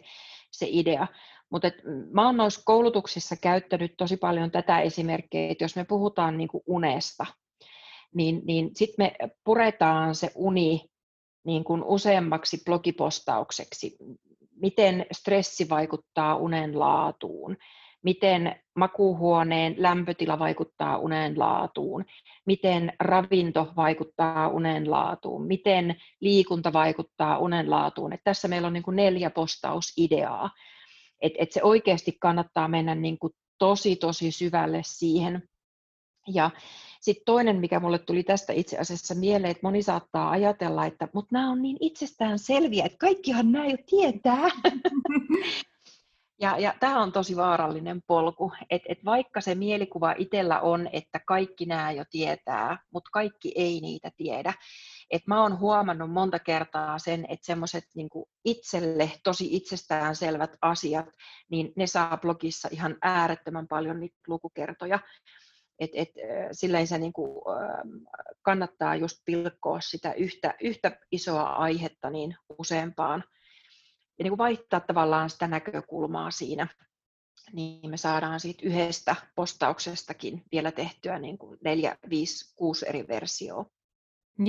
se 0.53 0.67
idea. 0.71 1.07
Mutta 1.51 1.69
mä 2.11 2.27
oon 2.27 2.37
noissa 2.37 2.63
koulutuksissa 2.65 3.37
käyttänyt 3.37 3.95
tosi 3.97 4.17
paljon 4.17 4.51
tätä 4.51 4.81
esimerkkiä, 4.81 5.49
että 5.49 5.65
jos 5.65 5.77
me 5.77 5.85
puhutaan 5.85 6.37
niin 6.37 6.49
kuin 6.49 6.63
unesta, 6.67 7.27
niin, 8.15 8.43
niin 8.45 8.71
sitten 8.77 9.05
me 9.05 9.29
puretaan 9.45 10.15
se 10.15 10.31
uni 10.35 10.91
niin 11.45 11.65
kuin 11.65 11.85
useammaksi 11.85 12.63
blogipostaukseksi. 12.65 13.97
miten 14.57 15.07
stressi 15.13 15.69
vaikuttaa 15.69 16.37
unen 16.37 16.79
laatuun, 16.79 17.57
miten 18.03 18.61
makuuhuoneen 18.75 19.75
lämpötila 19.79 20.39
vaikuttaa 20.39 20.99
unen 20.99 21.39
laatuun, 21.39 22.05
miten 22.47 22.93
ravinto 23.01 23.73
vaikuttaa 23.77 24.49
unen 24.49 24.91
laatuun, 24.91 25.47
miten 25.47 25.97
liikunta 26.21 26.73
vaikuttaa 26.73 27.39
unen 27.39 27.71
laatuun. 27.71 28.13
Et 28.13 28.21
tässä 28.25 28.49
meillä 28.49 28.67
on 28.67 28.73
niin 28.73 28.83
kuin 28.83 28.97
neljä 28.97 29.31
postausideaa. 29.31 30.51
Et, 31.21 31.33
et 31.39 31.53
se 31.53 31.63
oikeasti 31.63 32.17
kannattaa 32.21 32.69
mennä 32.69 32.95
niin 32.95 33.19
kuin 33.19 33.33
tosi, 33.59 33.97
tosi 33.97 34.31
syvälle 34.31 34.81
siihen. 34.85 35.49
Ja 36.29 36.51
sitten 37.01 37.25
toinen, 37.25 37.57
mikä 37.57 37.81
mulle 37.81 37.99
tuli 37.99 38.23
tästä 38.23 38.53
itse 38.53 38.79
asiassa 38.79 39.15
mieleen, 39.15 39.51
että 39.51 39.67
moni 39.67 39.83
saattaa 39.83 40.31
ajatella, 40.31 40.87
että 40.87 41.09
mutta 41.15 41.29
nämä 41.33 41.51
on 41.51 41.63
niin 41.63 41.77
itsestään 41.81 42.39
selviä, 42.39 42.85
että 42.85 42.99
kaikkihan 42.99 43.53
nämä 43.53 43.67
jo 43.67 43.77
tietää. 43.87 44.49
Ja, 46.43 46.59
ja 46.59 46.75
tämä 46.81 47.03
on 47.03 47.13
tosi 47.13 47.37
vaarallinen 47.37 48.03
polku, 48.07 48.53
että 48.71 48.87
et 48.93 49.05
vaikka 49.05 49.41
se 49.41 49.55
mielikuva 49.55 50.15
itsellä 50.19 50.61
on, 50.61 50.89
että 50.93 51.21
kaikki 51.27 51.67
nämä 51.67 51.93
jo 51.93 52.05
tietää, 52.11 52.79
mutta 52.91 53.11
kaikki 53.13 53.53
ei 53.55 53.81
niitä 53.81 54.11
tiedä. 54.17 54.53
Et 55.11 55.23
mä 55.27 55.43
oon 55.43 55.59
huomannut 55.59 56.11
monta 56.11 56.39
kertaa 56.39 56.99
sen, 56.99 57.27
että 57.29 57.47
semmoiset 57.47 57.85
niin 57.95 58.09
itselle 58.45 59.11
tosi 59.25 59.57
itsestään 59.57 60.17
selvät 60.17 60.57
asiat, 60.63 61.07
niin 61.51 61.73
ne 61.77 61.87
saa 61.87 62.17
blogissa 62.17 62.69
ihan 62.73 62.97
äärettömän 63.03 63.69
paljon 63.69 64.01
niitä 64.01 64.19
lukukertoja. 64.27 64.99
Et, 65.79 65.91
et, 65.95 66.09
silleen 66.53 66.87
se 66.87 66.99
niin 66.99 67.13
kuin, 67.13 67.43
kannattaa 68.43 68.97
just 68.97 69.19
pilkkoa 69.25 69.81
sitä 69.81 70.13
yhtä, 70.13 70.55
yhtä 70.61 70.99
isoa 71.13 71.43
aihetta 71.43 72.11
niin 72.11 72.37
useampaan 72.59 73.25
ja 74.23 74.25
niin 74.25 74.31
kuin 74.31 74.39
vaihtaa 74.39 74.81
tavallaan 74.81 75.31
sitä 75.31 75.47
näkökulmaa 75.47 76.31
siinä, 76.31 76.67
niin 77.53 77.91
me 77.91 77.97
saadaan 77.97 78.41
siitä 78.41 78.63
yhdestä 78.67 79.17
postauksestakin 79.35 80.43
vielä 80.53 80.73
tehtyä 80.73 81.19
niin 81.19 81.39
kuin 81.39 81.59
neljä, 81.65 81.97
viisi, 82.11 82.55
kuusi 82.57 82.89
eri 82.89 83.09
versioa. 83.09 83.67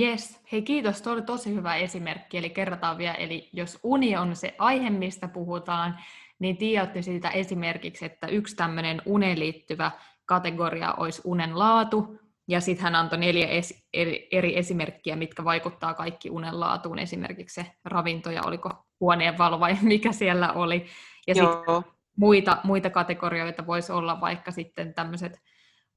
Yes, 0.00 0.40
hei 0.52 0.62
kiitos, 0.62 1.02
tuo 1.02 1.12
oli 1.12 1.22
tosi 1.22 1.54
hyvä 1.54 1.76
esimerkki, 1.76 2.38
eli 2.38 2.50
kerrotaan 2.50 2.98
vielä, 2.98 3.14
eli 3.14 3.50
jos 3.52 3.78
uni 3.82 4.16
on 4.16 4.36
se 4.36 4.54
aihe, 4.58 4.90
mistä 4.90 5.28
puhutaan, 5.28 5.98
niin 6.38 6.56
tiedätte 6.56 7.02
siitä 7.02 7.30
esimerkiksi, 7.30 8.04
että 8.04 8.26
yksi 8.26 8.56
tämmöinen 8.56 9.02
uneen 9.06 9.38
liittyvä 9.38 9.90
kategoria 10.26 10.94
olisi 10.94 11.22
unen 11.24 11.58
laatu, 11.58 12.18
ja 12.48 12.60
sitten 12.60 12.82
hän 12.82 12.94
antoi 12.94 13.18
neljä 13.18 13.46
esi- 13.46 13.84
eri, 13.92 14.28
eri 14.32 14.58
esimerkkiä, 14.58 15.16
mitkä 15.16 15.44
vaikuttaa 15.44 15.94
kaikki 15.94 16.30
unen 16.30 16.60
laatuun, 16.60 16.98
esimerkiksi 16.98 17.54
se 17.54 17.66
ravinto 17.84 18.30
ja 18.30 18.42
oliko 18.46 18.70
huoneen 19.00 19.38
valo 19.38 19.60
vai 19.60 19.76
mikä 19.82 20.12
siellä 20.12 20.52
oli. 20.52 20.86
Ja 21.26 21.34
sitten 21.34 21.92
muita, 22.16 22.58
muita 22.64 22.90
kategorioita 22.90 23.66
voisi 23.66 23.92
olla 23.92 24.20
vaikka 24.20 24.50
sitten 24.50 24.94
tämmöiset 24.94 25.40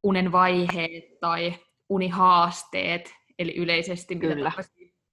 unen 0.04 0.32
vaiheet 0.32 1.20
tai 1.20 1.54
unihaasteet, 1.90 3.14
eli 3.40 3.56
yleisesti 3.56 4.16
Kyllä. 4.16 4.36
mitä 4.36 4.64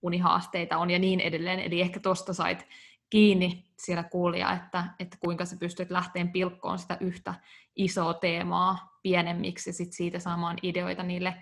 unihaasteita 0.03 0.78
on 0.78 0.91
ja 0.91 0.99
niin 0.99 1.20
edelleen. 1.20 1.61
Eli 1.61 1.80
ehkä 1.80 2.01
tuosta 2.01 2.35
sait 2.35 2.66
kiinni 3.11 3.64
siellä 3.78 4.03
kuulija, 4.03 4.53
että, 4.53 4.85
että 4.99 5.16
kuinka 5.20 5.45
sä 5.45 5.57
pystyt 5.61 5.91
lähteen 5.91 6.32
pilkkoon 6.32 6.78
sitä 6.78 6.97
yhtä 7.01 7.35
isoa 7.76 8.14
teemaa 8.14 8.93
pienemmiksi 9.05 9.71
ja 9.71 9.75
sit 9.75 9.93
siitä 9.93 10.19
saamaan 10.19 10.57
ideoita 10.63 11.03
niille, 11.03 11.35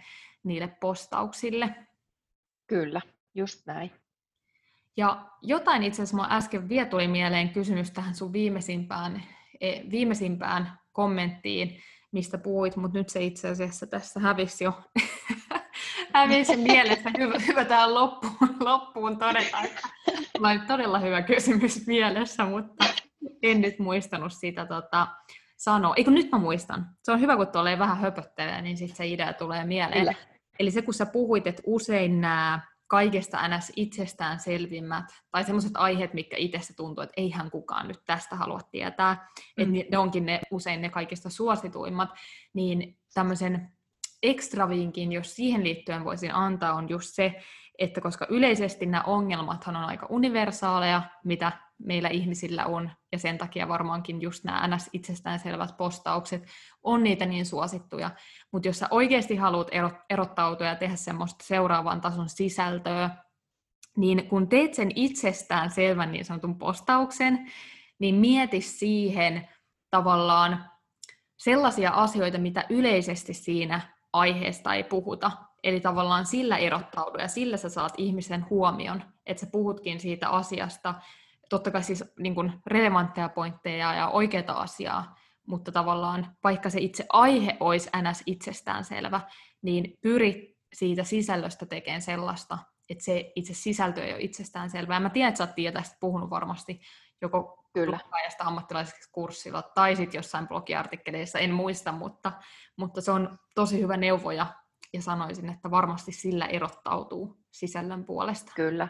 niille 0.44 0.76
postauksille. 0.80 1.74
Kyllä, 2.66 3.00
just 3.34 3.66
näin. 3.66 3.90
Ja 4.96 5.26
jotain 5.42 5.82
itse 5.82 6.02
asiassa 6.02 6.26
äsken 6.30 6.68
vielä 6.68 6.88
tuli 6.88 7.08
mieleen 7.08 7.48
kysymys 7.48 7.90
tähän 7.90 8.14
sun 8.14 8.32
viimeisimpään, 8.32 9.22
e, 9.60 9.80
viimeisimpään 9.90 10.78
kommenttiin, 10.92 11.82
mistä 12.12 12.38
puhuit, 12.38 12.76
mutta 12.76 12.98
nyt 12.98 13.08
se 13.08 13.24
itse 13.24 13.48
asiassa 13.48 13.86
tässä 13.86 14.20
hävisi 14.20 14.64
jo 14.64 14.82
hävisi 16.14 16.56
mielestä. 16.56 17.10
Hyvä, 17.18 17.38
hyvä 17.46 17.64
tähän 17.64 17.94
loppuun, 17.94 18.56
loppuun 18.60 19.18
todeta, 19.18 19.60
että 19.62 19.88
todella 20.66 20.98
hyvä 20.98 21.22
kysymys 21.22 21.86
mielessä, 21.86 22.44
mutta 22.44 22.84
en 23.42 23.60
nyt 23.60 23.78
muistanut 23.78 24.32
sitä 24.32 24.66
tota, 24.66 25.06
sanoa. 25.62 25.94
Eikö 25.96 26.10
nyt 26.10 26.30
mä 26.32 26.38
muistan? 26.38 26.86
Se 27.02 27.12
on 27.12 27.20
hyvä, 27.20 27.36
kun 27.36 27.46
tuolle 27.46 27.78
vähän 27.78 27.98
höpöttelee, 27.98 28.62
niin 28.62 28.76
sitten 28.76 28.96
se 28.96 29.06
idea 29.06 29.32
tulee 29.32 29.64
mieleen. 29.64 29.98
Kyllä. 29.98 30.14
Eli 30.58 30.70
se, 30.70 30.82
kun 30.82 30.94
sä 30.94 31.06
puhuit, 31.06 31.46
että 31.46 31.62
usein 31.66 32.20
nämä 32.20 32.60
kaikesta 32.86 33.48
ns. 33.48 33.72
itsestään 33.76 34.40
selvimmät, 34.40 35.04
tai 35.30 35.44
sellaiset 35.44 35.72
aiheet, 35.74 36.14
mitkä 36.14 36.36
itse 36.36 36.76
tuntuu, 36.76 37.02
että 37.02 37.14
eihän 37.16 37.50
kukaan 37.50 37.88
nyt 37.88 38.00
tästä 38.06 38.36
halua 38.36 38.60
tietää, 38.70 39.28
mm. 39.58 39.74
että 39.74 39.90
ne 39.90 39.98
onkin 39.98 40.26
ne, 40.26 40.40
usein 40.50 40.82
ne 40.82 40.88
kaikista 40.88 41.30
suosituimmat, 41.30 42.10
niin 42.54 42.98
tämmöisen 43.14 43.72
ekstravinkin, 44.22 45.12
jos 45.12 45.36
siihen 45.36 45.64
liittyen 45.64 46.04
voisin 46.04 46.34
antaa, 46.34 46.74
on 46.74 46.88
just 46.88 47.14
se, 47.14 47.42
että 47.78 48.00
koska 48.00 48.26
yleisesti 48.30 48.86
nämä 48.86 49.04
ongelmathan 49.06 49.76
on 49.76 49.84
aika 49.84 50.06
universaaleja, 50.10 51.02
mitä 51.24 51.52
meillä 51.84 52.08
ihmisillä 52.08 52.66
on, 52.66 52.90
ja 53.12 53.18
sen 53.18 53.38
takia 53.38 53.68
varmaankin 53.68 54.22
just 54.22 54.44
nämä 54.44 54.76
ns. 54.76 54.90
itsestäänselvät 54.92 55.76
postaukset 55.76 56.46
on 56.82 57.02
niitä 57.02 57.26
niin 57.26 57.46
suosittuja. 57.46 58.10
Mutta 58.52 58.68
jos 58.68 58.78
sä 58.78 58.88
oikeasti 58.90 59.36
haluat 59.36 59.68
erottautua 60.10 60.66
ja 60.66 60.76
tehdä 60.76 60.96
semmoista 60.96 61.44
seuraavan 61.44 62.00
tason 62.00 62.28
sisältöä, 62.28 63.10
niin 63.96 64.28
kun 64.28 64.48
teet 64.48 64.74
sen 64.74 64.90
itsestään 64.94 65.70
selvän 65.70 66.12
niin 66.12 66.24
sanotun 66.24 66.58
postauksen, 66.58 67.50
niin 67.98 68.14
mieti 68.14 68.60
siihen 68.60 69.48
tavallaan 69.90 70.70
sellaisia 71.36 71.90
asioita, 71.90 72.38
mitä 72.38 72.64
yleisesti 72.70 73.34
siinä 73.34 73.80
aiheesta 74.12 74.74
ei 74.74 74.84
puhuta. 74.84 75.30
Eli 75.62 75.80
tavallaan 75.80 76.26
sillä 76.26 76.56
erottaudu 76.56 77.18
ja 77.18 77.28
sillä 77.28 77.56
sä 77.56 77.68
saat 77.68 77.92
ihmisen 77.96 78.46
huomion, 78.50 79.02
että 79.26 79.40
sä 79.40 79.46
puhutkin 79.52 80.00
siitä 80.00 80.28
asiasta, 80.28 80.94
totta 81.52 81.70
kai 81.70 81.82
siis 81.82 82.04
niin 82.18 82.34
kuin 82.34 82.52
relevantteja 82.66 83.28
pointteja 83.28 83.94
ja 83.94 84.08
oikeita 84.08 84.52
asiaa, 84.52 85.16
mutta 85.46 85.72
tavallaan 85.72 86.36
vaikka 86.44 86.70
se 86.70 86.80
itse 86.80 87.06
aihe 87.08 87.56
olisi 87.60 87.90
ns. 88.10 88.22
itsestäänselvä, 88.26 89.20
niin 89.62 89.98
pyri 90.00 90.56
siitä 90.72 91.04
sisällöstä 91.04 91.66
tekemään 91.66 92.02
sellaista, 92.02 92.58
että 92.88 93.04
se 93.04 93.32
itse 93.36 93.54
sisältö 93.54 94.04
ei 94.04 94.12
ole 94.12 94.22
itsestäänselvää. 94.22 95.00
Mä 95.00 95.10
tiedän, 95.10 95.28
että 95.28 95.38
sä 95.38 95.44
oot 95.44 95.74
tästä 95.74 95.96
puhunut 96.00 96.30
varmasti 96.30 96.80
joko 97.22 97.64
Kyllä. 97.74 97.98
ammattilaiseksi 98.38 99.10
kurssilla 99.12 99.62
tai 99.62 99.96
sitten 99.96 100.18
jossain 100.18 100.48
blogiartikkeleissa, 100.48 101.38
en 101.38 101.54
muista, 101.54 101.92
mutta, 101.92 102.32
mutta 102.76 103.00
se 103.00 103.10
on 103.10 103.38
tosi 103.54 103.80
hyvä 103.80 103.96
neuvo 103.96 104.30
ja, 104.30 104.46
ja 104.92 105.02
sanoisin, 105.02 105.48
että 105.48 105.70
varmasti 105.70 106.12
sillä 106.12 106.46
erottautuu 106.46 107.36
sisällön 107.50 108.04
puolesta. 108.04 108.52
Kyllä, 108.56 108.88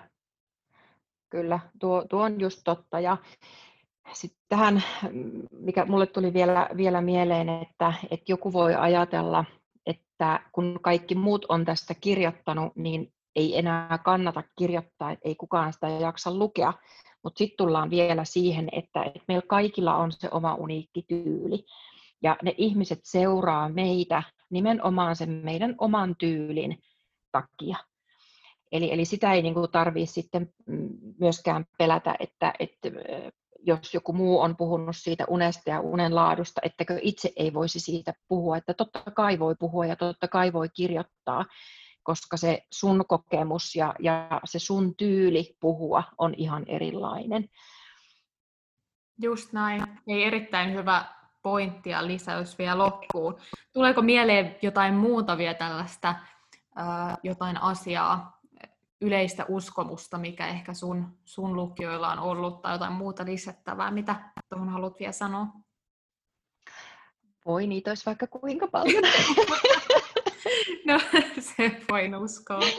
kyllä, 1.33 1.61
tuo, 1.80 2.05
tuo 2.11 2.22
on 2.22 2.41
just 2.41 2.61
totta. 2.64 3.01
Ja 3.01 3.16
sitten 4.12 4.41
tähän, 4.49 4.83
mikä 5.51 5.85
mulle 5.85 6.07
tuli 6.07 6.33
vielä, 6.33 6.68
vielä 6.76 7.01
mieleen, 7.01 7.49
että, 7.49 7.93
että 8.11 8.33
joku 8.33 8.53
voi 8.53 8.74
ajatella, 8.74 9.45
että 9.87 10.41
kun 10.53 10.78
kaikki 10.83 11.14
muut 11.14 11.47
on 11.49 11.64
tästä 11.64 11.95
kirjoittanut, 11.95 12.76
niin 12.76 13.12
ei 13.37 13.59
enää 13.59 13.99
kannata 14.05 14.43
kirjoittaa, 14.59 15.16
ei 15.24 15.35
kukaan 15.35 15.72
sitä 15.72 15.89
jaksa 15.89 16.35
lukea. 16.35 16.72
Mutta 17.22 17.39
sitten 17.39 17.57
tullaan 17.57 17.91
vielä 17.91 18.24
siihen, 18.24 18.68
että, 18.72 19.03
että 19.03 19.24
meillä 19.28 19.47
kaikilla 19.49 19.97
on 19.97 20.12
se 20.12 20.28
oma 20.30 20.55
uniikki 20.55 21.03
tyyli. 21.09 21.64
Ja 22.22 22.37
ne 22.43 22.55
ihmiset 22.59 23.01
seuraa 23.03 23.68
meitä 23.68 24.22
nimenomaan 24.51 25.16
sen 25.16 25.30
meidän 25.30 25.74
oman 25.78 26.16
tyylin 26.18 26.78
takia. 27.33 27.76
Eli, 28.73 28.93
eli 28.93 29.05
sitä 29.05 29.33
ei 29.33 29.43
niin 29.43 29.55
tarvitse 29.73 30.12
sitten 30.12 30.53
mm, 30.66 30.89
myöskään 31.20 31.66
pelätä, 31.79 32.14
että, 32.20 32.53
että 32.59 32.89
jos 33.59 33.95
joku 33.95 34.12
muu 34.12 34.41
on 34.41 34.57
puhunut 34.57 34.97
siitä 34.97 35.25
unesta 35.29 35.70
ja 35.70 35.81
unen 35.81 36.14
laadusta, 36.14 36.61
ettäkö 36.64 36.99
itse 37.03 37.33
ei 37.37 37.55
voisi 37.55 37.81
siitä 37.81 38.14
puhua, 38.29 38.57
että 38.57 38.75
totta 38.75 39.03
kai 39.14 39.39
voi 39.39 39.55
puhua 39.59 39.87
ja 39.87 39.97
totta 39.97 40.29
kai 40.29 40.53
voi 40.53 40.68
kirjoittaa, 40.68 41.45
koska 42.03 42.37
se 42.37 42.62
sun 42.73 43.05
kokemus 43.09 43.77
ja, 43.77 43.95
ja 43.99 44.41
se 44.45 44.59
sun 44.59 44.97
tyyli 44.97 45.57
puhua 45.61 46.03
on 46.18 46.35
ihan 46.37 46.64
erilainen. 46.66 47.49
Just 49.23 49.53
näin. 49.53 49.83
Ei 50.09 50.25
erittäin 50.25 50.75
hyvä 50.75 51.05
pointti 51.43 51.91
ja 51.91 52.07
lisäys 52.07 52.59
vielä 52.59 52.79
loppuun. 52.79 53.37
Tuleeko 53.73 54.03
mieleen 54.03 54.57
jotain 54.62 54.95
muuta 54.95 55.39
vielä 55.39 55.55
tällaista, 55.55 56.14
jotain 57.23 57.62
asiaa, 57.62 58.41
yleistä 59.03 59.46
uskomusta, 59.48 60.18
mikä 60.18 60.46
ehkä 60.46 60.74
sun, 60.74 61.18
sun 61.24 61.57
lukijoilla 61.57 62.12
on 62.12 62.18
ollut, 62.18 62.62
tai 62.62 62.74
jotain 62.74 62.92
muuta 62.92 63.24
lisättävää, 63.24 63.90
mitä 63.90 64.16
tuohon 64.48 64.68
haluat 64.68 64.98
vielä 64.98 65.12
sanoa? 65.12 65.46
Voi, 67.46 67.66
niitä 67.66 67.90
olisi 67.90 68.07
vaikka 68.07 68.26
kuinka 68.26 68.66
paljon. 68.66 69.03
no, 70.86 71.00
se 71.57 71.80
voin 71.90 72.16
uskoa. 72.16 72.61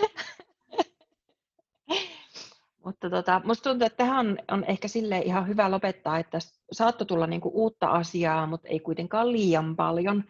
Mutta 2.86 3.10
tota, 3.10 3.42
musta 3.46 3.70
tuntuu, 3.70 3.86
että 3.86 3.98
tähän 3.98 4.40
on, 4.52 4.66
ehkä 4.68 4.88
sille 4.88 5.20
ihan 5.20 5.48
hyvä 5.48 5.72
lopettaa, 5.72 6.20
että 6.20 6.38
saattoi 6.72 7.08
tulla 7.08 7.28
niinku 7.28 7.52
uutta 7.54 7.88
asiaa, 7.88 8.48
mutta 8.48 8.68
ei 8.68 8.80
kuitenkaan 8.80 9.32
liian 9.32 9.76
paljon. 9.76 10.24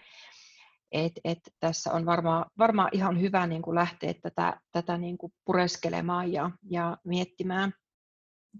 Et, 0.93 1.13
et 1.23 1.39
tässä 1.59 1.93
on 1.93 2.05
varmaan 2.05 2.45
varmaa 2.57 2.89
ihan 2.91 3.21
hyvä 3.21 3.47
niinku 3.47 3.75
lähteä 3.75 4.13
tätä, 4.13 4.59
tätä 4.71 4.97
niinku 4.97 5.31
pureskelemaan 5.45 6.33
ja, 6.33 6.51
ja 6.69 6.97
miettimään. 7.03 7.73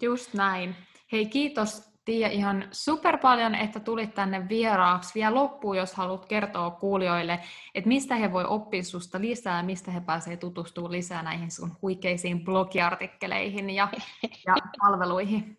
Just 0.01 0.33
näin. 0.33 0.75
Hei, 1.11 1.25
kiitos 1.25 1.93
Tiia 2.05 2.27
ihan 2.27 2.67
super 2.71 3.17
paljon, 3.17 3.55
että 3.55 3.79
tulit 3.79 4.13
tänne 4.13 4.49
vieraaksi. 4.49 5.13
Vielä 5.15 5.35
loppuun, 5.35 5.77
jos 5.77 5.93
haluat 5.93 6.25
kertoa 6.25 6.71
kuulijoille, 6.71 7.39
että 7.75 7.87
mistä 7.87 8.15
he 8.15 8.31
voi 8.31 8.45
oppia 8.47 8.83
susta 8.83 9.21
lisää, 9.21 9.63
mistä 9.63 9.91
he 9.91 10.01
pääsevät 10.01 10.39
tutustumaan 10.39 10.91
lisää 10.91 11.23
näihin 11.23 11.51
sun 11.51 11.77
huikeisiin 11.81 12.43
blogiartikkeleihin 12.45 13.69
ja, 13.69 13.87
ja 14.47 14.55
palveluihin. 14.79 15.57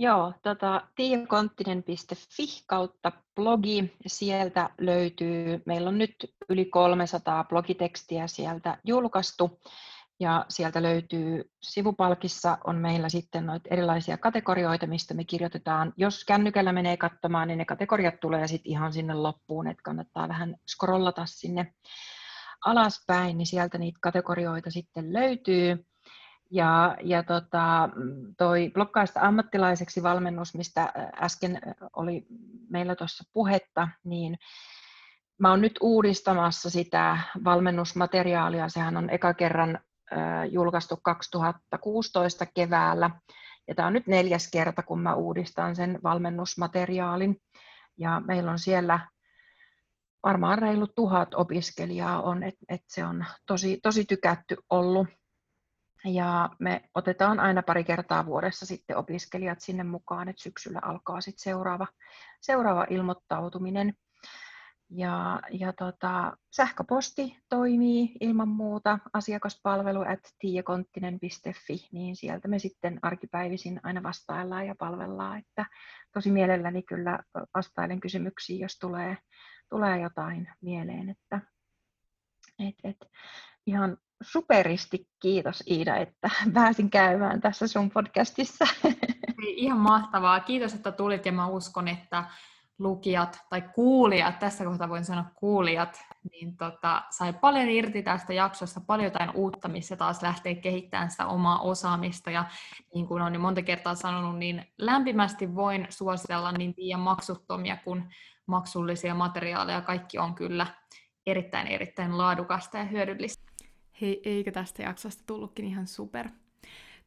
Joo, 0.00 0.32
tota, 0.42 0.86
tiiakonttinen.fi 0.96 2.62
kautta 2.66 3.12
blogi. 3.36 3.96
Sieltä 4.06 4.70
löytyy, 4.78 5.62
meillä 5.66 5.88
on 5.88 5.98
nyt 5.98 6.14
yli 6.48 6.64
300 6.64 7.44
blogitekstiä 7.44 8.26
sieltä 8.26 8.78
julkaistu. 8.84 9.60
Ja 10.20 10.46
sieltä 10.48 10.82
löytyy, 10.82 11.50
sivupalkissa 11.62 12.58
on 12.64 12.76
meillä 12.76 13.08
sitten 13.08 13.46
noita 13.46 13.68
erilaisia 13.70 14.18
kategorioita, 14.18 14.86
mistä 14.86 15.14
me 15.14 15.24
kirjoitetaan. 15.24 15.92
Jos 15.96 16.24
kännykällä 16.24 16.72
menee 16.72 16.96
katsomaan, 16.96 17.48
niin 17.48 17.58
ne 17.58 17.64
kategoriat 17.64 18.20
tulee 18.20 18.48
sitten 18.48 18.72
ihan 18.72 18.92
sinne 18.92 19.14
loppuun, 19.14 19.66
että 19.66 19.82
kannattaa 19.82 20.28
vähän 20.28 20.56
scrollata 20.70 21.26
sinne 21.26 21.74
alaspäin, 22.64 23.38
niin 23.38 23.46
sieltä 23.46 23.78
niitä 23.78 23.98
kategorioita 24.02 24.70
sitten 24.70 25.12
löytyy. 25.12 25.89
Ja, 26.50 26.96
ja 27.02 27.22
tota, 27.22 27.88
toi 28.38 28.70
blokkaista 28.74 29.20
ammattilaiseksi 29.20 30.02
valmennus, 30.02 30.54
mistä 30.54 30.92
äsken 31.20 31.60
oli 31.96 32.26
meillä 32.70 32.96
tuossa 32.96 33.24
puhetta, 33.32 33.88
niin 34.04 34.38
mä 35.38 35.50
oon 35.50 35.60
nyt 35.60 35.78
uudistamassa 35.80 36.70
sitä 36.70 37.18
valmennusmateriaalia. 37.44 38.68
Sehän 38.68 38.96
on 38.96 39.10
eka 39.10 39.34
kerran 39.34 39.78
julkaistu 40.50 40.96
2016 41.02 42.46
keväällä. 42.54 43.10
Ja 43.68 43.74
tämä 43.74 43.88
on 43.88 43.92
nyt 43.92 44.06
neljäs 44.06 44.50
kerta, 44.50 44.82
kun 44.82 45.00
mä 45.00 45.14
uudistan 45.14 45.76
sen 45.76 45.98
valmennusmateriaalin. 46.02 47.36
Ja 47.98 48.22
meillä 48.26 48.50
on 48.50 48.58
siellä 48.58 49.00
varmaan 50.22 50.58
reilu 50.58 50.86
tuhat 50.86 51.34
opiskelijaa 51.34 52.22
on, 52.22 52.42
että 52.42 52.64
et 52.68 52.82
se 52.88 53.04
on 53.04 53.24
tosi, 53.46 53.80
tosi 53.82 54.04
tykätty 54.04 54.56
ollut. 54.70 55.08
Ja 56.04 56.50
me 56.58 56.82
otetaan 56.94 57.40
aina 57.40 57.62
pari 57.62 57.84
kertaa 57.84 58.26
vuodessa 58.26 58.66
sitten 58.66 58.96
opiskelijat 58.96 59.60
sinne 59.60 59.84
mukaan, 59.84 60.28
että 60.28 60.42
syksyllä 60.42 60.80
alkaa 60.82 61.20
sitten 61.20 61.42
seuraava, 61.42 61.86
seuraava 62.40 62.86
ilmoittautuminen. 62.90 63.94
Ja, 64.92 65.40
ja 65.50 65.72
tota, 65.72 66.36
sähköposti 66.56 67.36
toimii 67.48 68.12
ilman 68.20 68.48
muuta, 68.48 68.98
asiakaspalvelu 69.12 70.00
at 70.00 70.34
niin 71.92 72.16
sieltä 72.16 72.48
me 72.48 72.58
sitten 72.58 72.98
arkipäivisin 73.02 73.80
aina 73.82 74.02
vastaillaan 74.02 74.66
ja 74.66 74.74
palvellaan, 74.78 75.38
että 75.38 75.66
tosi 76.12 76.30
mielelläni 76.30 76.82
kyllä 76.82 77.18
vastailen 77.54 78.00
kysymyksiin, 78.00 78.60
jos 78.60 78.78
tulee, 78.78 79.16
tulee 79.68 80.00
jotain 80.00 80.48
mieleen, 80.60 81.10
että 81.10 81.40
et, 82.68 82.74
et, 82.84 82.96
ihan 83.66 83.96
superisti 84.22 85.08
kiitos 85.22 85.62
Iida, 85.70 85.96
että 85.96 86.30
pääsin 86.54 86.90
käymään 86.90 87.40
tässä 87.40 87.66
sun 87.66 87.90
podcastissa. 87.90 88.64
Ihan 89.46 89.78
mahtavaa. 89.78 90.40
Kiitos, 90.40 90.74
että 90.74 90.92
tulit 90.92 91.26
ja 91.26 91.32
mä 91.32 91.46
uskon, 91.46 91.88
että 91.88 92.24
lukijat 92.78 93.40
tai 93.50 93.62
kuulijat, 93.74 94.38
tässä 94.38 94.64
kohtaa 94.64 94.88
voin 94.88 95.04
sanoa 95.04 95.24
kuulijat, 95.34 96.00
niin 96.30 96.56
tota, 96.56 97.02
sai 97.10 97.32
paljon 97.32 97.68
irti 97.68 98.02
tästä 98.02 98.32
jaksosta, 98.32 98.80
paljon 98.80 99.04
jotain 99.04 99.30
uutta, 99.34 99.68
missä 99.68 99.96
taas 99.96 100.22
lähtee 100.22 100.54
kehittämään 100.54 101.10
sitä 101.10 101.26
omaa 101.26 101.60
osaamista. 101.60 102.30
Ja 102.30 102.44
niin 102.94 103.06
kuin 103.06 103.22
olen 103.22 103.40
monta 103.40 103.62
kertaa 103.62 103.94
sanonut, 103.94 104.38
niin 104.38 104.66
lämpimästi 104.78 105.54
voin 105.54 105.86
suositella 105.90 106.52
niin 106.52 106.74
liian 106.76 107.00
maksuttomia 107.00 107.76
kuin 107.84 108.04
maksullisia 108.46 109.14
materiaaleja. 109.14 109.80
Kaikki 109.80 110.18
on 110.18 110.34
kyllä 110.34 110.66
erittäin, 111.26 111.66
erittäin 111.66 112.18
laadukasta 112.18 112.78
ja 112.78 112.84
hyödyllistä. 112.84 113.49
Hei, 114.00 114.20
eikö 114.24 114.50
tästä 114.50 114.82
jaksosta 114.82 115.22
tullutkin 115.26 115.64
ihan 115.64 115.86
super? 115.86 116.28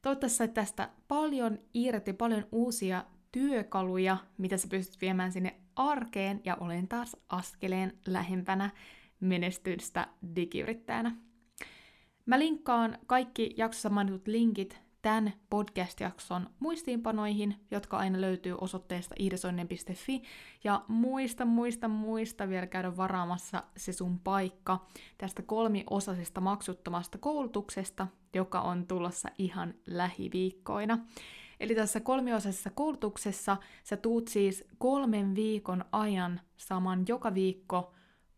Toivottavasti 0.01 0.37
sait 0.37 0.53
tästä 0.53 0.89
paljon 1.07 1.59
irti, 1.73 2.13
paljon 2.13 2.47
uusia 2.51 3.05
työkaluja, 3.31 4.17
mitä 4.37 4.57
sä 4.57 4.67
pystyt 4.67 5.01
viemään 5.01 5.31
sinne 5.31 5.55
arkeen 5.75 6.41
ja 6.45 6.55
olen 6.55 6.87
taas 6.87 7.17
askeleen 7.29 7.97
lähempänä 8.05 8.69
menestystä 9.19 10.07
digiyrittäjänä. 10.35 11.15
Mä 12.25 12.39
linkkaan 12.39 12.97
kaikki 13.07 13.53
jaksossa 13.57 13.89
mainitut 13.89 14.27
linkit 14.27 14.82
tämän 15.04 15.34
podcast-jakson 15.49 16.49
muistiinpanoihin, 16.60 17.56
jotka 17.72 17.97
aina 17.97 18.22
löytyy 18.22 18.56
osoitteesta 18.62 19.16
iidesonnen.fi. 19.20 20.24
Ja 20.64 20.82
muista, 20.88 21.45
muista, 21.45 21.88
muista 21.88 22.49
vielä 22.49 22.68
käydä 22.68 22.97
varaamassa 22.97 23.64
se 23.78 23.93
sun 23.93 24.20
paikka 24.20 24.86
tästä 25.18 25.41
kolmiosaisesta 25.41 26.41
maksuttomasta 26.41 27.18
koulutuksesta, 27.18 28.08
joka 28.34 28.62
on 28.62 28.88
tulossa 28.88 29.30
ihan 29.38 29.74
lähiviikkoina. 29.88 30.99
Eli 31.60 31.76
tässä 31.76 31.99
kolmiosaisessa 31.99 32.70
koulutuksessa 32.70 33.58
sä 33.84 33.97
tuut 33.97 34.28
siis 34.28 34.64
kolmen 34.78 35.36
viikon 35.36 35.86
ajan 35.91 36.41
saman 36.58 37.06
joka 37.08 37.34
viikko 37.34 37.93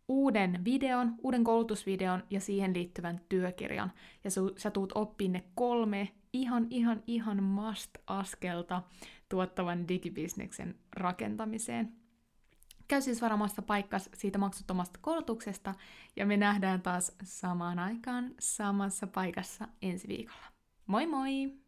uuden 0.08 0.60
videon, 0.64 1.14
uuden 1.22 1.44
koulutusvideon 1.44 2.22
ja 2.30 2.40
siihen 2.40 2.74
liittyvän 2.74 3.20
työkirjan. 3.28 3.92
Ja 4.24 4.30
sä 4.56 4.70
tuut 4.70 4.92
oppiin 4.94 5.32
ne 5.32 5.44
kolme 5.54 6.08
ihan, 6.36 6.66
ihan, 6.70 7.02
ihan 7.06 7.42
must-askelta 7.42 8.82
tuottavan 9.28 9.88
digibisneksen 9.88 10.74
rakentamiseen. 10.96 11.92
Käy 12.88 13.02
siis 13.02 13.22
varamassa 13.22 13.62
paikkas 13.62 14.10
siitä 14.14 14.38
maksuttomasta 14.38 14.98
koulutuksesta 15.02 15.74
ja 16.16 16.26
me 16.26 16.36
nähdään 16.36 16.82
taas 16.82 17.16
samaan 17.24 17.78
aikaan 17.78 18.34
samassa 18.38 19.06
paikassa 19.06 19.68
ensi 19.82 20.08
viikolla. 20.08 20.46
Moi 20.86 21.06
moi! 21.06 21.65